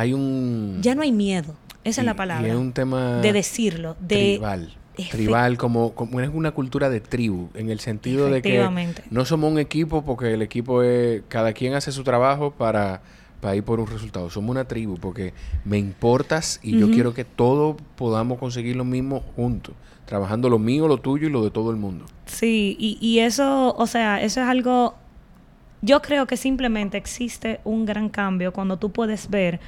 hay 0.00 0.12
un... 0.12 0.78
Ya 0.80 0.94
no 0.94 1.02
hay 1.02 1.12
miedo, 1.12 1.54
esa 1.84 2.00
es 2.00 2.04
la 2.04 2.14
palabra. 2.14 2.48
es 2.48 2.54
un 2.54 2.72
tema... 2.72 3.20
De 3.20 3.32
decirlo, 3.32 3.96
de... 4.00 4.36
Tribal. 4.36 4.76
Tribal, 5.10 5.56
como, 5.56 5.94
como 5.94 6.20
es 6.20 6.28
una 6.28 6.50
cultura 6.50 6.90
de 6.90 7.00
tribu, 7.00 7.48
en 7.54 7.70
el 7.70 7.80
sentido 7.80 8.28
de 8.28 8.42
que 8.42 8.68
no 9.10 9.24
somos 9.24 9.50
un 9.50 9.58
equipo 9.58 10.04
porque 10.04 10.34
el 10.34 10.42
equipo 10.42 10.82
es, 10.82 11.22
cada 11.28 11.54
quien 11.54 11.74
hace 11.74 11.90
su 11.90 12.04
trabajo 12.04 12.50
para 12.50 13.00
para 13.40 13.56
ir 13.56 13.64
por 13.64 13.80
un 13.80 13.86
resultado. 13.86 14.30
Somos 14.30 14.50
una 14.50 14.66
tribu 14.66 14.96
porque 14.98 15.32
me 15.64 15.78
importas 15.78 16.60
y 16.62 16.78
yo 16.78 16.90
quiero 16.90 17.14
que 17.14 17.24
todos 17.24 17.76
podamos 17.96 18.38
conseguir 18.38 18.76
lo 18.76 18.84
mismo 18.84 19.20
juntos, 19.34 19.74
trabajando 20.04 20.48
lo 20.48 20.58
mío, 20.58 20.86
lo 20.86 20.98
tuyo 20.98 21.28
y 21.28 21.30
lo 21.30 21.42
de 21.42 21.50
todo 21.50 21.70
el 21.70 21.76
mundo. 21.76 22.04
Sí, 22.26 22.76
y, 22.78 22.98
y 23.00 23.20
eso, 23.20 23.74
o 23.76 23.86
sea, 23.86 24.20
eso 24.22 24.42
es 24.42 24.46
algo, 24.46 24.94
yo 25.80 26.02
creo 26.02 26.26
que 26.26 26.36
simplemente 26.36 26.98
existe 26.98 27.60
un 27.64 27.86
gran 27.86 28.08
cambio 28.10 28.52
cuando 28.52 28.78
tú 28.78 28.92
puedes 28.92 29.30
ver 29.30 29.58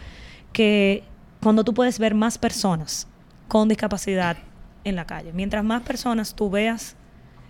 que, 0.52 1.04
cuando 1.42 1.64
tú 1.64 1.74
puedes 1.74 1.98
ver 1.98 2.14
más 2.14 2.38
personas 2.38 3.08
con 3.48 3.68
discapacidad 3.68 4.38
en 4.84 4.96
la 4.96 5.06
calle. 5.06 5.32
Mientras 5.32 5.64
más 5.64 5.82
personas 5.82 6.34
tú 6.34 6.50
veas 6.50 6.96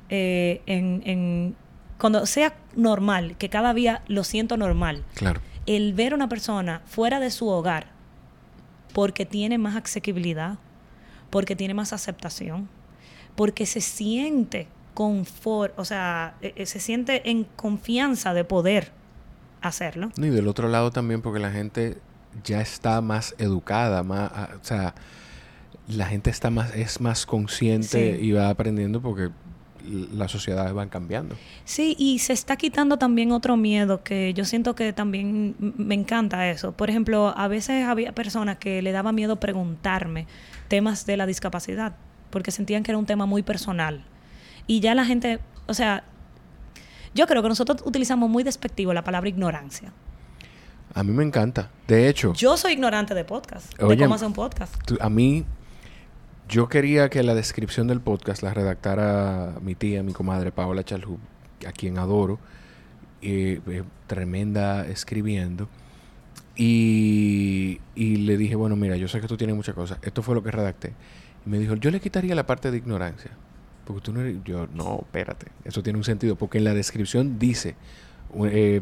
eh, 0.09 0.63
en, 0.67 1.03
en, 1.05 1.57
cuando 1.99 2.27
sea 2.27 2.55
normal, 2.75 3.37
que 3.39 3.49
cada 3.49 3.75
día 3.75 4.03
lo 4.09 4.25
siento 4.25 4.57
normal. 4.57 5.05
Claro 5.15 5.41
el 5.67 5.95
ver 5.95 6.13
a 6.13 6.17
una 6.17 6.29
persona 6.29 6.83
fuera 6.87 7.21
de 7.21 7.31
su 7.31 7.49
hogar 7.49 7.87
porque 8.93 9.25
tiene 9.25 9.59
más 9.59 9.77
asequibilidad, 9.77 10.59
porque 11.31 11.57
tiene 11.57 11.75
más 11.75 11.93
aceptación, 11.93 12.69
porque 13.37 13.65
se 13.65 13.81
siente 13.81 14.69
confort, 14.93 15.79
o 15.79 15.85
sea, 15.85 16.35
e, 16.43 16.53
e, 16.57 16.67
se 16.67 16.79
siente 16.79 17.31
en 17.31 17.45
confianza 17.45 18.35
de 18.35 18.45
poder 18.45 18.93
hacerlo. 19.63 20.11
Y 20.17 20.29
del 20.29 20.49
otro 20.49 20.69
lado 20.69 20.91
también 20.91 21.23
porque 21.23 21.41
la 21.41 21.51
gente 21.51 21.97
ya 22.45 22.61
está 22.61 23.01
más 23.01 23.35
educada, 23.39 24.03
más, 24.03 24.31
o 24.33 24.65
sea, 24.65 24.95
la 25.89 26.07
gente 26.07 26.31
está 26.31 26.51
más, 26.51 26.75
es 26.75 27.01
más 27.01 27.27
consciente 27.27 28.19
y 28.21 28.33
va 28.33 28.49
aprendiendo 28.49 29.01
porque 29.01 29.31
las 30.15 30.31
sociedades 30.31 30.73
van 30.73 30.89
cambiando. 30.89 31.37
Sí, 31.65 31.97
y 31.99 32.21
se 32.21 32.33
está 32.33 32.57
quitando 32.57 32.99
también 32.99 33.33
otro 33.33 33.57
miedo 33.57 34.03
que 34.03 34.33
yo 34.35 34.45
siento 34.45 34.75
que 34.75 34.93
también 34.93 35.57
me 35.59 35.95
encanta 35.95 36.49
eso. 36.49 36.73
Por 36.73 36.89
ejemplo, 36.91 37.35
a 37.37 37.49
veces 37.49 37.85
había 37.87 38.13
personas 38.13 38.59
que 38.59 38.83
le 38.83 38.93
daba 38.93 39.13
miedo 39.13 39.37
preguntarme 39.37 40.27
temas 40.69 41.05
de 41.07 41.17
la 41.17 41.27
discapacidad, 41.27 41.95
porque 42.31 42.51
sentían 42.51 42.83
que 42.83 42.93
era 42.93 42.99
un 42.99 43.07
tema 43.07 43.27
muy 43.27 43.43
personal. 43.43 44.05
Y 44.67 44.81
ya 44.81 44.95
la 44.95 45.05
gente, 45.05 45.41
o 45.67 45.75
sea, 45.75 46.05
yo 47.15 47.27
creo 47.27 47.43
que 47.43 47.49
nosotros 47.49 47.83
utilizamos 47.85 48.31
muy 48.31 48.43
despectivo 48.43 48.95
la 48.95 49.03
palabra 49.03 49.29
ignorancia. 49.29 49.93
A 50.95 51.03
mí 51.03 51.13
me 51.13 51.25
encanta. 51.25 51.71
De 51.89 52.09
hecho. 52.09 52.33
Yo 52.35 52.57
soy 52.57 52.73
ignorante 52.73 53.15
de 53.15 53.25
podcast. 53.25 53.77
de 53.79 53.97
cómo 53.99 54.15
hacer 54.15 54.29
un 54.29 54.35
podcast. 54.35 54.75
a 55.01 55.09
mí 55.09 55.45
yo 56.49 56.69
quería 56.69 57.09
que 57.09 57.23
la 57.23 57.35
descripción 57.35 57.87
del 57.87 58.01
podcast 58.01 58.43
la 58.43 58.53
redactara 58.53 59.55
mi 59.63 59.75
tía, 59.75 60.03
mi 60.03 60.13
comadre 60.13 60.53
Paola 60.53 60.85
Chalhub, 60.85 61.19
a 61.67 61.73
quien 61.73 61.99
adoro, 61.99 62.39
eh, 63.23 63.61
tremenda 64.07 64.87
escribiendo. 64.87 65.69
Y, 66.55 67.81
y, 67.95 68.17
le 68.17 68.37
dije, 68.37 68.55
bueno, 68.57 68.77
mira, 68.77 68.97
yo 68.97 69.09
sé 69.09 69.21
que 69.23 69.27
tú 69.27 69.39
tienes 69.39 69.57
muchas 69.57 69.75
cosas. 69.75 69.99
Esto 70.03 70.23
fue 70.23 70.35
lo 70.35 70.43
que 70.43 70.51
redacté. 70.51 70.93
Y 71.47 71.49
me 71.49 71.59
dijo, 71.59 71.75
yo 71.77 71.91
le 71.91 72.01
quitaría 72.01 72.35
la 72.35 72.45
parte 72.45 72.71
de 72.71 72.77
ignorancia. 72.77 73.31
Porque 73.87 74.03
tú 74.03 74.13
no 74.13 74.21
eres... 74.21 74.37
Yo, 74.45 74.69
no, 74.75 75.01
espérate. 75.01 75.47
Eso 75.65 75.83
tiene 75.83 75.99
un 75.99 76.05
sentido. 76.05 76.37
Porque 76.37 76.59
en 76.59 76.65
la 76.65 76.75
descripción 76.75 77.39
dice, 77.39 77.75
eh, 78.47 78.81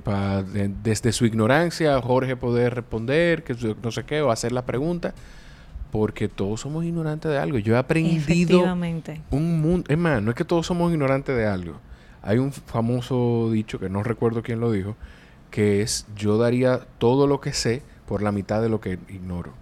desde 0.83 1.13
su 1.13 1.27
ignorancia, 1.27 2.01
Jorge 2.01 2.37
poder 2.37 2.75
responder, 2.75 3.43
que 3.45 3.55
no 3.83 3.91
sé 3.91 4.05
qué, 4.05 4.23
o 4.23 4.31
hacer 4.31 4.53
la 4.53 4.65
pregunta 4.65 5.15
porque 5.91 6.29
todos 6.29 6.61
somos 6.61 6.85
ignorantes 6.85 7.31
de 7.31 7.39
algo. 7.39 7.59
Yo 7.59 7.75
he 7.75 7.79
aprendido 7.79 8.63
un 9.31 9.61
mundo. 9.61 9.87
Es 9.89 9.99
más, 9.99 10.23
no 10.23 10.31
es 10.31 10.37
que 10.37 10.45
todos 10.45 10.67
somos 10.67 10.93
ignorantes 10.93 11.37
de 11.37 11.47
algo. 11.47 11.75
Hay 12.23 12.39
un 12.39 12.53
famoso 12.53 13.51
dicho 13.51 13.79
que 13.79 13.89
no 13.89 14.03
recuerdo 14.03 14.43
quién 14.43 14.61
lo 14.61 14.71
dijo, 14.71 14.97
que 15.51 15.83
es 15.83 16.07
yo 16.17 16.39
daría 16.39 16.81
todo 16.99 17.27
lo 17.27 17.41
que 17.41 17.53
sé 17.53 17.83
por 18.07 18.23
la 18.23 18.33
mitad 18.33 18.63
de 18.63 18.69
lo 18.69 18.81
que 18.81 18.99
ignoro. 19.09 19.53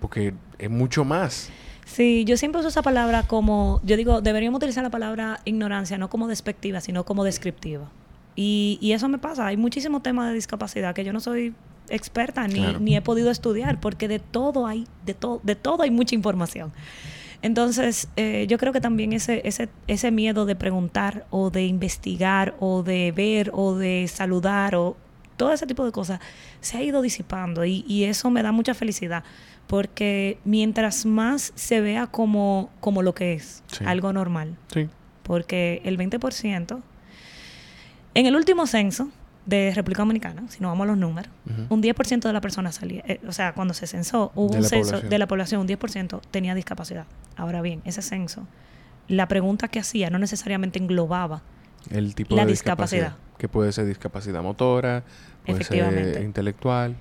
Porque 0.00 0.34
es 0.58 0.70
mucho 0.70 1.04
más. 1.04 1.50
Sí, 1.86 2.24
yo 2.24 2.36
siempre 2.36 2.58
uso 2.58 2.68
esa 2.68 2.82
palabra 2.82 3.22
como, 3.22 3.80
yo 3.84 3.96
digo, 3.96 4.20
deberíamos 4.20 4.58
utilizar 4.58 4.82
la 4.82 4.90
palabra 4.90 5.40
ignorancia 5.44 5.96
no 5.98 6.10
como 6.10 6.26
despectiva, 6.26 6.80
sino 6.80 7.04
como 7.04 7.22
descriptiva. 7.22 7.88
Y, 8.34 8.78
y 8.82 8.92
eso 8.92 9.08
me 9.08 9.18
pasa. 9.18 9.46
Hay 9.46 9.56
muchísimos 9.56 10.02
temas 10.02 10.28
de 10.28 10.34
discapacidad 10.34 10.94
que 10.94 11.04
yo 11.04 11.12
no 11.12 11.20
soy 11.20 11.54
experta 11.88 12.48
ni, 12.48 12.60
ni 12.80 12.96
he 12.96 13.02
podido 13.02 13.30
estudiar, 13.30 13.80
porque 13.80 14.08
de 14.08 14.18
todo 14.18 14.66
hay, 14.66 14.86
de, 15.06 15.14
todo 15.14 15.40
de 15.44 15.54
todo 15.54 15.84
hay 15.84 15.90
mucha 15.90 16.16
información. 16.16 16.72
Entonces, 17.40 18.08
eh, 18.16 18.46
yo 18.48 18.58
creo 18.58 18.72
que 18.72 18.80
también 18.80 19.12
ese, 19.12 19.42
ese, 19.44 19.68
ese 19.86 20.10
miedo 20.10 20.44
de 20.44 20.56
preguntar 20.56 21.26
o 21.30 21.50
de 21.50 21.66
investigar 21.66 22.56
o 22.58 22.82
de 22.82 23.12
ver 23.12 23.52
o 23.54 23.76
de 23.76 24.08
saludar 24.08 24.74
o 24.74 24.96
todo 25.36 25.52
ese 25.52 25.66
tipo 25.66 25.84
de 25.84 25.92
cosas 25.92 26.20
se 26.60 26.78
ha 26.78 26.82
ido 26.82 27.02
disipando 27.02 27.64
y, 27.64 27.84
y 27.86 28.04
eso 28.04 28.30
me 28.30 28.42
da 28.42 28.52
mucha 28.52 28.74
felicidad 28.74 29.24
porque 29.66 30.38
mientras 30.44 31.06
más 31.06 31.52
se 31.54 31.80
vea 31.80 32.06
como, 32.06 32.70
como 32.80 33.02
lo 33.02 33.14
que 33.14 33.34
es, 33.34 33.62
algo 33.84 34.12
normal, 34.12 34.56
porque 35.22 35.82
el 35.84 35.98
20%, 35.98 36.80
en 38.14 38.26
el 38.26 38.36
último 38.36 38.66
censo, 38.66 39.10
de 39.44 39.72
República 39.74 40.02
Dominicana, 40.02 40.42
si 40.48 40.60
no 40.60 40.68
vamos 40.68 40.84
a 40.84 40.88
los 40.88 40.98
números, 40.98 41.30
un 41.68 41.82
10% 41.82 42.20
de 42.20 42.32
la 42.32 42.40
persona 42.40 42.72
salía, 42.72 43.02
eh, 43.06 43.20
o 43.28 43.32
sea, 43.32 43.54
cuando 43.54 43.74
se 43.74 43.86
censó, 43.86 44.32
hubo 44.34 44.56
un 44.56 44.64
censo 44.64 45.00
de 45.00 45.18
la 45.18 45.28
población, 45.28 45.60
un 45.60 45.68
10% 45.68 46.20
tenía 46.30 46.54
discapacidad. 46.54 47.06
Ahora 47.36 47.62
bien, 47.62 47.80
ese 47.84 48.02
censo, 48.02 48.46
la 49.08 49.28
pregunta 49.28 49.68
que 49.68 49.78
hacía 49.78 50.10
no 50.10 50.18
necesariamente 50.18 50.80
englobaba 50.80 51.42
el 51.90 52.14
tipo 52.16 52.34
la 52.34 52.44
de 52.44 52.52
discapacidad. 52.52 53.16
Que 53.38 53.48
puede 53.48 53.72
ser 53.72 53.86
discapacidad 53.86 54.42
motora, 54.42 55.04
puede 55.44 55.64
ser 55.64 56.22
intelectual. 56.22 56.96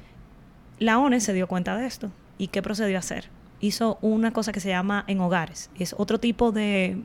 La 0.80 1.00
ONE 1.00 1.20
se 1.22 1.34
dio 1.34 1.48
cuenta 1.48 1.78
de 1.78 1.86
esto. 1.86 2.12
¿Y 2.38 2.48
qué 2.48 2.62
procedió 2.62 2.98
a 2.98 3.00
hacer? 3.00 3.30
hizo 3.60 3.98
una 4.02 4.32
cosa 4.32 4.52
que 4.52 4.60
se 4.60 4.70
llama 4.70 5.04
en 5.08 5.20
hogares. 5.20 5.70
Es 5.78 5.96
otro 5.98 6.20
tipo 6.20 6.52
de, 6.52 7.02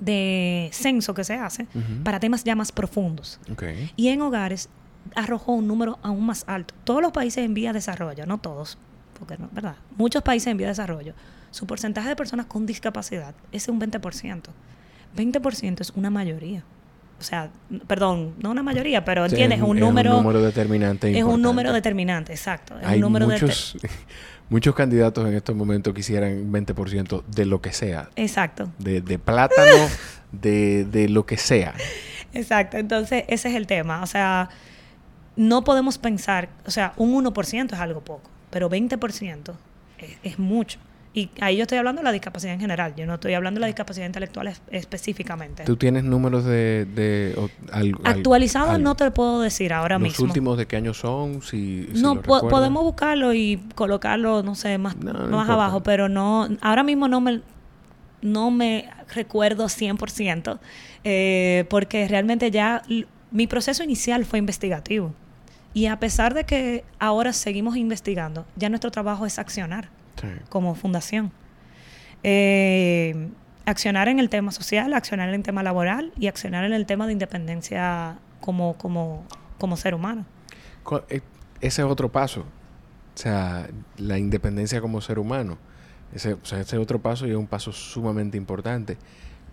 de 0.00 0.70
censo 0.72 1.14
que 1.14 1.24
se 1.24 1.34
hace 1.34 1.66
para 2.04 2.20
temas 2.20 2.44
ya 2.44 2.54
más 2.54 2.72
profundos. 2.72 3.40
Y 3.96 4.08
en 4.08 4.22
hogares 4.22 4.68
arrojó 5.14 5.52
un 5.52 5.66
número 5.66 5.98
aún 6.02 6.26
más 6.26 6.44
alto. 6.46 6.74
Todos 6.84 7.02
los 7.02 7.12
países 7.12 7.44
en 7.44 7.54
vía 7.54 7.70
de 7.70 7.74
desarrollo, 7.74 8.26
no 8.26 8.38
todos, 8.38 8.78
porque 9.18 9.36
no, 9.38 9.48
¿verdad? 9.52 9.76
Muchos 9.96 10.22
países 10.22 10.48
en 10.48 10.56
vía 10.56 10.66
de 10.66 10.72
desarrollo, 10.72 11.14
su 11.50 11.66
porcentaje 11.66 12.08
de 12.08 12.16
personas 12.16 12.46
con 12.46 12.66
discapacidad 12.66 13.34
es 13.52 13.68
un 13.68 13.80
20%. 13.80 14.42
20% 15.16 15.80
es 15.80 15.90
una 15.90 16.10
mayoría. 16.10 16.64
O 17.18 17.22
sea, 17.22 17.50
perdón, 17.86 18.34
no 18.38 18.50
una 18.50 18.62
mayoría, 18.62 19.04
pero 19.04 19.24
entiendes, 19.24 19.58
es 19.58 19.64
un, 19.64 19.80
número. 19.80 20.10
Es 20.10 20.16
un 20.16 20.22
número 20.22 20.42
determinante. 20.42 21.18
Es 21.18 21.24
un 21.24 21.40
número 21.40 21.72
determinante, 21.72 22.32
exacto. 22.32 22.78
Es 22.78 22.86
Hay 22.86 22.96
un 22.96 23.02
número 23.02 23.26
muchos, 23.26 23.76
muchos 24.50 24.74
candidatos 24.74 25.26
en 25.26 25.34
estos 25.34 25.56
momentos 25.56 25.94
quisieran 25.94 26.52
20% 26.52 27.24
de 27.24 27.46
lo 27.46 27.62
que 27.62 27.72
sea. 27.72 28.10
Exacto. 28.16 28.70
De, 28.78 29.00
de 29.00 29.18
plátano, 29.18 29.88
de, 30.32 30.84
de 30.84 31.08
lo 31.08 31.24
que 31.24 31.38
sea. 31.38 31.74
Exacto. 32.34 32.76
Entonces, 32.76 33.24
ese 33.28 33.48
es 33.48 33.54
el 33.54 33.66
tema. 33.66 34.02
O 34.02 34.06
sea, 34.06 34.50
no 35.36 35.64
podemos 35.64 35.96
pensar, 35.96 36.50
o 36.66 36.70
sea, 36.70 36.92
un 36.96 37.24
1% 37.24 37.72
es 37.72 37.80
algo 37.80 38.02
poco, 38.02 38.30
pero 38.50 38.68
20% 38.68 39.54
es, 39.98 40.18
es 40.22 40.38
mucho. 40.38 40.78
Y 41.16 41.30
ahí 41.40 41.56
yo 41.56 41.62
estoy 41.62 41.78
hablando 41.78 42.00
de 42.00 42.04
la 42.04 42.12
discapacidad 42.12 42.52
en 42.52 42.60
general, 42.60 42.94
yo 42.94 43.06
no 43.06 43.14
estoy 43.14 43.32
hablando 43.32 43.56
de 43.56 43.62
la 43.62 43.66
discapacidad 43.68 44.04
intelectual 44.04 44.52
específicamente. 44.70 45.64
¿Tú 45.64 45.78
tienes 45.78 46.04
números 46.04 46.44
de... 46.44 46.84
de 46.84 47.34
Actualizados 48.04 48.78
no 48.78 48.96
te 48.96 49.10
puedo 49.10 49.40
decir 49.40 49.72
ahora 49.72 49.98
mismo. 49.98 50.12
¿Los 50.12 50.28
últimos 50.28 50.58
de 50.58 50.66
qué 50.66 50.76
año 50.76 50.92
son? 50.92 51.40
Si, 51.40 51.88
no, 51.94 52.20
podemos 52.20 52.84
buscarlo 52.84 53.32
y 53.32 53.58
colocarlo, 53.74 54.42
no 54.42 54.54
sé, 54.54 54.76
más, 54.76 54.94
más 54.98 55.48
abajo, 55.48 55.82
pero 55.82 56.10
no, 56.10 56.50
ahora 56.60 56.82
mismo 56.82 57.08
no 57.08 57.22
me, 57.22 57.40
no 58.20 58.50
me 58.50 58.90
recuerdo 59.14 59.68
100%, 59.68 60.58
eh, 61.02 61.64
porque 61.70 62.08
realmente 62.08 62.50
ya 62.50 62.82
mi 63.30 63.46
proceso 63.46 63.82
inicial 63.82 64.26
fue 64.26 64.38
investigativo. 64.38 65.14
Y 65.72 65.86
a 65.86 65.98
pesar 65.98 66.34
de 66.34 66.44
que 66.44 66.84
ahora 66.98 67.32
seguimos 67.32 67.78
investigando, 67.78 68.44
ya 68.54 68.68
nuestro 68.68 68.90
trabajo 68.90 69.24
es 69.24 69.38
accionar 69.38 69.95
como 70.48 70.74
fundación. 70.74 71.32
Eh, 72.22 73.28
accionar 73.66 74.08
en 74.08 74.18
el 74.18 74.28
tema 74.30 74.52
social, 74.52 74.94
accionar 74.94 75.28
en 75.28 75.34
el 75.34 75.42
tema 75.42 75.62
laboral 75.62 76.12
y 76.18 76.28
accionar 76.28 76.64
en 76.64 76.72
el 76.72 76.86
tema 76.86 77.06
de 77.06 77.12
independencia 77.12 78.18
como, 78.40 78.74
como, 78.78 79.24
como 79.58 79.76
ser 79.76 79.94
humano. 79.94 80.24
Eh, 81.08 81.20
ese 81.60 81.82
es 81.82 81.88
otro 81.88 82.10
paso. 82.10 82.40
O 83.14 83.18
sea, 83.18 83.68
la 83.96 84.18
independencia 84.18 84.80
como 84.80 85.00
ser 85.00 85.18
humano. 85.18 85.58
Ese, 86.12 86.34
o 86.34 86.44
sea, 86.44 86.60
ese 86.60 86.78
otro 86.78 87.00
paso 87.00 87.26
y 87.26 87.30
es 87.30 87.36
un 87.36 87.46
paso 87.46 87.72
sumamente 87.72 88.36
importante. 88.36 88.96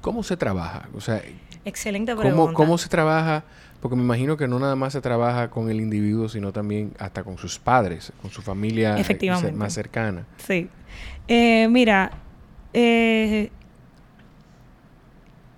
¿Cómo 0.02 0.22
se 0.22 0.38
trabaja? 0.38 0.90
O 0.94 1.02
sea, 1.02 1.22
Excelente 1.66 2.16
pregunta. 2.16 2.36
¿cómo, 2.36 2.54
¿Cómo 2.54 2.78
se 2.78 2.90
trabaja? 2.90 3.44
Porque 3.84 3.98
me 3.98 4.02
imagino 4.02 4.38
que 4.38 4.48
no 4.48 4.60
nada 4.60 4.78
más 4.78 4.94
se 4.94 5.02
trabaja 5.02 5.50
con 5.50 5.70
el 5.70 5.82
individuo, 5.82 6.30
sino 6.30 6.54
también 6.54 6.94
hasta 7.00 7.22
con 7.22 7.38
sus 7.38 7.60
padres, 7.60 8.14
con 8.22 8.32
su 8.32 8.42
familia 8.42 8.96
más 9.54 9.74
cercana. 9.74 10.26
Sí. 10.38 10.70
Eh, 11.28 11.68
mira, 11.70 12.12
eh, 12.72 13.50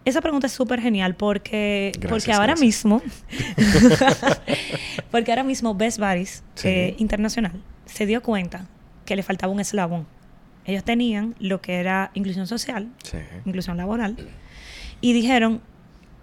esa 0.06 0.22
pregunta 0.22 0.48
es 0.48 0.54
súper 0.54 0.82
genial 0.82 1.14
porque, 1.14 1.92
porque 2.10 2.34
ahora 2.34 2.56
mismo, 2.56 3.00
porque 5.12 5.32
ahora 5.32 5.44
mismo 5.44 5.76
Best 5.76 6.00
Buddies 6.00 6.44
eh, 6.64 6.96
Internacional 6.98 7.62
se 7.86 8.08
dio 8.08 8.24
cuenta 8.24 8.66
que 9.06 9.16
le 9.16 9.22
faltaba 9.22 9.54
un 9.54 9.60
eslabón. 9.60 10.08
Ellos 10.66 10.84
tenían 10.84 11.36
lo 11.38 11.62
que 11.62 11.76
era 11.76 12.10
inclusión 12.16 12.48
social, 12.48 12.90
inclusión 13.46 13.78
laboral, 13.78 14.18
y 15.00 15.14
dijeron, 15.14 15.62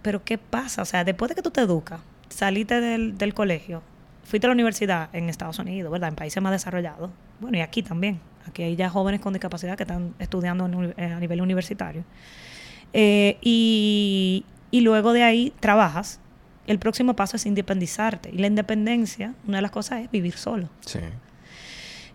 pero 0.03 0.25
¿qué 0.25 0.39
pasa? 0.39 0.83
O 0.83 0.85
sea, 0.85 1.05
después 1.05 1.29
de 1.29 1.35
que 1.35 1.43
tú 1.43 1.51
te 1.51 1.61
educas, 1.61 2.01
saliste 2.29 2.81
del, 2.81 3.35
colegio, 3.35 3.83
fuiste 4.25 4.47
a 4.47 4.49
la 4.49 4.55
universidad 4.55 5.09
en 5.13 5.29
Estados 5.29 5.59
Unidos, 5.59 5.91
¿verdad? 5.91 6.11
En 6.11 6.17
países 6.17 6.43
más 6.43 6.53
desarrollados. 6.53 7.11
Bueno, 7.41 7.59
y 7.59 7.61
aquí 7.61 7.83
también. 7.83 8.21
Aquí 8.47 8.65
hay 8.65 8.77
ya 8.77 8.91
jóvenes 8.91 9.21
con 9.21 9.33
discapacidad 9.33 9.77
que 9.77 9.85
están 9.85 10.15
estudiando 10.19 10.69
eh, 10.97 11.05
a 11.05 11.21
nivel 11.21 11.41
universitario. 11.41 12.05
Eh, 12.93 13.39
y, 13.41 14.45
luego 14.73 15.13
de 15.13 15.23
ahí 15.23 15.53
trabajas. 15.61 16.19
El 16.67 16.79
próximo 16.79 17.15
paso 17.15 17.37
es 17.37 17.47
independizarte. 17.47 18.31
Y 18.31 18.39
la 18.39 18.47
independencia, 18.47 19.35
una 19.47 19.59
de 19.59 19.63
las 19.63 19.71
cosas 19.71 20.03
es 20.03 20.11
vivir 20.11 20.37
solo. 20.37 20.69
Sí. 20.87 21.01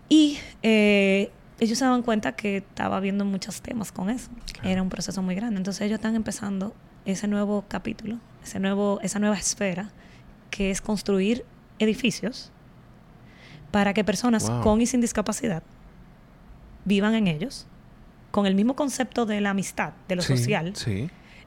Y 0.08 0.38
eh, 0.62 1.30
ellos 1.60 1.78
se 1.78 1.84
daban 1.84 2.02
cuenta 2.02 2.32
que 2.32 2.58
estaba 2.58 2.96
habiendo 2.96 3.24
muchos 3.24 3.60
temas 3.60 3.92
con 3.92 4.08
eso. 4.08 4.30
Era 4.62 4.82
un 4.82 4.88
proceso 4.88 5.22
muy 5.22 5.34
grande. 5.34 5.58
Entonces 5.58 5.82
ellos 5.82 5.96
están 5.96 6.14
empezando 6.14 6.74
ese 7.04 7.28
nuevo 7.28 7.64
capítulo, 7.68 8.18
ese 8.42 8.60
nuevo, 8.60 9.00
esa 9.02 9.18
nueva 9.18 9.36
esfera, 9.36 9.90
que 10.50 10.70
es 10.70 10.80
construir 10.80 11.44
edificios 11.78 12.50
para 13.70 13.94
que 13.94 14.04
personas 14.04 14.50
con 14.62 14.80
y 14.80 14.86
sin 14.86 15.00
discapacidad 15.00 15.62
vivan 16.84 17.14
en 17.14 17.26
ellos, 17.26 17.66
con 18.30 18.46
el 18.46 18.54
mismo 18.54 18.74
concepto 18.74 19.26
de 19.26 19.40
la 19.40 19.50
amistad, 19.50 19.92
de 20.08 20.16
lo 20.16 20.22
social. 20.22 20.72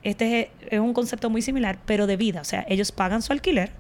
Este 0.04 0.52
es, 0.70 0.80
un 0.80 0.94
concepto 0.94 1.30
muy 1.30 1.42
similar, 1.42 1.80
pero 1.86 2.08
de 2.08 2.18
vida. 2.18 2.42
O 2.42 2.44
sea, 2.44 2.66
ellos 2.68 2.92
pagan 2.92 3.22
su 3.22 3.34
alquiler. 3.34 3.72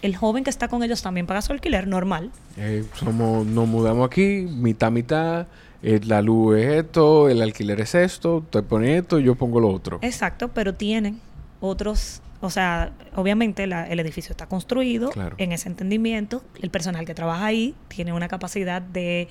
El 0.00 0.16
joven 0.16 0.44
que 0.44 0.50
está 0.50 0.68
con 0.68 0.82
ellos 0.82 1.02
también 1.02 1.26
paga 1.26 1.42
su 1.42 1.52
alquiler 1.52 1.86
normal. 1.86 2.30
Eh, 2.56 2.84
somos, 2.94 3.46
nos 3.46 3.68
mudamos 3.68 4.06
aquí, 4.06 4.46
mitad, 4.50 4.90
mitad 4.90 5.46
eh, 5.82 6.00
la 6.04 6.22
luz 6.22 6.58
es 6.58 6.84
esto, 6.84 7.28
el 7.28 7.42
alquiler 7.42 7.80
es 7.80 7.94
esto, 7.94 8.44
te 8.50 8.62
pone 8.62 8.98
esto, 8.98 9.18
yo 9.18 9.34
pongo 9.34 9.58
lo 9.60 9.68
otro. 9.68 9.98
Exacto, 10.02 10.48
pero 10.48 10.74
tienen 10.74 11.20
otros, 11.60 12.22
o 12.40 12.50
sea, 12.50 12.92
obviamente 13.16 13.64
el 13.64 14.00
edificio 14.00 14.32
está 14.32 14.46
construido 14.46 15.10
en 15.38 15.52
ese 15.52 15.68
entendimiento, 15.68 16.42
el 16.60 16.70
personal 16.70 17.04
que 17.04 17.14
trabaja 17.14 17.46
ahí 17.46 17.74
tiene 17.88 18.12
una 18.12 18.28
capacidad 18.28 18.80
de, 18.80 19.28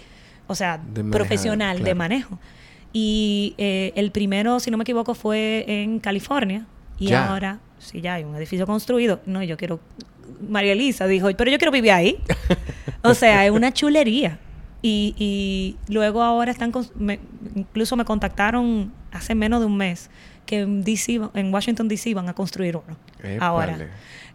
o 0.48 0.56
sea, 0.56 0.82
profesional 1.12 1.84
de 1.84 1.96
manejo. 1.96 2.38
Y 2.94 3.56
eh, 3.58 3.94
el 3.96 4.12
primero, 4.12 4.60
si 4.60 4.70
no 4.70 4.78
me 4.78 4.84
equivoco, 4.84 5.14
fue 5.14 5.64
en 5.68 6.00
California. 6.00 6.66
Y 7.00 7.14
ahora, 7.14 7.60
si 7.80 8.02
ya 8.02 8.16
hay 8.16 8.24
un 8.24 8.36
edificio 8.36 8.68
construido, 8.68 9.22
no, 9.26 9.42
yo 9.42 9.58
quiero, 9.58 9.80
María 10.48 10.74
Elisa 10.74 11.08
dijo, 11.08 11.30
pero 11.38 11.50
yo 11.50 11.58
quiero 11.58 11.72
vivir 11.72 11.92
ahí. 11.92 12.18
o 13.04 13.14
sea, 13.14 13.46
es 13.46 13.52
una 13.52 13.72
chulería. 13.72 14.40
Y, 14.82 15.16
y 15.18 15.78
luego 15.92 16.24
ahora 16.24 16.52
están, 16.52 16.72
incluso 17.56 17.96
me 17.96 18.06
contactaron 18.06 18.92
hace 19.12 19.36
menos 19.36 19.60
de 19.60 19.68
un 19.68 19.78
mes 19.78 20.10
que 20.46 20.62
en, 20.62 20.84
DC, 20.84 21.22
en 21.34 21.54
Washington 21.54 21.88
DC 21.88 22.14
van 22.14 22.30
a 22.30 22.34
construir 22.34 22.78
uno. 22.78 22.98
ahora. 23.40 23.78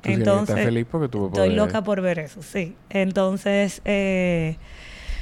Entonces, 0.02 0.64
feliz 0.64 0.86
porque 0.88 1.06
Estoy 1.06 1.54
loca 1.54 1.82
por 1.82 2.00
ver 2.00 2.20
eso, 2.20 2.42
sí. 2.42 2.76
Entonces, 2.90 3.82
eh, 3.84 4.56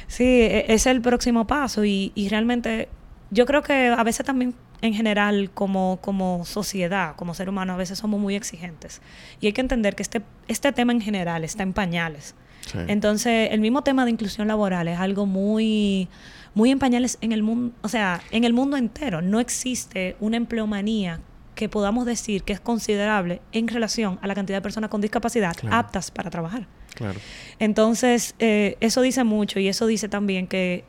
sí, 0.09 0.25
e, 0.25 0.67
es 0.69 0.87
el 0.87 1.01
próximo 1.01 1.47
paso 1.47 1.85
y, 1.85 2.13
y 2.15 2.29
realmente 2.29 2.89
yo 3.31 3.47
creo 3.47 3.63
que 3.63 3.89
a 3.89 4.03
veces 4.05 4.27
también 4.27 4.55
en 4.85 4.93
general 4.93 5.51
como, 5.53 5.99
como 6.03 6.45
sociedad, 6.45 7.17
como 7.17 7.33
ser 7.33 7.49
humano, 7.49 7.73
a 7.73 7.77
veces 7.77 7.99
somos 7.99 8.21
muy 8.21 8.35
exigentes. 8.35 9.01
Y 9.41 9.47
hay 9.47 9.53
que 9.55 9.63
entender 9.63 9.95
que 9.95 10.03
este, 10.03 10.21
este 10.47 10.73
tema 10.73 10.93
en 10.93 11.01
general 11.01 11.43
está 11.43 11.63
en 11.63 11.73
pañales. 11.73 12.35
Entonces, 12.89 13.51
el 13.53 13.61
mismo 13.61 13.83
tema 13.83 14.05
de 14.05 14.11
inclusión 14.11 14.49
laboral 14.49 14.89
es 14.89 14.99
algo 14.99 15.27
muy, 15.27 16.09
muy 16.55 16.71
en 16.71 16.79
pañales 16.79 17.19
en 17.21 17.33
el 17.33 17.43
mundo, 17.43 17.75
o 17.83 17.89
sea, 17.89 18.23
en 18.31 18.45
el 18.45 18.53
mundo 18.53 18.77
entero. 18.77 19.23
No 19.23 19.41
existe 19.41 20.17
una 20.21 20.37
empleomanía 20.37 21.21
que 21.55 21.69
podamos 21.69 22.05
decir 22.07 22.43
que 22.43 22.53
es 22.53 22.61
considerable 22.61 23.41
en 23.53 23.69
relación 23.69 24.19
a 24.23 24.27
la 24.27 24.35
cantidad 24.35 24.59
de 24.59 24.63
personas 24.63 24.91
con 24.91 25.01
discapacidad 25.01 25.55
aptas 25.71 26.11
para 26.11 26.31
trabajar. 26.31 26.67
Claro. 26.95 27.19
Entonces, 27.59 28.35
eh, 28.39 28.77
eso 28.81 29.03
dice 29.03 29.25
mucho 29.25 29.59
y 29.59 29.69
eso 29.69 29.87
dice 29.87 30.09
también 30.09 30.47
que, 30.47 30.85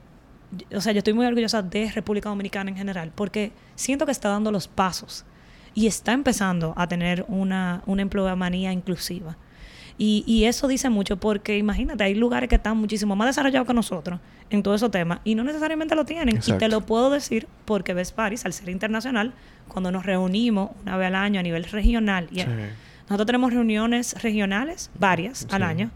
o 0.73 0.82
sea, 0.82 0.93
yo 0.93 0.99
estoy 0.99 1.13
muy 1.13 1.26
orgullosa 1.26 1.61
de 1.61 1.91
República 1.91 2.30
Dominicana 2.30 2.69
en 2.69 2.78
general 2.78 3.11
porque 3.13 3.51
siento 3.76 4.05
que 4.05 4.11
está 4.11 4.30
dando 4.30 4.51
los 4.51 4.67
pasos 4.67 5.26
y 5.73 5.88
está 5.88 6.13
empezando 6.13 6.73
a 6.78 6.88
tener 6.88 7.26
una, 7.28 7.84
una 7.86 8.01
empleomanía 8.01 8.71
inclusiva. 8.71 9.38
Y, 9.97 10.23
y, 10.27 10.43
eso 10.43 10.67
dice 10.67 10.89
mucho 10.89 11.17
porque 11.17 11.57
imagínate, 11.57 12.03
hay 12.03 12.15
lugares 12.15 12.49
que 12.49 12.55
están 12.55 12.75
muchísimo 12.75 13.15
más 13.15 13.27
desarrollados 13.27 13.65
que 13.65 13.73
nosotros 13.73 14.19
en 14.49 14.61
todo 14.61 14.75
esos 14.75 14.91
temas 14.91 15.19
y 15.23 15.35
no 15.35 15.43
necesariamente 15.43 15.95
lo 15.95 16.05
tienen. 16.05 16.39
Y 16.45 16.51
te 16.51 16.67
lo 16.67 16.81
puedo 16.81 17.09
decir 17.09 17.47
porque 17.65 17.93
ves 17.93 18.11
Paris, 18.11 18.45
al 18.45 18.53
ser 18.53 18.69
internacional, 18.69 19.33
cuando 19.67 19.91
nos 19.91 20.05
reunimos 20.05 20.71
una 20.81 20.97
vez 20.97 21.07
al 21.07 21.15
año 21.15 21.39
a 21.39 21.43
nivel 21.43 21.63
regional, 21.65 22.27
y 22.31 22.43
nosotros 23.07 23.25
tenemos 23.25 23.53
reuniones 23.53 24.21
regionales, 24.21 24.91
varias 24.99 25.47
al 25.51 25.63
año, 25.63 25.91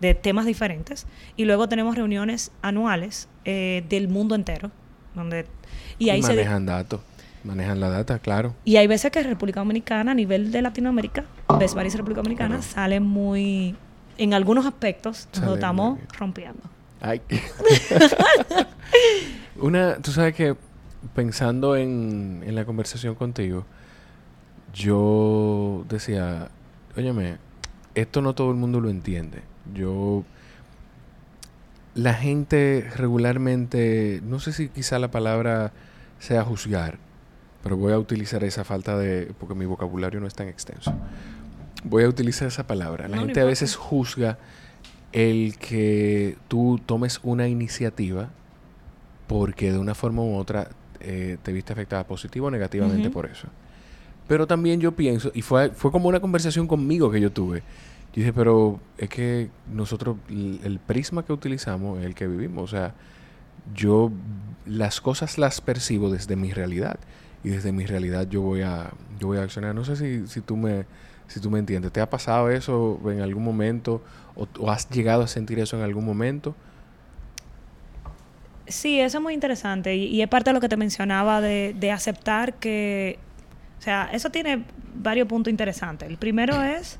de 0.00 0.14
temas 0.14 0.46
diferentes, 0.46 1.06
y 1.36 1.44
luego 1.44 1.68
tenemos 1.68 1.96
reuniones 1.96 2.50
anuales 2.62 3.28
eh, 3.44 3.84
del 3.88 4.08
mundo 4.08 4.34
entero, 4.34 4.70
donde... 5.14 5.46
Y 5.98 6.10
ahí 6.10 6.20
manejan 6.22 6.66
datos. 6.66 7.00
Manejan 7.44 7.78
la 7.78 7.90
data, 7.90 8.18
claro. 8.18 8.54
Y 8.64 8.76
hay 8.76 8.86
veces 8.86 9.12
que 9.12 9.22
República 9.22 9.60
Dominicana, 9.60 10.12
a 10.12 10.14
nivel 10.14 10.50
de 10.50 10.62
Latinoamérica, 10.62 11.24
ves 11.58 11.74
varias 11.74 11.94
República 11.94 12.22
Dominicana, 12.22 12.62
sale 12.62 13.00
muy. 13.00 13.76
En 14.16 14.32
algunos 14.32 14.64
aspectos, 14.64 15.28
nos 15.40 15.54
estamos 15.54 15.98
rompiendo. 16.16 16.60
Ay. 17.00 17.20
Una, 19.60 19.96
tú 19.96 20.10
sabes 20.10 20.34
que 20.34 20.56
pensando 21.14 21.76
en, 21.76 22.42
en 22.46 22.54
la 22.54 22.64
conversación 22.64 23.14
contigo, 23.14 23.66
yo 24.72 25.84
decía, 25.88 26.48
óyeme, 26.96 27.36
esto 27.94 28.22
no 28.22 28.34
todo 28.34 28.50
el 28.50 28.56
mundo 28.56 28.80
lo 28.80 28.88
entiende. 28.88 29.42
Yo 29.74 30.24
la 31.94 32.14
gente 32.14 32.90
regularmente, 32.96 34.20
no 34.24 34.40
sé 34.40 34.52
si 34.52 34.68
quizá 34.68 34.98
la 34.98 35.10
palabra 35.10 35.72
sea 36.18 36.44
juzgar, 36.44 36.98
pero 37.64 37.76
voy 37.76 37.92
a 37.92 37.98
utilizar 37.98 38.44
esa 38.44 38.62
falta 38.62 38.96
de, 38.96 39.32
porque 39.40 39.56
mi 39.56 39.64
vocabulario 39.64 40.20
no 40.20 40.28
es 40.28 40.34
tan 40.34 40.46
extenso. 40.46 40.94
Voy 41.82 42.04
a 42.04 42.08
utilizar 42.08 42.46
esa 42.46 42.66
palabra. 42.66 43.08
La 43.08 43.18
gente 43.18 43.40
a 43.40 43.44
veces 43.44 43.74
juzga 43.74 44.38
el 45.12 45.58
que 45.58 46.36
tú 46.46 46.80
tomes 46.86 47.18
una 47.22 47.48
iniciativa 47.48 48.30
porque 49.26 49.72
de 49.72 49.78
una 49.78 49.94
forma 49.94 50.22
u 50.22 50.36
otra 50.36 50.68
eh, 51.00 51.38
te 51.42 51.52
viste 51.52 51.72
afectada 51.72 52.06
positivo 52.06 52.46
o 52.46 52.50
negativamente 52.50 53.10
por 53.10 53.26
eso. 53.26 53.48
Pero 54.28 54.46
también 54.46 54.80
yo 54.80 54.92
pienso, 54.92 55.32
y 55.34 55.42
fue, 55.42 55.70
fue 55.70 55.90
como 55.90 56.08
una 56.08 56.20
conversación 56.20 56.66
conmigo 56.66 57.10
que 57.10 57.20
yo 57.20 57.32
tuve, 57.32 57.62
yo 58.14 58.20
dije, 58.20 58.32
pero 58.32 58.78
es 58.96 59.08
que 59.08 59.50
nosotros, 59.72 60.18
el, 60.28 60.78
prisma 60.86 61.24
que 61.24 61.32
utilizamos 61.32 61.98
es 61.98 62.06
el 62.06 62.14
que 62.14 62.28
vivimos. 62.28 62.62
O 62.62 62.68
sea, 62.68 62.94
yo 63.74 64.12
las 64.66 65.00
cosas 65.00 65.36
las 65.36 65.60
percibo 65.60 66.10
desde 66.10 66.36
mi 66.36 66.52
realidad. 66.52 67.00
Y 67.44 67.50
desde 67.50 67.72
mi 67.72 67.84
realidad 67.86 68.26
yo 68.28 68.40
voy 68.40 68.62
a, 68.62 68.90
yo 69.20 69.28
voy 69.28 69.38
a 69.38 69.42
accionar. 69.42 69.74
No 69.74 69.84
sé 69.84 69.96
si, 69.96 70.26
si, 70.26 70.40
tú 70.40 70.56
me, 70.56 70.86
si 71.28 71.40
tú 71.40 71.50
me 71.50 71.58
entiendes. 71.58 71.92
¿Te 71.92 72.00
ha 72.00 72.08
pasado 72.08 72.50
eso 72.50 72.98
en 73.06 73.20
algún 73.20 73.44
momento? 73.44 74.02
¿O, 74.34 74.70
has 74.70 74.88
llegado 74.88 75.22
a 75.22 75.28
sentir 75.28 75.58
eso 75.58 75.76
en 75.76 75.82
algún 75.82 76.04
momento? 76.04 76.56
Sí, 78.66 78.98
eso 78.98 79.18
es 79.18 79.22
muy 79.22 79.34
interesante. 79.34 79.94
Y, 79.94 80.22
es 80.22 80.28
parte 80.28 80.50
de 80.50 80.54
lo 80.54 80.60
que 80.60 80.70
te 80.70 80.78
mencionaba 80.78 81.40
de, 81.40 81.76
de 81.78 81.92
aceptar 81.92 82.54
que... 82.54 83.18
O 83.78 83.82
sea, 83.82 84.08
eso 84.12 84.30
tiene 84.30 84.64
varios 84.94 85.28
puntos 85.28 85.50
interesantes. 85.50 86.08
El 86.08 86.16
primero 86.16 86.62
es 86.62 86.98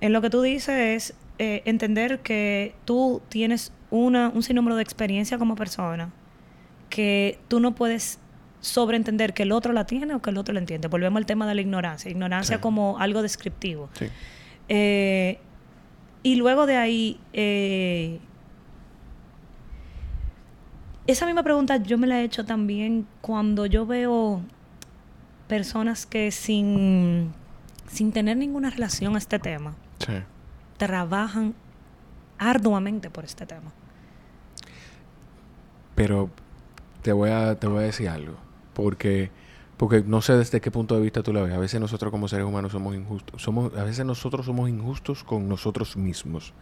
en 0.00 0.12
lo 0.12 0.22
que 0.22 0.30
tú 0.30 0.40
dices 0.40 1.12
es 1.12 1.14
eh, 1.38 1.62
entender 1.64 2.20
que 2.20 2.76
tú 2.84 3.22
tienes 3.28 3.72
una, 3.90 4.28
un 4.28 4.44
sinnúmero 4.44 4.76
de 4.76 4.82
experiencia 4.82 5.36
como 5.36 5.56
persona 5.56 6.12
que 6.90 7.38
tú 7.48 7.58
no 7.58 7.74
puedes 7.74 8.20
sobreentender 8.64 9.34
que 9.34 9.42
el 9.42 9.52
otro 9.52 9.72
la 9.74 9.84
tiene 9.84 10.14
o 10.14 10.22
que 10.22 10.30
el 10.30 10.38
otro 10.38 10.54
la 10.54 10.60
entiende. 10.60 10.88
Volvemos 10.88 11.18
al 11.18 11.26
tema 11.26 11.46
de 11.46 11.54
la 11.54 11.60
ignorancia. 11.60 12.10
Ignorancia 12.10 12.60
como 12.60 12.98
algo 12.98 13.20
descriptivo. 13.20 13.90
Eh, 14.68 15.38
y 16.22 16.36
luego 16.36 16.64
de 16.64 16.76
ahí, 16.76 17.20
eh, 17.34 18.18
esa 21.06 21.26
misma 21.26 21.42
pregunta 21.42 21.76
yo 21.76 21.98
me 21.98 22.06
la 22.06 22.20
he 22.20 22.24
hecho 22.24 22.46
también 22.46 23.06
cuando 23.20 23.66
yo 23.66 23.84
veo 23.84 24.40
personas 25.46 26.06
que 26.06 26.30
sin, 26.30 27.34
sin 27.86 28.12
tener 28.12 28.38
ninguna 28.38 28.70
relación 28.70 29.14
a 29.14 29.18
este 29.18 29.38
tema, 29.38 29.74
trabajan 30.78 31.54
arduamente 32.38 33.10
por 33.10 33.26
este 33.26 33.44
tema. 33.44 33.72
Pero 35.94 36.30
te 37.02 37.12
voy 37.12 37.28
a, 37.28 37.54
te 37.56 37.66
voy 37.66 37.82
a 37.82 37.86
decir 37.86 38.08
algo, 38.08 38.38
porque, 38.74 39.30
porque 39.76 40.02
no 40.02 40.20
sé 40.20 40.36
desde 40.36 40.60
qué 40.60 40.70
punto 40.70 40.96
de 40.96 41.02
vista 41.02 41.22
tú 41.22 41.32
la 41.32 41.42
ves. 41.42 41.54
A 41.54 41.58
veces 41.58 41.80
nosotros 41.80 42.10
como 42.10 42.28
seres 42.28 42.46
humanos 42.46 42.72
somos 42.72 42.94
injustos. 42.94 43.42
Somos, 43.42 43.74
a 43.76 43.84
veces 43.84 44.04
nosotros 44.04 44.46
somos 44.46 44.68
injustos 44.68 45.24
con 45.24 45.48
nosotros 45.48 45.96
mismos. 45.96 46.52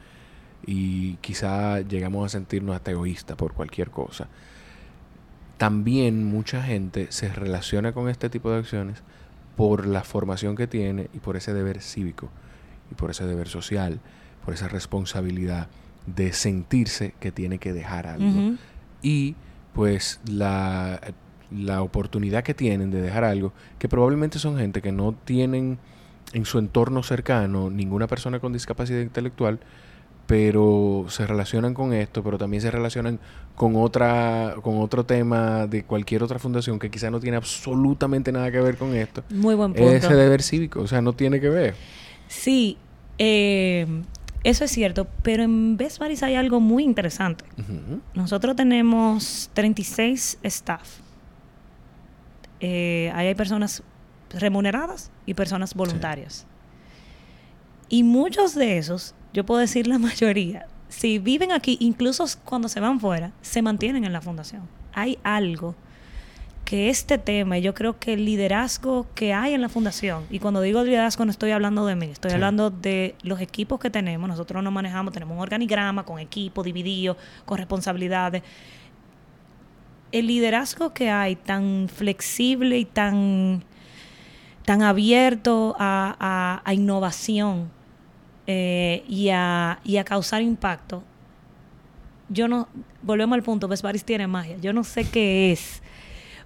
Y 0.65 1.15
quizá 1.17 1.81
llegamos 1.81 2.27
a 2.27 2.29
sentirnos 2.29 2.77
hasta 2.77 2.93
egoístas 2.93 3.37
por 3.37 3.53
cualquier 3.53 3.91
cosa. 3.91 4.29
También 5.59 6.25
mucha 6.25 6.63
gente 6.63 7.11
se 7.11 7.33
relaciona 7.33 7.93
con 7.93 8.09
este 8.09 8.31
tipo 8.31 8.51
de 8.51 8.59
acciones 8.59 9.03
por 9.57 9.87
la 9.87 10.03
formación 10.03 10.57
que 10.57 10.67
tiene 10.67 11.09
y 11.13 11.19
por 11.19 11.37
ese 11.37 11.53
deber 11.53 11.81
cívico 11.81 12.31
y 12.91 12.95
por 12.95 13.11
ese 13.11 13.27
deber 13.27 13.49
social, 13.49 14.01
por 14.45 14.55
esa 14.55 14.69
responsabilidad 14.69 15.69
de 16.07 16.33
sentirse 16.33 17.15
que 17.21 17.33
tiene 17.33 17.59
que 17.59 17.73
dejar 17.73 18.07
algo. 18.07 18.57
Y 19.03 19.37
pues 19.73 20.21
la, 20.27 21.01
la 21.57 21.83
oportunidad 21.83 22.43
que 22.43 22.55
tienen 22.55 22.91
de 22.91 23.01
dejar 23.01 23.25
algo, 23.25 23.53
que 23.79 23.89
probablemente 23.89 24.39
son 24.39 24.59
gente 24.59 24.83
que 24.83 24.93
no 24.93 25.15
tienen 25.25 25.79
en 26.33 26.45
su 26.45 26.59
entorno 26.59 27.03
cercano 27.03 27.71
ninguna 27.71 28.07
persona 28.07 28.41
con 28.41 28.53
discapacidad 28.53 29.01
intelectual, 29.01 29.61
pero 30.27 31.07
se 31.09 31.27
relacionan 31.27 31.75
con 31.75 31.93
esto, 31.93 32.23
pero 32.23 32.39
también 32.39 32.63
se 32.63 32.71
relacionan 32.71 33.19
con 33.55 33.77
otra 33.77 34.55
con 34.63 34.81
otro 34.81 35.05
tema 35.05 35.67
de 35.67 35.85
cualquier 35.85 36.23
otra 36.23 36.39
fundación 36.39 36.79
que 36.79 36.91
quizá 36.91 37.11
no 37.11 37.21
tiene 37.21 37.37
absolutamente 37.37 38.33
nada 38.33 38.51
que 38.51 38.61
ver 38.61 38.77
con 38.77 38.95
esto. 38.95 39.25
Muy 39.31 39.55
buen 39.55 39.75
punto. 39.75 39.93
Ese 39.93 40.15
deber 40.15 40.43
cívico, 40.43 40.81
o 40.81 40.87
sea, 40.87 41.03
no 41.03 41.13
tiene 41.13 41.41
que 41.41 41.49
ver. 41.49 41.75
Sí, 42.29 42.79
eh, 43.19 43.87
eso 44.45 44.65
es 44.65 44.71
cierto, 44.71 45.07
pero 45.23 45.43
en 45.43 45.77
Best 45.77 45.99
Buddies 45.99 46.23
hay 46.23 46.35
algo 46.35 46.61
muy 46.61 46.83
interesante. 46.83 47.45
Nosotros 48.15 48.57
tenemos 48.57 49.51
36 49.55 50.39
staff. 50.43 51.02
Eh, 52.63 53.11
ahí 53.15 53.27
hay 53.27 53.35
personas 53.35 53.83
remuneradas 54.31 55.11
y 55.27 55.35
personas 55.35 55.75
voluntarias. 55.75 56.47
Y 57.89 58.05
muchos 58.05 58.55
de 58.55 58.79
esos, 58.79 59.15
yo 59.35 59.45
puedo 59.45 59.61
decir 59.61 59.87
la 59.87 59.99
mayoría, 59.99 60.67
si 60.89 61.19
viven 61.19 61.53
aquí, 61.53 61.77
incluso 61.81 62.25
cuando 62.45 62.69
se 62.69 62.81
van 62.81 63.01
fuera, 63.01 63.33
se 63.43 63.63
mantienen 63.63 64.05
en 64.05 64.13
la 64.13 64.21
fundación. 64.21 64.63
Hay 64.95 65.19
algo 65.25 65.75
que 66.65 66.89
este 66.89 67.19
tema, 67.19 67.59
yo 67.59 67.75
creo 67.75 67.99
que 67.99 68.13
el 68.13 68.25
liderazgo 68.25 69.07
que 69.15 69.35
hay 69.35 69.55
en 69.55 69.61
la 69.61 69.69
fundación, 69.69 70.25
y 70.31 70.39
cuando 70.39 70.61
digo 70.61 70.85
liderazgo 70.85 71.25
no 71.25 71.31
estoy 71.31 71.51
hablando 71.51 71.85
de 71.85 71.97
mí, 71.97 72.07
estoy 72.07 72.31
hablando 72.31 72.71
de 72.71 73.17
los 73.23 73.41
equipos 73.41 73.81
que 73.81 73.91
tenemos, 73.91 74.29
nosotros 74.29 74.63
nos 74.63 74.73
manejamos, 74.73 75.13
tenemos 75.13 75.35
un 75.35 75.43
organigrama 75.43 76.05
con 76.05 76.19
equipo 76.21 76.63
dividido, 76.63 77.17
con 77.45 77.59
responsabilidades. 77.59 78.43
El 80.13 80.27
liderazgo 80.27 80.93
que 80.93 81.11
hay 81.11 81.37
tan 81.37 81.89
flexible 81.93 82.79
y 82.79 82.85
tan, 82.85 83.65
tan 84.65 84.83
abierto 84.83 85.75
a, 85.79 86.63
innovación 86.73 87.71
eh, 88.47 89.05
y, 89.09 89.31
a, 89.31 89.81
y 89.85 89.97
a 89.97 90.05
causar 90.05 90.43
impacto, 90.43 91.03
yo 92.29 92.49
no, 92.49 92.69
volvemos 93.03 93.35
al 93.35 93.43
punto, 93.43 93.69
Vesparis 93.69 94.05
tiene 94.05 94.27
magia, 94.27 94.57
yo 94.59 94.73
no 94.73 94.85
sé 94.85 95.09
qué 95.09 95.53
es 95.53 95.83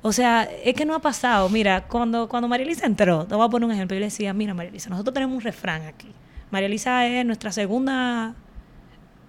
o 0.07 0.13
sea, 0.13 0.49
es 0.65 0.75
que 0.75 0.85
no 0.85 0.95
ha 0.95 1.01
pasado. 1.01 1.49
Mira, 1.49 1.89
cuando, 1.89 2.29
cuando 2.29 2.47
María 2.47 2.73
entró, 2.85 3.27
te 3.27 3.35
voy 3.35 3.45
a 3.45 3.49
poner 3.49 3.67
un 3.67 3.75
ejemplo. 3.75 3.97
Yo 3.97 3.99
le 3.99 4.07
decía, 4.07 4.33
mira, 4.33 4.55
María 4.55 4.71
nosotros 4.89 5.13
tenemos 5.13 5.35
un 5.35 5.41
refrán 5.41 5.83
aquí. 5.83 6.13
María 6.53 6.67
Elisa 6.67 7.05
es 7.09 7.27
nuestra 7.27 7.51
segunda, 7.51 8.37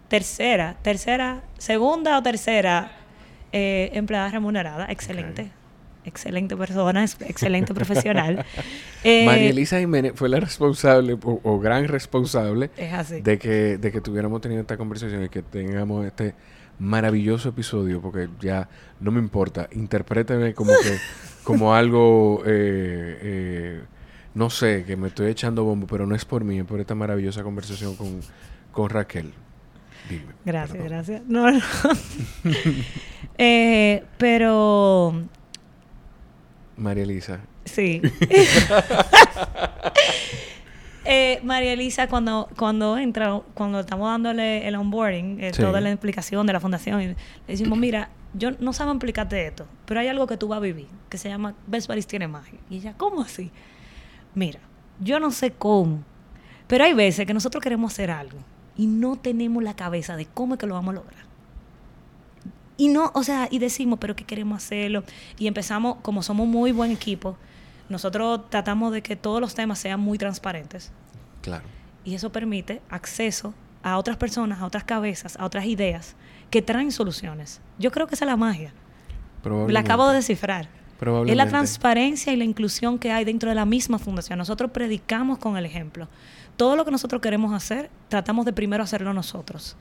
tercera, 0.07 0.77
tercera, 0.83 1.41
segunda 1.57 2.15
o 2.15 2.21
tercera 2.21 2.91
eh, 3.51 3.89
empleada 3.93 4.29
remunerada. 4.29 4.85
Excelente. 4.89 5.51
Excelente 6.05 6.55
persona, 6.55 7.03
excelente 7.03 7.73
profesional. 7.73 8.45
Eh, 9.03 9.25
María 9.25 9.51
Elisa 9.51 9.79
Jiménez 9.79 10.13
fue 10.15 10.27
la 10.27 10.39
responsable 10.39 11.17
o, 11.21 11.59
gran 11.59 11.87
responsable 11.87 12.71
De, 13.21 13.37
que, 13.37 13.77
de 13.77 13.91
que 13.91 14.01
tuviéramos 14.01 14.41
tenido 14.41 14.59
esta 14.59 14.75
conversación 14.75 15.23
y 15.23 15.29
que 15.29 15.43
tengamos 15.43 16.05
este 16.05 16.33
maravilloso 16.79 17.49
episodio, 17.49 18.01
porque 18.01 18.29
ya 18.39 18.67
no 18.99 19.11
me 19.11 19.19
importa, 19.19 19.69
interpréteme 19.71 20.53
como 20.53 20.71
que, 20.71 20.97
como 21.43 21.73
algo, 21.73 22.43
eh, 22.45 23.19
eh, 23.21 23.81
no 24.33 24.49
sé, 24.49 24.83
que 24.85 24.95
me 24.95 25.07
estoy 25.07 25.29
echando 25.29 25.63
bombo, 25.63 25.87
pero 25.87 26.05
no 26.05 26.15
es 26.15 26.25
por 26.25 26.43
mí, 26.43 26.59
es 26.59 26.65
por 26.65 26.79
esta 26.79 26.95
maravillosa 26.95 27.43
conversación 27.43 27.95
con, 27.95 28.19
con 28.71 28.89
Raquel. 28.89 29.33
Dime. 30.09 30.33
Gracias, 30.45 30.83
gracias. 30.83 31.21
No, 31.27 31.51
no. 31.51 31.59
eh, 33.37 34.03
pero... 34.17 35.13
María 36.75 37.03
Elisa. 37.03 37.41
Sí. 37.65 38.01
Eh, 41.09 41.39
María 41.41 41.71
Elisa, 41.71 42.09
cuando, 42.09 42.49
cuando 42.57 42.97
entra, 42.97 43.41
cuando 43.53 43.79
estamos 43.79 44.09
dándole 44.09 44.67
el 44.67 44.75
onboarding, 44.75 45.41
eh, 45.41 45.51
toda 45.53 45.79
la 45.79 45.89
explicación 45.89 46.45
de 46.45 46.51
la 46.51 46.59
fundación, 46.59 46.99
le 46.99 47.15
decimos, 47.47 47.79
mira, 47.79 48.09
yo 48.33 48.51
no 48.59 48.73
sabe 48.73 48.91
explicarte 48.91 49.47
esto, 49.47 49.65
pero 49.85 50.01
hay 50.01 50.09
algo 50.09 50.27
que 50.27 50.35
tú 50.35 50.49
vas 50.49 50.57
a 50.57 50.59
vivir, 50.59 50.87
que 51.07 51.17
se 51.17 51.29
llama 51.29 51.55
Best 51.65 51.87
Buddies 51.87 52.07
tiene 52.07 52.27
magia. 52.27 52.59
Y 52.69 52.79
ella, 52.79 52.93
¿cómo 52.97 53.21
así? 53.21 53.51
Mira, 54.35 54.59
yo 54.99 55.21
no 55.21 55.31
sé 55.31 55.51
cómo, 55.51 56.03
pero 56.67 56.83
hay 56.83 56.93
veces 56.93 57.25
que 57.25 57.33
nosotros 57.33 57.63
queremos 57.63 57.93
hacer 57.93 58.11
algo 58.11 58.39
y 58.75 58.87
no 58.87 59.15
tenemos 59.15 59.63
la 59.63 59.77
cabeza 59.77 60.17
de 60.17 60.25
cómo 60.25 60.55
es 60.55 60.59
que 60.59 60.67
lo 60.67 60.73
vamos 60.73 60.91
a 60.91 60.95
lograr. 60.95 61.25
Y 62.77 62.89
no, 62.89 63.11
o 63.15 63.23
sea, 63.23 63.47
y 63.49 63.59
decimos, 63.59 63.97
pero 63.99 64.15
que 64.15 64.23
queremos 64.23 64.63
hacerlo. 64.63 65.03
Y 65.37 65.47
empezamos, 65.47 65.97
como 66.01 66.21
somos 66.21 66.47
muy 66.47 66.71
buen 66.71 66.91
equipo, 66.91 67.37
nosotros 67.89 68.49
tratamos 68.49 68.93
de 68.93 69.01
que 69.01 69.15
todos 69.15 69.41
los 69.41 69.55
temas 69.55 69.79
sean 69.79 69.99
muy 69.99 70.17
transparentes. 70.17 70.91
Claro. 71.41 71.63
Y 72.05 72.15
eso 72.15 72.31
permite 72.31 72.81
acceso 72.89 73.53
a 73.83 73.97
otras 73.97 74.17
personas, 74.17 74.59
a 74.61 74.65
otras 74.65 74.83
cabezas, 74.83 75.37
a 75.37 75.45
otras 75.45 75.65
ideas 75.65 76.15
que 76.49 76.61
traen 76.61 76.91
soluciones. 76.91 77.61
Yo 77.79 77.91
creo 77.91 78.07
que 78.07 78.15
esa 78.15 78.25
es 78.25 78.29
la 78.29 78.37
magia. 78.37 78.73
La 79.67 79.79
acabo 79.81 80.07
de 80.09 80.15
descifrar. 80.15 80.69
Es 81.27 81.35
la 81.35 81.47
transparencia 81.47 82.33
y 82.33 82.37
la 82.37 82.43
inclusión 82.43 82.97
que 82.97 83.11
hay 83.11 83.23
dentro 83.23 83.49
de 83.49 83.55
la 83.55 83.65
misma 83.65 83.99
fundación. 83.99 84.39
Nosotros 84.39 84.71
predicamos 84.71 85.37
con 85.37 85.55
el 85.55 85.65
ejemplo. 85.65 86.07
Todo 86.55 86.75
lo 86.75 86.85
que 86.85 86.91
nosotros 86.91 87.21
queremos 87.21 87.53
hacer, 87.53 87.91
tratamos 88.09 88.45
de 88.45 88.53
primero 88.53 88.83
hacerlo 88.83 89.13
nosotros. 89.13 89.77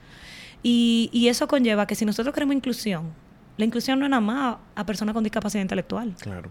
Y, 0.63 1.09
y 1.13 1.27
eso 1.27 1.47
conlleva 1.47 1.87
que 1.87 1.95
si 1.95 2.05
nosotros 2.05 2.33
queremos 2.33 2.55
inclusión, 2.55 3.13
la 3.57 3.65
inclusión 3.65 3.99
no 3.99 4.05
es 4.05 4.11
nada 4.11 4.21
más 4.21 4.57
a 4.75 4.85
personas 4.85 5.13
con 5.13 5.23
discapacidad 5.23 5.61
intelectual. 5.61 6.15
Claro. 6.19 6.49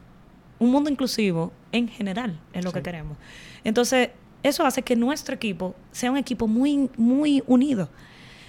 Un 0.59 0.71
mundo 0.71 0.91
inclusivo 0.91 1.53
en 1.73 1.89
general 1.89 2.41
es 2.53 2.65
lo 2.65 2.73
que 2.73 2.83
queremos. 2.83 3.17
Entonces, 3.63 4.11
eso 4.43 4.65
hace 4.65 4.83
que 4.83 4.97
nuestro 4.97 5.35
equipo 5.35 5.75
sea 5.93 6.11
un 6.11 6.17
equipo 6.17 6.49
muy, 6.49 6.91
muy 6.97 7.43
unido. 7.47 7.89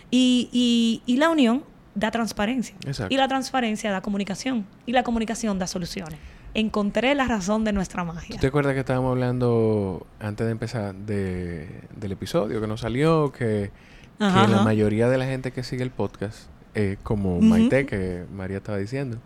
Y, 0.10 1.02
y, 1.06 1.18
la 1.18 1.30
unión 1.30 1.64
da 1.96 2.12
transparencia. 2.12 2.76
Y 3.10 3.18
la 3.18 3.28
transparencia 3.28 3.92
da 3.92 4.02
comunicación. 4.02 4.66
Y 4.86 4.94
la 4.94 5.04
comunicación 5.04 5.60
da 5.60 5.68
soluciones. 5.68 6.18
Encontré 6.54 7.14
la 7.14 7.26
razón 7.26 7.66
de 7.66 7.74
nuestra 7.74 8.04
magia. 8.04 8.36
¿Tú 8.36 8.42
te 8.42 8.48
acuerdas 8.48 8.74
que 8.74 8.80
estábamos 8.80 9.12
hablando 9.12 10.08
antes 10.20 10.46
de 10.46 10.52
empezar 10.52 10.96
de, 10.96 11.82
del 11.96 12.14
episodio 12.14 12.62
que 12.62 12.68
nos 12.68 12.82
salió? 12.82 13.34
Que, 13.34 13.72
la 14.20 14.62
mayoría 14.64 15.10
de 15.10 15.18
la 15.18 15.26
gente 15.26 15.52
que 15.52 15.64
sigue 15.64 15.84
el 15.84 15.92
podcast, 15.92 16.48
eh, 16.76 16.98
como 17.04 17.40
Maite, 17.40 17.86
que 17.86 18.26
María 18.34 18.58
estaba 18.58 18.78
diciendo, 18.78 19.18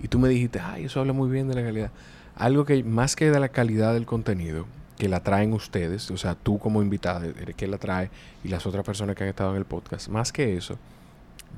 y 0.00 0.08
tú 0.08 0.18
me 0.18 0.28
dijiste, 0.28 0.60
ay, 0.60 0.84
eso 0.84 1.00
habla 1.00 1.12
muy 1.12 1.30
bien 1.30 1.48
de 1.48 1.54
la 1.54 1.62
calidad. 1.62 1.90
Algo 2.36 2.64
que 2.64 2.82
más 2.84 3.16
que 3.16 3.30
de 3.30 3.38
la 3.38 3.48
calidad 3.48 3.92
del 3.94 4.06
contenido, 4.06 4.66
que 4.98 5.08
la 5.08 5.20
traen 5.22 5.52
ustedes, 5.52 6.10
o 6.10 6.16
sea, 6.16 6.34
tú 6.34 6.58
como 6.58 6.82
invitada, 6.82 7.26
eres 7.26 7.54
que 7.54 7.66
la 7.66 7.78
trae 7.78 8.10
y 8.44 8.48
las 8.48 8.66
otras 8.66 8.84
personas 8.84 9.16
que 9.16 9.24
han 9.24 9.30
estado 9.30 9.50
en 9.52 9.56
el 9.56 9.64
podcast. 9.64 10.08
Más 10.08 10.32
que 10.32 10.56
eso, 10.56 10.78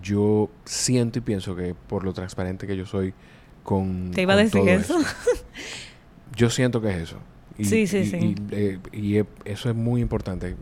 yo 0.03 0.51
siento 0.65 1.19
y 1.19 1.23
pienso 1.23 1.55
que 1.55 1.75
por 1.75 2.05
lo 2.05 2.13
transparente 2.13 2.67
que 2.67 2.77
yo 2.77 2.87
soy 2.87 3.15
con. 3.63 4.13
Te 4.13 4.23
iba 4.23 4.35
a 4.35 4.37
decir 4.37 4.69
eso. 4.69 4.99
yo 6.37 6.51
siento 6.51 6.81
que 6.81 6.91
es 6.91 6.97
eso. 6.97 7.17
Y, 7.59 7.65
sí, 7.65 7.87
sí, 7.87 8.07
sí. 8.07 8.35
Y, 8.93 9.19
eso 9.45 9.71
es 9.71 9.77
muy 9.77 10.01
importante. 10.01 10.57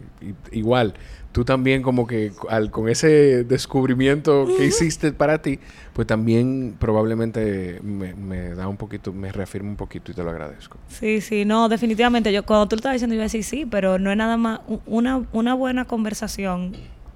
igual, 0.53 0.95
tú 1.33 1.45
también 1.45 1.83
como 1.83 2.07
que 2.07 2.33
al, 2.49 2.71
con 2.71 2.89
ese 2.89 3.45
descubrimiento 3.45 4.47
que 4.57 4.67
hiciste 4.67 5.13
para 5.13 5.43
ti, 5.43 5.59
pues 5.93 6.07
también 6.07 6.77
probablemente 6.79 7.81
me, 7.83 8.51
da 8.55 8.69
un 8.69 8.77
poquito, 8.77 9.13
me 9.13 9.31
reafirma 9.33 9.71
un 9.71 9.77
poquito 9.77 10.13
y 10.13 10.15
te 10.15 10.23
lo 10.23 10.31
agradezco. 10.31 10.79
Sí, 10.89 11.21
sí, 11.21 11.45
no, 11.45 11.69
definitivamente. 11.69 12.33
Yo 12.33 12.45
cuando 12.45 12.69
tú 12.69 12.77
lo 12.77 12.81
estabas 12.81 12.97
diciendo 12.97 13.15
iba 13.15 13.23
a 13.23 13.27
decir 13.27 13.45
sí, 13.45 13.67
pero 13.67 13.99
no 13.99 14.11
es 14.11 14.17
nada 14.17 14.37
más, 14.37 14.61
una, 14.87 15.25
una 15.33 15.55
buena 15.55 15.85
conversación 15.85 16.73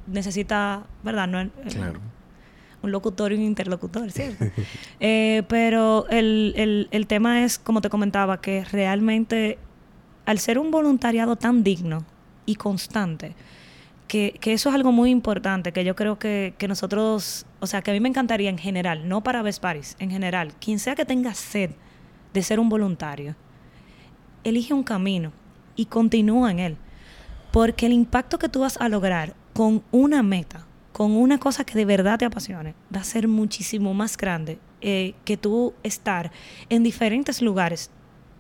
necesita, 0.06 0.84
¿verdad? 1.02 1.28
No 1.28 1.40
eh, 1.40 1.50
claro. 1.70 2.00
Un 2.84 2.92
locutor 2.92 3.32
y 3.32 3.36
un 3.36 3.42
interlocutor, 3.42 4.10
¿cierto? 4.10 4.44
Eh, 5.00 5.42
pero 5.48 6.06
el, 6.08 6.54
el, 6.56 6.88
el 6.90 7.06
tema 7.06 7.44
es, 7.44 7.58
como 7.58 7.80
te 7.80 7.90
comentaba, 7.90 8.40
que 8.40 8.64
realmente 8.64 9.58
al 10.26 10.38
ser 10.38 10.58
un 10.58 10.70
voluntariado 10.70 11.36
tan 11.36 11.62
digno 11.62 12.04
y 12.46 12.54
constante, 12.56 13.34
que, 14.08 14.38
eso 14.44 14.68
es 14.68 14.74
algo 14.74 14.92
muy 14.92 15.10
importante, 15.10 15.72
que 15.72 15.84
yo 15.84 15.96
creo 15.96 16.18
que, 16.18 16.54
nosotros, 16.68 17.46
o 17.60 17.66
sea, 17.66 17.82
que 17.82 17.90
a 17.90 17.94
mí 17.94 18.00
me 18.00 18.08
encantaría 18.08 18.50
en 18.50 18.58
general, 18.58 19.08
no 19.08 19.22
para 19.22 19.42
Best 19.42 19.64
en 19.98 20.10
general, 20.10 20.52
quien 20.60 20.78
sea 20.78 20.94
que 20.94 21.04
tenga 21.04 21.34
sed 21.34 21.70
de 22.32 22.42
ser 22.42 22.60
un 22.60 22.68
voluntario, 22.68 23.34
elige 24.44 24.74
un 24.74 24.82
camino 24.82 25.32
y 25.74 25.86
continúa 25.86 26.50
en 26.50 26.58
él. 26.58 26.76
Porque 27.50 27.86
el 27.86 27.92
impacto 27.92 28.38
que 28.38 28.48
tú 28.48 28.60
vas 28.60 28.76
a 28.80 28.88
lograr 28.88 29.34
con 29.52 29.82
una 29.90 30.22
meta, 30.22 30.66
con 30.94 31.10
una 31.10 31.38
cosa 31.38 31.64
que 31.64 31.74
de 31.74 31.84
verdad 31.84 32.18
te 32.18 32.24
apasione, 32.24 32.74
va 32.94 33.00
a 33.00 33.04
ser 33.04 33.28
muchísimo 33.28 33.92
más 33.92 34.16
grande 34.16 34.58
eh, 34.80 35.14
que 35.24 35.36
tú 35.36 35.74
estar 35.82 36.30
en 36.70 36.84
diferentes 36.84 37.42
lugares 37.42 37.90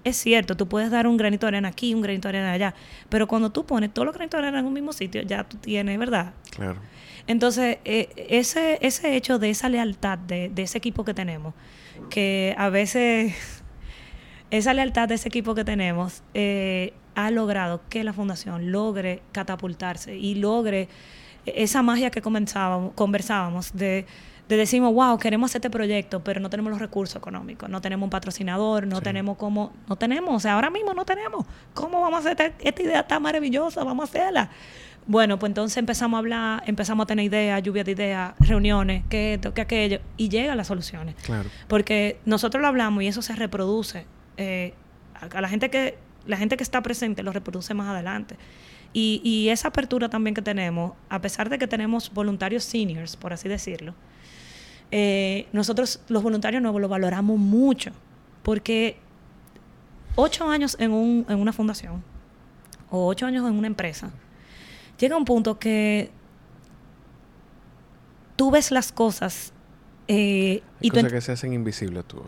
es 0.04 0.18
cierto, 0.18 0.54
tú 0.54 0.68
puedes 0.68 0.90
dar 0.90 1.06
un 1.06 1.16
granito 1.16 1.46
de 1.46 1.48
arena 1.48 1.68
aquí, 1.68 1.94
un 1.94 2.02
granito 2.02 2.28
de 2.28 2.36
arena 2.36 2.52
allá, 2.52 2.74
pero 3.08 3.26
cuando 3.26 3.50
tú 3.50 3.64
pones 3.64 3.92
todos 3.92 4.06
los 4.06 4.14
granitos 4.14 4.38
de 4.38 4.46
arena 4.46 4.60
en 4.60 4.66
un 4.66 4.74
mismo 4.74 4.92
sitio, 4.92 5.22
ya 5.22 5.44
tú 5.44 5.56
tienes, 5.56 5.98
¿verdad? 5.98 6.34
Claro. 6.50 6.76
Entonces, 7.26 7.78
eh, 7.86 8.10
ese, 8.28 8.78
ese 8.82 9.16
hecho 9.16 9.38
de 9.38 9.48
esa 9.48 9.70
lealtad 9.70 10.18
de, 10.18 10.52
ese 10.56 10.76
equipo 10.76 11.04
que 11.04 11.14
tenemos, 11.14 11.54
que 12.10 12.54
a 12.58 12.68
veces 12.68 13.34
esa 14.50 14.74
lealtad 14.74 15.08
de 15.08 15.14
ese 15.14 15.28
equipo 15.28 15.54
que 15.54 15.64
tenemos 15.64 16.22
eh, 16.34 16.92
ha 17.14 17.30
logrado 17.30 17.80
que 17.88 18.04
la 18.04 18.12
fundación 18.12 18.70
logre 18.72 19.22
catapultarse 19.32 20.16
y 20.16 20.34
logre 20.34 20.88
esa 21.46 21.82
magia 21.82 22.10
que 22.10 22.22
comenzábamos, 22.22 22.92
conversábamos 22.94 23.72
de 23.74 24.06
de 24.48 24.56
decimos, 24.56 24.92
wow, 24.92 25.18
queremos 25.18 25.50
hacer 25.50 25.60
este 25.60 25.70
proyecto, 25.70 26.22
pero 26.22 26.40
no 26.40 26.50
tenemos 26.50 26.70
los 26.70 26.80
recursos 26.80 27.16
económicos, 27.16 27.68
no 27.70 27.80
tenemos 27.80 28.04
un 28.04 28.10
patrocinador, 28.10 28.86
no 28.86 29.00
tenemos 29.00 29.38
cómo, 29.38 29.72
no 29.88 29.96
tenemos, 29.96 30.34
o 30.34 30.40
sea, 30.40 30.54
ahora 30.54 30.70
mismo 30.70 30.92
no 30.92 31.04
tenemos. 31.04 31.46
¿Cómo 31.72 32.00
vamos 32.00 32.26
a 32.26 32.30
hacer 32.30 32.54
esta, 32.58 32.82
idea 32.82 33.06
tan 33.06 33.22
maravillosa? 33.22 33.82
Vamos 33.84 34.02
a 34.02 34.10
hacerla. 34.10 34.50
Bueno, 35.06 35.38
pues 35.38 35.50
entonces 35.50 35.76
empezamos 35.78 36.16
a 36.16 36.18
hablar, 36.18 36.62
empezamos 36.66 37.04
a 37.04 37.06
tener 37.06 37.24
ideas, 37.24 37.62
lluvia 37.62 37.84
de 37.84 37.92
ideas, 37.92 38.34
reuniones, 38.38 39.04
que 39.08 39.34
esto, 39.34 39.54
que 39.54 39.62
aquello, 39.62 40.00
y 40.16 40.28
llegan 40.28 40.56
las 40.56 40.66
soluciones. 40.66 41.14
Claro. 41.22 41.48
Porque 41.68 42.18
nosotros 42.26 42.60
lo 42.60 42.68
hablamos 42.68 43.02
y 43.02 43.06
eso 43.06 43.22
se 43.22 43.34
reproduce. 43.34 44.06
Eh, 44.36 44.74
a, 45.14 45.40
la 45.40 45.48
gente 45.48 45.70
que 45.70 45.96
la 46.26 46.38
gente 46.38 46.56
que 46.56 46.62
está 46.62 46.82
presente 46.82 47.22
lo 47.22 47.32
reproduce 47.32 47.74
más 47.74 47.88
adelante. 47.88 48.36
Y, 48.94 49.20
y 49.22 49.50
esa 49.50 49.68
apertura 49.68 50.08
también 50.08 50.34
que 50.34 50.40
tenemos, 50.40 50.92
a 51.10 51.20
pesar 51.20 51.50
de 51.50 51.58
que 51.58 51.66
tenemos 51.66 52.10
voluntarios 52.14 52.64
seniors, 52.64 53.16
por 53.16 53.32
así 53.32 53.48
decirlo, 53.48 53.94
eh, 54.90 55.48
nosotros 55.52 56.00
los 56.08 56.22
voluntarios 56.22 56.62
nuevos 56.62 56.80
lo 56.80 56.88
valoramos 56.88 57.36
mucho, 57.36 57.90
porque 58.44 58.96
ocho 60.14 60.48
años 60.48 60.76
en, 60.78 60.92
un, 60.92 61.26
en 61.28 61.40
una 61.40 61.52
fundación 61.52 62.04
o 62.90 63.08
ocho 63.08 63.26
años 63.26 63.44
en 63.48 63.56
una 63.56 63.66
empresa, 63.66 64.12
llega 64.98 65.16
un 65.16 65.24
punto 65.24 65.58
que 65.58 66.10
tú 68.36 68.52
ves 68.52 68.70
las 68.70 68.92
cosas 68.92 69.52
eh, 70.06 70.62
y 70.80 70.90
cosas 70.90 71.12
que 71.12 71.20
se 71.20 71.32
hacen 71.32 71.52
invisibles 71.52 72.04
tú. 72.04 72.22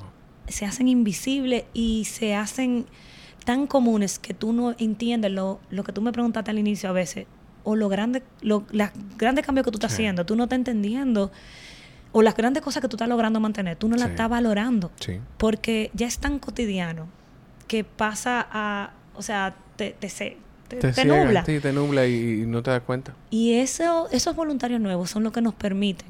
Se 0.49 0.65
hacen 0.65 0.89
invisibles 0.89 1.65
y 1.73 2.05
se 2.07 2.35
hacen 2.35 2.87
tan 3.45 3.67
comunes 3.67 4.19
que 4.19 4.35
tú 4.35 4.53
no 4.53 4.75
entiendes 4.79 5.31
lo, 5.31 5.61
lo 5.71 5.85
que 5.85 5.93
tú 5.93 6.03
me 6.03 6.13
preguntaste 6.13 6.51
al 6.51 6.59
inicio 6.59 6.89
a 6.89 6.93
veces, 6.93 7.27
o 7.65 7.77
lo 7.77 7.89
grande, 7.89 8.23
lo, 8.43 8.65
los 8.71 8.91
grandes 9.19 9.45
cambios 9.45 9.65
que 9.65 9.71
tú 9.71 9.77
estás 9.77 9.93
haciendo, 9.93 10.25
tú 10.25 10.37
no 10.37 10.45
estás 10.45 10.59
entendiendo 10.59 11.31
o 12.13 12.23
las 12.23 12.35
grandes 12.35 12.63
cosas 12.63 12.81
que 12.81 12.89
tú 12.89 12.97
estás 12.97 13.09
logrando 13.09 13.41
mantener, 13.41 13.77
tú 13.77 13.89
no 13.89 13.97
las 13.97 14.11
estás 14.11 14.31
valorando. 14.31 14.91
Porque 15.37 15.91
ya 15.93 16.07
es 16.07 16.19
tan 16.19 16.39
cotidiano 16.39 17.09
que 17.67 17.85
pasa 17.85 18.47
a, 18.51 18.93
o 19.15 19.21
sea, 19.21 19.55
te, 19.77 19.91
te, 19.99 20.09
te, 20.09 20.93
te, 20.93 21.05
nubla. 21.05 21.45
Sí, 21.45 21.61
te 21.61 21.73
nubla 21.75 22.07
y, 22.07 22.45
no 22.47 22.63
te 22.63 22.71
das 22.71 22.81
cuenta. 22.81 23.15
Y 23.31 23.55
eso, 23.55 24.09
esos 24.13 24.35
voluntarios 24.35 24.81
nuevos 24.81 25.11
son 25.11 25.25
los 25.25 25.33
que 25.35 25.43
nos 25.43 25.53
permiten 25.53 26.09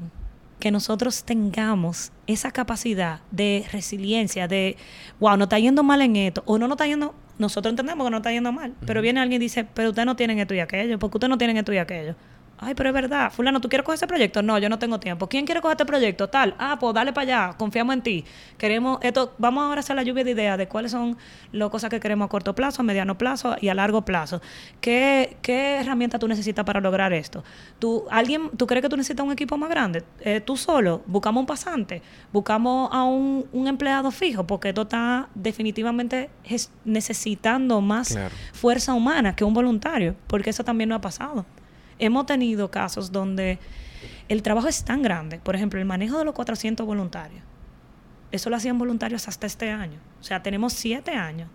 que 0.59 0.71
nosotros 0.71 1.23
tengamos 1.23 2.11
esa 2.25 2.51
capacidad 2.51 3.21
de 3.31 3.65
resiliencia, 3.71 4.47
de, 4.47 4.77
wow, 5.19 5.37
no 5.37 5.43
está 5.43 5.59
yendo 5.59 5.83
mal 5.83 6.01
en 6.01 6.15
esto, 6.15 6.43
o 6.45 6.57
no, 6.57 6.67
no 6.67 6.73
está 6.73 6.87
yendo, 6.87 7.13
nosotros 7.37 7.71
entendemos 7.71 8.05
que 8.05 8.11
no 8.11 8.17
está 8.17 8.31
yendo 8.31 8.51
mal, 8.51 8.73
pero 8.85 9.01
viene 9.01 9.19
alguien 9.19 9.41
y 9.41 9.45
dice, 9.45 9.65
pero 9.73 9.89
ustedes 9.89 10.05
no 10.05 10.15
tienen 10.15 10.39
esto 10.39 10.53
y 10.53 10.59
aquello, 10.59 10.97
porque 10.99 11.17
ustedes 11.17 11.29
no 11.29 11.37
tienen 11.37 11.57
esto 11.57 11.73
y 11.73 11.77
aquello. 11.77 12.15
Ay, 12.59 12.73
pero 12.73 12.89
es 12.89 12.93
verdad, 12.93 13.31
fulano, 13.31 13.61
¿tú 13.61 13.69
quieres 13.69 13.85
coger 13.85 13.97
ese 13.97 14.07
proyecto? 14.07 14.41
No, 14.41 14.57
yo 14.57 14.67
no 14.67 14.79
tengo 14.79 14.99
tiempo. 14.99 15.27
¿Quién 15.27 15.45
quiere 15.45 15.61
coger 15.61 15.75
este 15.75 15.85
proyecto? 15.85 16.27
Tal. 16.27 16.55
Ah, 16.57 16.77
pues 16.79 16.91
dale 16.95 17.13
para 17.13 17.45
allá, 17.45 17.57
confiamos 17.57 17.93
en 17.93 18.01
ti. 18.01 18.25
Queremos 18.57 18.97
esto, 19.03 19.35
vamos 19.37 19.63
ahora 19.63 19.79
a 19.79 19.81
hacer 19.81 19.95
la 19.95 20.01
lluvia 20.01 20.23
de 20.23 20.31
ideas 20.31 20.57
de 20.57 20.67
cuáles 20.67 20.91
son 20.91 21.17
las 21.51 21.69
cosas 21.69 21.91
que 21.91 21.99
queremos 21.99 22.25
a 22.25 22.29
corto 22.29 22.55
plazo, 22.55 22.81
a 22.81 22.85
mediano 22.85 23.15
plazo 23.15 23.55
y 23.61 23.69
a 23.69 23.75
largo 23.75 24.01
plazo. 24.03 24.41
¿Qué, 24.81 25.37
qué 25.43 25.75
herramienta 25.81 26.17
tú 26.17 26.27
necesitas 26.27 26.65
para 26.65 26.81
lograr 26.81 27.13
esto? 27.13 27.43
¿Tú, 27.77 28.05
alguien, 28.09 28.49
¿Tú 28.57 28.65
crees 28.65 28.81
que 28.81 28.89
tú 28.89 28.97
necesitas 28.97 29.23
un 29.23 29.31
equipo 29.31 29.55
más 29.55 29.69
grande? 29.69 30.03
Eh, 30.21 30.41
tú 30.41 30.57
solo, 30.57 31.03
buscamos 31.05 31.41
un 31.41 31.47
pasante, 31.47 32.01
buscamos 32.33 32.89
a 32.91 33.03
un, 33.03 33.45
empleado 33.67 34.09
fijo, 34.09 34.47
porque 34.47 34.69
esto 34.69 34.83
está 34.83 35.29
definitivamente 35.35 36.31
necesitando 36.85 37.81
más 37.81 38.17
fuerza 38.53 38.93
humana 38.93 39.35
que 39.35 39.43
un 39.43 39.53
voluntario, 39.53 40.15
porque 40.25 40.49
eso 40.49 40.63
también 40.63 40.89
no 40.89 40.95
ha 40.95 41.01
pasado 41.01 41.45
hemos 41.99 42.25
tenido 42.25 42.69
casos 42.71 43.11
donde 43.11 43.59
el 44.29 44.41
trabajo 44.43 44.67
es 44.67 44.83
tan 44.83 45.01
grande, 45.01 45.39
por 45.39 45.55
ejemplo, 45.55 45.79
el 45.79 45.85
manejo 45.85 46.17
de 46.17 46.25
los 46.25 46.33
400 46.33 46.85
voluntarios, 46.85 47.41
eso 48.31 48.49
lo 48.49 48.55
hacían 48.57 48.77
voluntarios 48.77 49.27
hasta 49.27 49.47
este 49.47 49.69
año. 49.69 49.99
O 50.19 50.23
sea, 50.23 50.43
tenemos 50.43 50.73
siete 50.73 51.11
años 51.11 51.49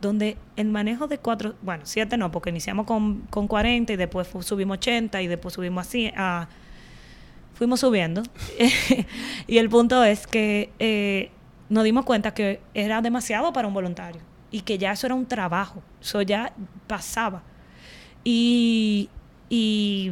donde 0.00 0.36
el 0.56 0.68
manejo 0.68 1.06
de 1.06 1.18
cuatro, 1.18 1.54
bueno, 1.62 1.84
siete 1.86 2.16
no, 2.16 2.30
porque 2.30 2.50
iniciamos 2.50 2.86
con, 2.86 3.20
con 3.30 3.46
40 3.46 3.92
y 3.92 3.96
después 3.96 4.28
subimos 4.40 4.78
80 4.78 5.22
y 5.22 5.26
después 5.28 5.54
subimos 5.54 5.86
así, 5.86 6.12
a, 6.16 6.48
fuimos 7.54 7.80
subiendo. 7.80 8.22
y 9.46 9.58
el 9.58 9.68
punto 9.68 10.02
es 10.04 10.26
que 10.26 10.72
eh, 10.78 11.30
nos 11.68 11.84
dimos 11.84 12.04
cuenta 12.04 12.34
que 12.34 12.60
era 12.74 13.00
demasiado 13.00 13.52
para 13.52 13.68
un 13.68 13.74
voluntario 13.74 14.20
y 14.50 14.62
que 14.62 14.76
ya 14.76 14.92
eso 14.92 15.06
era 15.06 15.14
un 15.14 15.26
trabajo, 15.26 15.82
eso 16.00 16.20
ya 16.22 16.52
pasaba. 16.86 17.42
Y, 18.24 19.08
y 19.54 20.10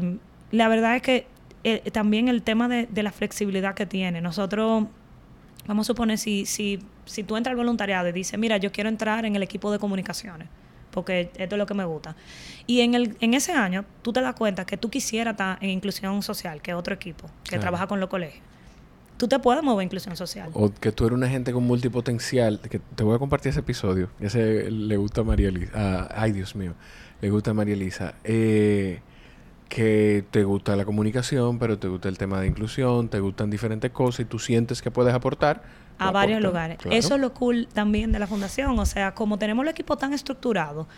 la 0.50 0.68
verdad 0.68 0.96
es 0.96 1.02
que 1.02 1.26
eh, 1.64 1.90
también 1.92 2.28
el 2.28 2.42
tema 2.42 2.68
de, 2.68 2.86
de, 2.90 3.02
la 3.02 3.10
flexibilidad 3.10 3.74
que 3.74 3.86
tiene. 3.86 4.20
Nosotros, 4.20 4.84
vamos 5.66 5.86
a 5.86 5.88
suponer, 5.88 6.18
si, 6.18 6.44
si, 6.44 6.78
si 7.06 7.24
tú 7.24 7.38
entras 7.38 7.52
al 7.52 7.56
voluntariado 7.56 8.06
y 8.10 8.12
dices, 8.12 8.38
mira, 8.38 8.58
yo 8.58 8.70
quiero 8.70 8.90
entrar 8.90 9.24
en 9.24 9.36
el 9.36 9.42
equipo 9.42 9.72
de 9.72 9.78
comunicaciones, 9.78 10.46
porque 10.90 11.30
esto 11.38 11.54
es 11.54 11.58
lo 11.58 11.64
que 11.64 11.72
me 11.72 11.86
gusta. 11.86 12.16
Y 12.66 12.82
en, 12.82 12.92
el, 12.92 13.16
en 13.20 13.32
ese 13.32 13.52
año, 13.52 13.86
tú 14.02 14.12
te 14.12 14.20
das 14.20 14.34
cuenta 14.34 14.66
que 14.66 14.76
tú 14.76 14.90
quisieras 14.90 15.32
estar 15.32 15.56
en 15.62 15.70
inclusión 15.70 16.22
social, 16.22 16.60
que 16.60 16.72
es 16.72 16.76
otro 16.76 16.94
equipo, 16.94 17.30
que 17.48 17.58
trabaja 17.58 17.86
con 17.86 17.98
los 17.98 18.10
colegios. 18.10 18.44
Tú 19.16 19.26
te 19.26 19.38
puedes 19.38 19.62
mover 19.62 19.84
en 19.84 19.86
inclusión 19.86 20.16
social. 20.16 20.50
O 20.52 20.70
que 20.70 20.92
tú 20.92 21.06
eres 21.06 21.16
una 21.16 21.30
gente 21.30 21.50
con 21.50 21.64
multipotencial. 21.64 22.60
Que 22.60 22.78
te 22.78 23.04
voy 23.04 23.16
a 23.16 23.18
compartir 23.18 23.50
ese 23.50 23.60
episodio. 23.60 24.10
Ese 24.20 24.70
le 24.70 24.96
gusta 24.98 25.22
a 25.22 25.24
María 25.24 25.48
Elisa. 25.48 25.72
Ah, 25.74 26.08
ay, 26.14 26.32
Dios 26.32 26.54
mío. 26.54 26.74
Le 27.22 27.30
gusta 27.30 27.52
a 27.52 27.54
María 27.54 27.74
Elisa. 27.74 28.14
Eh, 28.24 29.00
que 29.70 30.24
te 30.30 30.42
gusta 30.42 30.76
la 30.76 30.84
comunicación, 30.84 31.58
pero 31.58 31.78
te 31.78 31.88
gusta 31.88 32.08
el 32.08 32.18
tema 32.18 32.40
de 32.40 32.48
inclusión, 32.48 33.08
te 33.08 33.20
gustan 33.20 33.48
diferentes 33.48 33.90
cosas 33.92 34.20
y 34.20 34.24
tú 34.26 34.38
sientes 34.38 34.82
que 34.82 34.90
puedes 34.90 35.14
aportar. 35.14 35.62
A 35.96 36.10
varios 36.10 36.42
lugares. 36.42 36.78
Eso 36.90 37.14
es 37.14 37.20
lo 37.20 37.32
cool 37.32 37.68
también 37.72 38.10
de 38.10 38.18
la 38.18 38.26
fundación. 38.26 38.78
O 38.78 38.84
sea, 38.84 39.14
como 39.14 39.38
tenemos 39.38 39.62
el 39.62 39.68
equipo 39.70 39.96
tan 39.96 40.12
estructurado, 40.12 40.88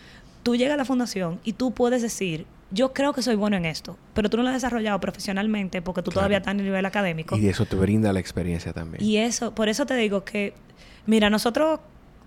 tú 0.41 0.55
llegas 0.55 0.73
a 0.73 0.77
la 0.77 0.85
fundación 0.85 1.39
y 1.43 1.53
tú 1.53 1.71
puedes 1.71 2.01
decir, 2.01 2.47
yo 2.71 2.93
creo 2.93 3.13
que 3.13 3.21
soy 3.21 3.35
bueno 3.35 3.55
en 3.57 3.65
esto, 3.65 3.95
pero 4.15 4.29
tú 4.29 4.37
no 4.37 4.43
lo 4.43 4.49
has 4.49 4.55
desarrollado 4.55 4.99
profesionalmente 4.99 5.83
porque 5.83 6.01
tú 6.01 6.09
todavía 6.09 6.39
estás 6.39 6.53
en 6.53 6.61
el 6.61 6.65
nivel 6.65 6.85
académico. 6.85 7.37
Y 7.37 7.47
eso 7.47 7.65
te 7.65 7.75
brinda 7.75 8.11
la 8.11 8.19
experiencia 8.19 8.73
también. 8.73 9.03
Y 9.03 9.17
eso, 9.17 9.53
por 9.53 9.69
eso 9.69 9.85
te 9.85 9.95
digo 9.95 10.23
que, 10.23 10.55
mira, 11.05 11.29
nosotros 11.29 11.79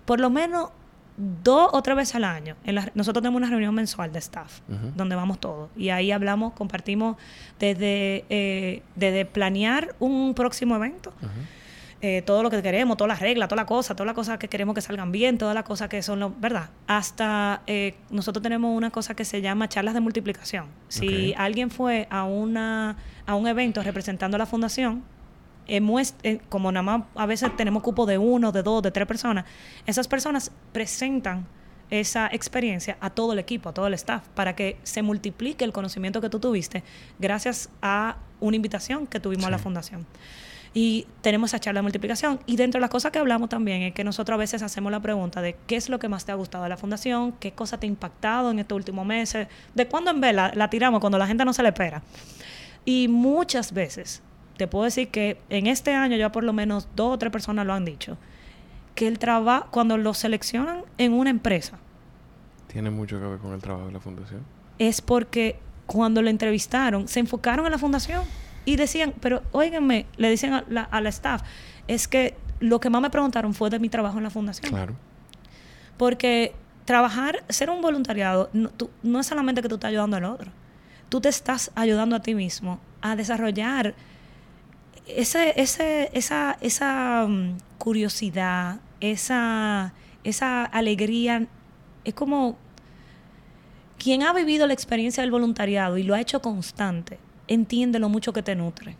por 0.05 0.21
lo 0.21 0.29
menos 0.29 0.69
dos 1.17 1.69
o 1.73 1.81
tres 1.81 1.97
veces 1.97 2.15
al 2.15 2.23
año. 2.23 2.55
En 2.63 2.75
nosotros 2.93 3.21
tenemos 3.21 3.37
una 3.37 3.49
reunión 3.49 3.73
mensual 3.73 4.13
de 4.13 4.19
staff, 4.19 4.61
donde 4.95 5.15
vamos 5.15 5.39
todos. 5.39 5.69
Y 5.75 5.89
ahí 5.89 6.11
hablamos, 6.11 6.53
compartimos 6.53 7.17
desde, 7.59 8.25
eh, 8.29 8.83
desde 8.95 9.25
planear 9.25 9.95
un 9.99 10.33
próximo 10.35 10.75
evento. 10.75 11.11
Eh, 11.99 12.21
todo 12.21 12.43
lo 12.43 12.51
que 12.51 12.61
queremos, 12.61 12.95
todas 12.95 13.09
las 13.09 13.19
reglas, 13.19 13.49
toda 13.49 13.63
la 13.63 13.65
cosa, 13.65 13.95
todas 13.95 14.05
las 14.05 14.13
cosas 14.13 14.37
que 14.37 14.47
queremos 14.47 14.75
que 14.75 14.81
salgan 14.81 15.11
bien, 15.11 15.39
todas 15.39 15.55
las 15.55 15.63
cosas 15.63 15.89
que 15.89 16.03
son, 16.03 16.19
lo, 16.19 16.29
¿verdad? 16.29 16.69
Hasta 16.85 17.63
eh, 17.65 17.95
nosotros 18.11 18.43
tenemos 18.43 18.77
una 18.77 18.91
cosa 18.91 19.15
que 19.15 19.25
se 19.25 19.41
llama 19.41 19.67
charlas 19.67 19.95
de 19.95 19.99
multiplicación. 19.99 20.67
Si 20.89 21.33
alguien 21.35 21.71
fue 21.71 22.07
a, 22.11 22.23
una, 22.25 22.97
a 23.25 23.33
un 23.33 23.47
evento 23.47 23.81
representando 23.81 24.35
a 24.35 24.37
la 24.37 24.45
fundación, 24.45 25.03
eh, 25.67 26.39
como 26.49 26.71
nada 26.71 26.83
más 26.83 27.03
a 27.15 27.25
veces 27.25 27.55
tenemos 27.55 27.83
cupo 27.83 28.05
de 28.05 28.17
uno, 28.17 28.51
de 28.51 28.63
dos, 28.63 28.81
de 28.81 28.91
tres 28.91 29.07
personas, 29.07 29.45
esas 29.85 30.07
personas 30.07 30.51
presentan 30.71 31.45
esa 31.89 32.27
experiencia 32.31 32.97
a 32.99 33.09
todo 33.09 33.33
el 33.33 33.39
equipo, 33.39 33.69
a 33.69 33.73
todo 33.73 33.87
el 33.87 33.93
staff, 33.93 34.27
para 34.35 34.55
que 34.55 34.77
se 34.83 35.01
multiplique 35.01 35.63
el 35.63 35.71
conocimiento 35.71 36.21
que 36.21 36.29
tú 36.29 36.39
tuviste 36.39 36.83
gracias 37.19 37.69
a 37.81 38.17
una 38.39 38.55
invitación 38.55 39.07
que 39.07 39.19
tuvimos 39.19 39.45
a 39.45 39.51
la 39.51 39.57
fundación. 39.57 40.05
Y 40.73 41.07
tenemos 41.21 41.49
esa 41.49 41.59
charla 41.59 41.79
de 41.79 41.83
multiplicación. 41.83 42.39
Y 42.45 42.55
dentro 42.55 42.77
de 42.77 42.81
las 42.81 42.89
cosas 42.91 43.11
que 43.11 43.17
hablamos 43.17 43.49
también 43.49 43.81
es 43.81 43.93
que 43.93 44.03
nosotros 44.03 44.35
a 44.35 44.37
veces 44.37 44.61
hacemos 44.61 44.91
la 44.91 44.99
pregunta 44.99 45.41
de 45.41 45.55
qué 45.65 45.75
es 45.75 45.89
lo 45.89 45.97
que 45.97 46.07
más 46.07 46.25
te 46.25 46.31
ha 46.31 46.35
gustado 46.35 46.65
de 46.65 46.69
la 46.69 46.77
fundación, 46.77 47.31
qué 47.39 47.53
cosa 47.53 47.79
te 47.79 47.87
ha 47.87 47.89
impactado 47.89 48.51
en 48.51 48.59
estos 48.59 48.75
últimos 48.75 49.05
meses, 49.05 49.47
de 49.73 49.87
cuándo 49.87 50.11
en 50.11 50.21
vez 50.21 50.35
la, 50.35 50.51
la 50.53 50.69
tiramos 50.69 50.99
cuando 50.99 51.17
la 51.17 51.25
gente 51.25 51.45
no 51.45 51.53
se 51.53 51.63
le 51.63 51.69
espera. 51.69 52.03
Y 52.85 53.07
muchas 53.07 53.73
veces 53.73 54.21
te 54.57 54.67
puedo 54.67 54.85
decir 54.85 55.09
que 55.09 55.39
en 55.49 55.67
este 55.67 55.93
año 55.93 56.17
ya 56.17 56.31
por 56.31 56.43
lo 56.43 56.53
menos 56.53 56.87
dos 56.95 57.13
o 57.13 57.17
tres 57.17 57.31
personas 57.31 57.65
lo 57.65 57.73
han 57.73 57.85
dicho, 57.85 58.17
que 58.95 59.07
el 59.07 59.19
trabajo, 59.19 59.67
cuando 59.71 59.97
lo 59.97 60.13
seleccionan 60.13 60.81
en 60.97 61.13
una 61.13 61.29
empresa. 61.29 61.77
Tiene 62.67 62.89
mucho 62.89 63.19
que 63.19 63.27
ver 63.27 63.39
con 63.39 63.53
el 63.53 63.61
trabajo 63.61 63.87
de 63.87 63.93
la 63.93 63.99
fundación. 63.99 64.41
Es 64.79 65.01
porque 65.01 65.59
cuando 65.85 66.21
lo 66.21 66.29
entrevistaron, 66.29 67.07
se 67.07 67.19
enfocaron 67.19 67.65
en 67.65 67.71
la 67.71 67.77
fundación 67.77 68.23
y 68.65 68.75
decían, 68.75 69.13
pero 69.21 69.43
óiganme, 69.51 70.05
le 70.17 70.29
dicen 70.29 70.53
a 70.53 70.65
la, 70.67 71.09
staff, 71.09 71.43
es 71.87 72.07
que 72.07 72.35
lo 72.59 72.79
que 72.79 72.89
más 72.89 73.01
me 73.01 73.09
preguntaron 73.09 73.53
fue 73.53 73.69
de 73.69 73.79
mi 73.79 73.87
trabajo 73.87 74.17
en 74.17 74.23
la 74.23 74.29
fundación. 74.29 74.71
Claro. 74.71 74.95
Porque 75.95 76.53
trabajar, 76.85 77.43
ser 77.49 77.69
un 77.69 77.81
voluntariado, 77.81 78.49
no, 78.51 78.71
no 79.03 79.19
es 79.19 79.27
solamente 79.27 79.61
que 79.61 79.69
tú 79.69 79.75
estás 79.75 79.89
ayudando 79.89 80.17
al 80.17 80.25
otro, 80.25 80.51
tú 81.09 81.21
te 81.21 81.29
estás 81.29 81.71
ayudando 81.75 82.15
a 82.15 82.21
ti 82.21 82.35
mismo 82.35 82.79
a 83.01 83.15
desarrollar 83.15 83.95
ese, 85.07 85.53
ese, 85.59 86.09
esa, 86.13 86.57
esa 86.61 87.25
mm, 87.27 87.57
curiosidad, 87.77 88.79
esa, 88.99 89.93
esa 90.23 90.65
alegría, 90.65 91.47
es 92.03 92.13
como 92.13 92.57
quien 93.97 94.23
ha 94.23 94.33
vivido 94.33 94.67
la 94.67 94.73
experiencia 94.73 95.21
del 95.21 95.31
voluntariado 95.31 95.97
y 95.97 96.03
lo 96.03 96.13
ha 96.13 96.21
hecho 96.21 96.41
constante, 96.41 97.19
entiende 97.47 97.99
lo 97.99 98.09
mucho 98.09 98.33
que 98.33 98.43
te 98.43 98.55
nutre 98.55 98.95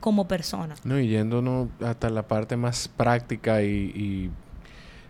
como 0.00 0.28
persona. 0.28 0.74
No, 0.84 0.98
y 0.98 1.08
yéndonos 1.08 1.68
hasta 1.84 2.10
la 2.10 2.26
parte 2.26 2.56
más 2.56 2.88
práctica 2.88 3.62
y, 3.62 4.30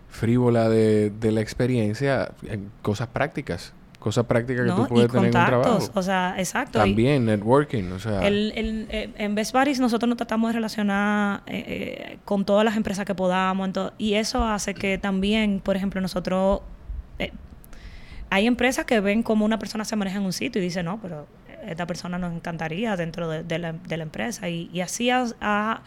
frívola 0.08 0.70
de, 0.70 1.10
de, 1.10 1.32
la 1.32 1.42
experiencia, 1.42 2.32
en 2.44 2.70
cosas 2.80 3.08
prácticas 3.08 3.74
cosas 3.98 4.24
prácticas 4.26 4.66
que 4.66 4.72
tú 4.72 4.86
puedes 4.86 5.10
tener 5.10 5.34
en 5.34 5.36
un 5.36 5.46
trabajo. 5.46 5.90
O 5.94 6.02
sea, 6.02 6.34
exacto. 6.38 6.78
También, 6.78 7.26
networking, 7.26 7.92
o 7.92 7.98
sea. 7.98 8.26
El, 8.26 8.52
el, 8.54 8.86
eh, 8.90 9.10
en 9.16 9.34
Best 9.34 9.52
Buddies 9.52 9.80
nosotros 9.80 10.08
nos 10.08 10.16
tratamos 10.16 10.50
de 10.50 10.54
relacionar 10.54 11.42
eh, 11.46 11.64
eh, 11.66 12.18
con 12.24 12.44
todas 12.44 12.64
las 12.64 12.76
empresas 12.76 13.04
que 13.04 13.14
podamos. 13.14 13.70
y 13.98 14.14
eso 14.14 14.44
hace 14.44 14.74
que 14.74 14.98
también, 14.98 15.60
por 15.60 15.76
ejemplo, 15.76 16.00
nosotros... 16.00 16.60
hay 18.30 18.46
empresas 18.46 18.84
que 18.84 19.00
ven 19.00 19.22
cómo 19.22 19.44
una 19.44 19.58
persona 19.58 19.84
se 19.84 19.96
maneja 19.96 20.18
en 20.18 20.24
un 20.24 20.32
sitio 20.32 20.60
y 20.62 20.64
dicen, 20.64 20.84
no, 20.84 21.00
pero 21.00 21.26
esta 21.66 21.86
persona 21.86 22.18
nos 22.18 22.32
encantaría 22.34 22.96
dentro 22.96 23.28
de, 23.28 23.58
la, 23.58 23.72
de 23.72 23.96
la, 23.96 24.02
empresa. 24.02 24.48
Y, 24.48 24.70
y 24.72 24.80
así 24.80 25.10
a, 25.10 25.82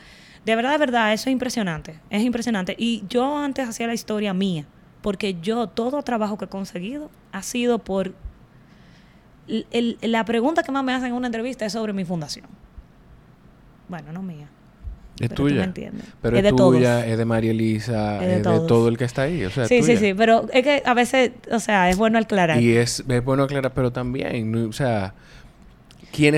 de 0.46 0.56
verdad, 0.56 0.72
de 0.72 0.78
verdad, 0.78 1.14
eso 1.14 1.30
es 1.30 1.34
impresionante. 1.34 2.00
Es 2.10 2.24
impresionante. 2.24 2.76
Y 2.78 3.04
yo 3.08 3.38
antes 3.38 3.70
hacía 3.70 3.88
la 3.88 3.94
historia 3.94 4.34
mía 4.34 4.66
porque 5.02 5.36
yo 5.42 5.68
todo 5.68 6.04
trabajo 6.04 6.38
que 6.38 6.46
he 6.46 6.50
conseguido 6.50 7.10
ha 7.32 7.44
sido 7.44 7.80
por... 7.80 8.14
la 10.02 10.26
pregunta 10.26 10.64
que 10.64 10.72
más 10.72 10.84
me 10.84 10.94
hacen 10.94 11.10
en 11.10 11.14
una 11.14 11.28
entrevista 11.28 11.66
es 11.66 11.74
sobre 11.74 11.94
mi 11.94 12.06
fundación. 12.06 12.46
Bueno, 13.88 14.12
no 14.12 14.22
mía. 14.22 14.48
Es 15.20 15.30
tuya. 15.30 15.72
Pero 16.22 16.38
es, 16.38 16.44
de 16.44 16.54
tuya, 16.54 17.06
es 17.06 17.18
de 17.18 17.26
María 17.26 17.52
Elisa, 17.52 18.24
es, 18.24 18.38
de, 18.38 18.42
todo 18.42 18.88
el 18.88 18.98
que 18.98 19.04
está 19.04 19.24
ahí. 19.24 19.44
O 19.44 19.52
sea, 19.52 19.68
sí, 19.68 19.84
sí, 19.84 19.98
sí. 19.98 20.14
Pero 20.16 20.48
es 20.52 20.64
que 20.64 20.82
a 20.84 20.94
veces, 20.94 21.32
o 21.52 21.60
sea, 21.60 21.90
es 21.90 21.98
bueno 21.98 22.18
aclarar. 22.18 22.60
Y 22.60 22.76
es, 22.76 23.04
es 23.08 23.24
bueno 23.24 23.44
aclarar, 23.44 23.72
pero 23.74 23.92
también, 23.92 24.56
o 24.56 24.74
sea, 24.74 25.14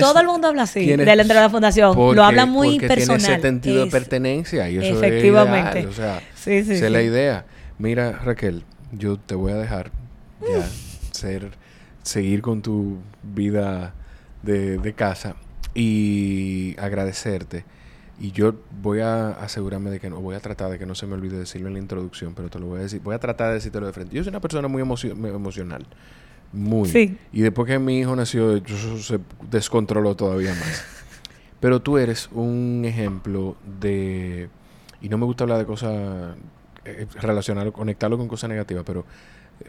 todo 0.00 0.20
el 0.20 0.26
mundo 0.26 0.48
habla 0.48 0.62
así 0.62 0.86
de 0.86 1.04
la 1.04 1.22
entrada 1.22 1.42
de 1.42 1.46
la 1.46 1.50
fundación. 1.50 1.96
lo 1.96 2.24
habla 2.24 2.46
muy 2.46 2.74
porque 2.74 2.88
personal. 2.88 3.20
Tiene 3.20 3.34
ese 3.34 3.42
sentido 3.42 3.84
de 3.84 3.90
pertenencia 3.90 4.70
y 4.70 4.78
eso 4.78 4.98
efectivamente. 4.98 5.80
es 5.80 5.84
ideal. 5.84 5.88
O 5.88 5.92
sea, 5.92 6.20
sí, 6.34 6.64
sí, 6.64 6.72
esa 6.72 6.86
es 6.86 6.92
la 6.92 7.02
idea. 7.02 7.44
Mira, 7.78 8.12
Raquel, 8.12 8.64
yo 8.92 9.18
te 9.18 9.34
voy 9.34 9.52
a 9.52 9.56
dejar 9.56 9.90
ya 10.40 10.68
ser, 11.12 11.52
seguir 12.02 12.42
con 12.42 12.62
tu 12.62 12.98
vida 13.22 13.94
de, 14.42 14.94
casa 14.96 15.36
y 15.74 16.76
agradecerte. 16.78 17.64
Y 18.20 18.30
yo 18.30 18.54
voy 18.80 19.00
a 19.00 19.30
asegurarme 19.30 19.90
de 19.90 19.98
que 19.98 20.08
no, 20.08 20.20
voy 20.20 20.36
a 20.36 20.40
tratar 20.40 20.70
de 20.70 20.78
que 20.78 20.86
no 20.86 20.94
se 20.94 21.06
me 21.06 21.14
olvide 21.14 21.36
decirlo 21.36 21.66
en 21.66 21.74
la 21.74 21.80
introducción, 21.80 22.32
pero 22.34 22.48
te 22.48 22.60
lo 22.60 22.66
voy 22.66 22.78
a 22.78 22.82
decir, 22.82 23.00
voy 23.02 23.14
a 23.14 23.18
tratar 23.18 23.48
de 23.48 23.54
decírtelo 23.54 23.86
de 23.86 23.92
frente. 23.92 24.14
Yo 24.14 24.22
soy 24.22 24.30
una 24.30 24.40
persona 24.40 24.68
muy 24.68 24.82
emocional, 24.82 25.84
muy. 26.52 26.88
Sí. 26.88 27.18
Y 27.32 27.40
después 27.40 27.66
que 27.66 27.78
mi 27.80 27.98
hijo 27.98 28.14
nació, 28.14 28.58
yo 28.58 28.98
se 28.98 29.18
descontroló 29.50 30.14
todavía 30.14 30.50
más. 30.50 30.84
pero 31.58 31.82
tú 31.82 31.98
eres 31.98 32.28
un 32.30 32.84
ejemplo 32.84 33.56
de, 33.80 34.48
y 35.00 35.08
no 35.08 35.18
me 35.18 35.24
gusta 35.24 35.42
hablar 35.42 35.58
de 35.58 35.66
cosas 35.66 36.36
eh, 36.84 37.06
relacionarlo, 37.20 37.72
conectarlo 37.72 38.18
con 38.18 38.28
cosas 38.28 38.50
negativas, 38.50 38.84
pero 38.84 39.04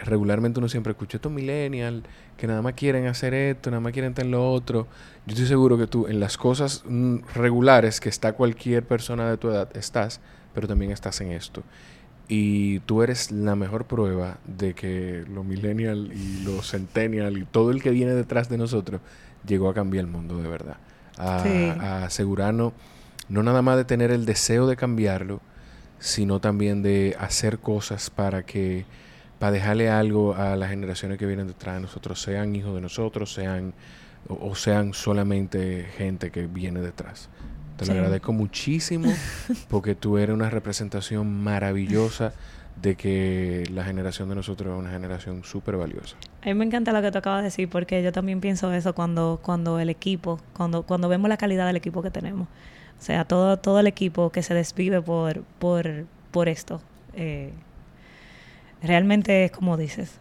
regularmente 0.04 0.60
uno 0.60 0.68
siempre 0.68 0.92
escucha 0.92 1.18
estos 1.18 1.32
millennials 1.32 2.04
que 2.38 2.48
nada 2.48 2.62
más 2.62 2.74
quieren 2.74 3.08
hacer 3.08 3.34
esto, 3.34 3.70
nada 3.70 3.82
más 3.82 3.94
quieren 3.94 4.14
tener 4.14 4.32
lo 4.32 4.52
otro. 4.52 4.88
Yo 5.26 5.34
estoy 5.34 5.48
seguro 5.48 5.78
que 5.78 5.88
tú 5.88 6.08
en 6.08 6.20
las 6.20 6.38
cosas 6.38 6.84
mm, 6.88 7.18
regulares 7.36 8.00
que 8.00 8.10
está 8.10 8.34
cualquier 8.34 8.84
persona 8.84 9.30
de 9.30 9.38
tu 9.38 9.50
edad 9.50 9.76
estás, 9.78 10.20
pero 10.54 10.68
también 10.68 10.92
estás 10.92 11.22
en 11.22 11.32
esto. 11.32 11.64
Y 12.28 12.80
tú 12.80 13.04
eres 13.04 13.32
la 13.32 13.56
mejor 13.56 13.86
prueba 13.86 14.40
de 14.46 14.74
que 14.74 15.26
los 15.30 15.46
millennials 15.46 16.12
y 16.12 16.44
los 16.44 16.72
centennials 16.72 17.38
y 17.38 17.46
todo 17.46 17.70
el 17.70 17.84
que 17.84 17.92
viene 17.92 18.14
detrás 18.14 18.50
de 18.50 18.58
nosotros 18.58 19.02
llegó 19.46 19.70
a 19.70 19.74
cambiar 19.76 20.06
el 20.06 20.12
mundo 20.12 20.42
de 20.42 20.50
verdad. 20.50 20.78
A, 21.18 21.44
a 21.80 22.06
asegurarnos 22.06 22.74
no 23.30 23.44
nada 23.44 23.62
más 23.62 23.78
de 23.78 23.86
tener 23.86 24.12
el 24.12 24.26
deseo 24.26 24.68
de 24.68 24.76
cambiarlo, 24.76 25.40
sino 26.06 26.40
también 26.40 26.84
de 26.84 27.16
hacer 27.20 27.58
cosas 27.58 28.12
para 28.12 28.44
que 28.44 28.86
para 29.40 29.52
dejarle 29.52 29.90
algo 29.90 30.36
a 30.36 30.56
las 30.56 30.70
generaciones 30.70 31.18
que 31.18 31.26
vienen 31.26 31.48
detrás 31.48 31.76
de 31.76 31.82
nosotros, 31.82 32.22
sean 32.22 32.56
hijos 32.56 32.76
de 32.76 32.82
nosotros, 32.82 33.34
sean 33.34 33.74
o, 34.28 34.54
sean 34.54 34.94
solamente 34.94 35.88
gente 35.98 36.30
que 36.30 36.46
viene 36.46 36.80
detrás. 36.80 37.28
Te 37.78 37.88
lo 37.88 37.94
agradezco 37.94 38.34
muchísimo 38.34 39.12
porque 39.68 39.96
tú 39.96 40.20
eres 40.20 40.36
una 40.36 40.52
representación 40.52 41.44
maravillosa 41.44 42.34
de 42.80 42.96
que 42.96 43.64
la 43.74 43.84
generación 43.84 44.30
de 44.30 44.36
nosotros 44.36 44.74
es 44.74 44.80
una 44.80 44.92
generación 44.92 45.44
súper 45.44 45.76
valiosa. 45.76 46.18
A 46.44 46.46
mí 46.46 46.54
me 46.54 46.66
encanta 46.66 46.94
lo 46.94 47.02
que 47.02 47.12
tú 47.12 47.18
acabas 47.18 47.40
de 47.40 47.46
decir, 47.46 47.68
porque 47.68 48.04
yo 48.04 48.12
también 48.12 48.42
pienso 48.42 48.72
eso 48.72 48.94
cuando, 48.94 49.40
cuando 49.42 49.80
el 49.80 49.90
equipo, 49.90 50.40
cuando, 50.54 50.84
cuando 50.84 51.10
vemos 51.10 51.30
la 51.30 51.38
calidad 51.38 51.66
del 51.66 51.78
equipo 51.78 52.04
que 52.04 52.12
tenemos. 52.12 52.48
O 53.00 53.02
sea, 53.02 53.26
todo, 53.26 53.58
todo 53.58 53.80
el 53.80 53.88
equipo 53.88 54.32
que 54.32 54.44
se 54.44 54.54
desvive 54.54 55.02
por, 55.02 55.44
por, 55.60 56.06
por 56.32 56.50
esto. 56.50 56.82
Eh, 57.14 57.52
realmente 58.82 59.46
es 59.46 59.52
como 59.52 59.78
dices. 59.78 60.12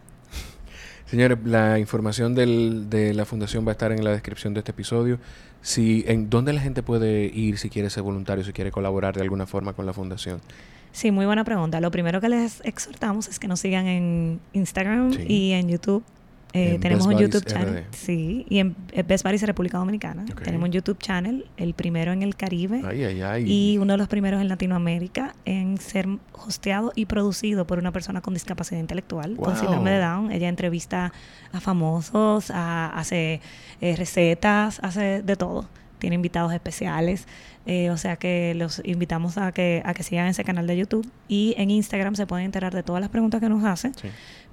Señores, 1.05 1.37
la 1.45 1.79
información 1.79 2.35
del, 2.35 2.89
de 2.89 3.13
la 3.13 3.25
fundación 3.25 3.65
va 3.65 3.71
a 3.71 3.73
estar 3.73 3.91
en 3.91 4.03
la 4.03 4.11
descripción 4.11 4.53
de 4.53 4.59
este 4.59 4.71
episodio. 4.71 5.19
Si, 5.61 6.03
¿En 6.07 6.29
dónde 6.29 6.53
la 6.53 6.61
gente 6.61 6.83
puede 6.83 7.25
ir 7.25 7.57
si 7.57 7.69
quiere 7.69 7.89
ser 7.89 8.03
voluntario, 8.03 8.43
si 8.43 8.53
quiere 8.53 8.71
colaborar 8.71 9.15
de 9.15 9.21
alguna 9.21 9.47
forma 9.47 9.73
con 9.73 9.85
la 9.85 9.93
fundación? 9.93 10.41
Sí, 10.91 11.11
muy 11.11 11.25
buena 11.25 11.43
pregunta. 11.43 11.81
Lo 11.81 11.91
primero 11.91 12.21
que 12.21 12.29
les 12.29 12.61
exhortamos 12.63 13.27
es 13.27 13.39
que 13.39 13.47
nos 13.47 13.59
sigan 13.59 13.87
en 13.87 14.39
Instagram 14.53 15.11
y 15.27 15.53
en 15.53 15.69
YouTube 15.69 16.03
eh, 16.55 16.77
tenemos 16.79 17.05
un 17.05 17.17
YouTube 17.17 17.45
channel. 17.45 17.83
Sí, 17.91 18.45
y 18.49 18.59
en 18.59 18.75
Best 19.07 19.23
Buddies 19.23 19.43
República 19.43 19.77
Dominicana. 19.77 20.25
Tenemos 20.43 20.67
un 20.67 20.71
YouTube 20.71 20.97
channel, 20.99 21.45
el 21.57 21.73
primero 21.73 22.11
en 22.11 22.23
el 22.23 22.35
Caribe 22.35 22.81
y 23.45 23.77
uno 23.79 23.93
de 23.93 23.97
los 23.97 24.07
primeros 24.07 24.41
en 24.41 24.47
Latinoamérica 24.47 25.35
en 25.45 25.77
ser 25.77 26.07
hosteado 26.33 26.91
y 26.95 27.05
producido 27.05 27.67
por 27.67 27.79
una 27.79 27.91
persona 27.91 28.21
con 28.21 28.33
discapacidad 28.33 28.79
intelectual, 28.79 29.35
con 29.35 29.55
síndrome 29.57 29.91
de 29.91 29.99
Down. 29.99 30.31
Ella 30.31 30.49
entrevista 30.49 31.11
a 31.51 31.59
famosos, 31.59 32.51
hace 32.51 33.41
eh, 33.81 33.95
recetas, 33.95 34.79
hace 34.81 35.21
de 35.21 35.35
todo. 35.35 35.67
Tiene 35.99 36.15
invitados 36.15 36.53
especiales. 36.53 37.27
Eh, 37.67 37.89
o 37.89 37.97
sea 37.97 38.15
que 38.15 38.53
los 38.53 38.79
invitamos 38.85 39.39
a 39.39 39.51
que, 39.51 39.81
a 39.85 39.95
que 39.95 40.03
sigan 40.03 40.27
ese 40.27 40.43
canal 40.43 40.67
de 40.67 40.77
YouTube 40.77 41.09
y 41.27 41.55
en 41.57 41.71
Instagram 41.71 42.13
se 42.13 42.27
pueden 42.27 42.45
enterar 42.45 42.75
de 42.75 42.83
todas 42.83 43.01
las 43.01 43.09
preguntas 43.09 43.41
que 43.41 43.49
nos 43.49 43.63
hacen. 43.63 43.93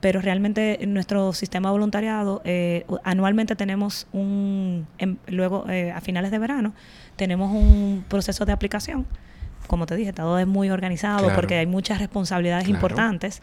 Pero 0.02 0.20
realmente 0.20 0.84
en 0.84 0.92
nuestro 0.92 1.32
sistema 1.32 1.70
voluntariado, 1.70 2.42
eh, 2.44 2.84
anualmente 3.04 3.56
tenemos 3.56 4.06
un, 4.12 4.86
luego 5.26 5.64
eh, 5.70 5.90
a 5.92 6.02
finales 6.02 6.30
de 6.30 6.38
verano, 6.38 6.74
tenemos 7.16 7.50
un 7.50 8.04
proceso 8.08 8.44
de 8.44 8.52
aplicación. 8.52 9.06
Como 9.66 9.86
te 9.86 9.96
dije, 9.96 10.12
todo 10.12 10.38
es 10.38 10.46
muy 10.46 10.68
organizado 10.68 11.32
porque 11.34 11.54
hay 11.54 11.66
muchas 11.66 12.00
responsabilidades 12.00 12.68
importantes. 12.68 13.40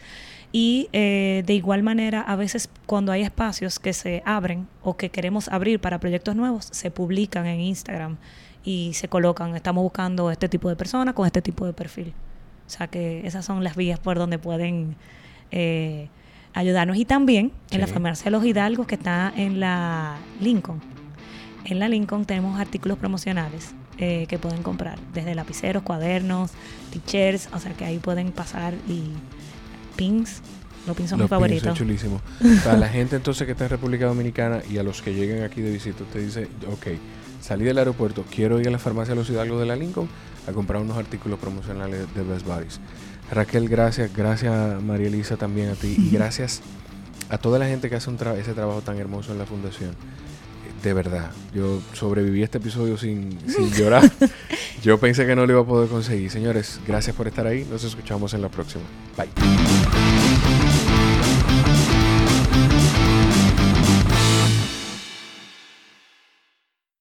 Y 0.52 0.88
de 0.92 1.54
igual 1.54 1.82
manera, 1.82 2.20
a 2.20 2.36
veces 2.36 2.68
cuando 2.84 3.10
hay 3.10 3.22
espacios 3.22 3.78
que 3.78 3.94
se 3.94 4.22
abren 4.26 4.68
o 4.82 4.98
que 4.98 5.08
queremos 5.08 5.48
abrir 5.48 5.80
para 5.80 5.98
proyectos 5.98 6.36
nuevos, 6.36 6.68
se 6.70 6.90
publican 6.90 7.46
en 7.46 7.60
Instagram 7.60 8.18
y 8.64 8.92
se 8.94 9.08
colocan. 9.08 9.56
Estamos 9.56 9.82
buscando 9.82 10.30
este 10.30 10.48
tipo 10.48 10.68
de 10.68 10.76
personas 10.76 11.14
con 11.14 11.26
este 11.26 11.42
tipo 11.42 11.66
de 11.66 11.72
perfil. 11.72 12.12
O 12.66 12.70
sea 12.70 12.86
que 12.86 13.26
esas 13.26 13.44
son 13.44 13.64
las 13.64 13.76
vías 13.76 13.98
por 13.98 14.18
donde 14.18 14.38
pueden 14.38 14.96
eh, 15.50 16.08
ayudarnos. 16.54 16.96
Y 16.96 17.04
también 17.04 17.52
en 17.70 17.80
la 17.80 17.86
farmacia 17.86 18.24
de 18.24 18.30
los 18.30 18.44
Hidalgos 18.44 18.86
que 18.86 18.94
está 18.94 19.32
en 19.36 19.60
la 19.60 20.16
Lincoln. 20.40 20.80
En 21.64 21.78
la 21.78 21.88
Lincoln 21.88 22.24
tenemos 22.24 22.58
artículos 22.58 22.98
promocionales 22.98 23.74
eh, 23.98 24.26
que 24.28 24.38
pueden 24.38 24.62
comprar, 24.62 24.98
desde 25.12 25.34
lapiceros, 25.34 25.82
cuadernos, 25.82 26.52
t-shirts, 26.90 27.50
o 27.52 27.58
sea 27.58 27.72
que 27.74 27.84
ahí 27.84 27.98
pueden 27.98 28.32
pasar 28.32 28.74
y 28.88 29.10
pins. 29.96 30.40
Los 30.86 30.96
pins 30.96 31.10
son 31.10 31.20
mis 31.20 31.28
favoritos. 31.28 31.76
chulísimo. 31.76 32.20
Para 32.64 32.78
la 32.78 32.88
gente 32.90 33.16
entonces 33.16 33.44
que 33.44 33.52
está 33.52 33.64
en 33.64 33.70
República 33.70 34.06
Dominicana 34.06 34.62
y 34.70 34.78
a 34.78 34.82
los 34.82 35.02
que 35.02 35.12
lleguen 35.12 35.42
aquí 35.42 35.60
de 35.60 35.70
visita, 35.70 36.02
usted 36.02 36.24
dice, 36.24 36.48
ok, 36.72 36.86
salí 37.42 37.64
del 37.64 37.76
aeropuerto, 37.76 38.24
quiero 38.34 38.58
ir 38.58 38.68
a 38.68 38.70
la 38.70 38.78
farmacia 38.78 39.14
Los 39.14 39.28
Hidalgos 39.28 39.60
de 39.60 39.66
la 39.66 39.76
Lincoln 39.76 40.08
a 40.48 40.52
comprar 40.52 40.80
unos 40.80 40.96
artículos 40.96 41.38
promocionales 41.38 42.12
de 42.14 42.22
Best 42.22 42.46
Buddies. 42.46 42.80
Raquel, 43.32 43.68
gracias, 43.68 44.14
gracias 44.14 44.82
María 44.82 45.06
Elisa 45.06 45.36
también 45.36 45.70
a 45.70 45.74
ti 45.74 45.94
y 45.96 46.10
gracias 46.12 46.62
a 47.28 47.38
toda 47.38 47.58
la 47.58 47.66
gente 47.66 47.88
que 47.88 47.96
hace 47.96 48.10
ese 48.38 48.54
trabajo 48.54 48.80
tan 48.82 48.98
hermoso 48.98 49.32
en 49.32 49.38
la 49.38 49.46
fundación. 49.46 49.94
De 50.82 50.94
verdad, 50.94 51.30
yo 51.54 51.80
sobreviví 51.92 52.42
este 52.42 52.58
episodio 52.58 52.96
sin, 52.96 53.38
sin 53.46 53.70
llorar. 53.76 54.10
yo 54.82 54.98
pensé 54.98 55.26
que 55.26 55.36
no 55.36 55.46
lo 55.46 55.52
iba 55.52 55.60
a 55.60 55.66
poder 55.66 55.88
conseguir. 55.88 56.30
Señores, 56.30 56.80
gracias 56.86 57.14
por 57.14 57.28
estar 57.28 57.46
ahí. 57.46 57.66
Nos 57.70 57.84
escuchamos 57.84 58.34
en 58.34 58.42
la 58.42 58.48
próxima. 58.48 58.82
Bye. 59.16 59.28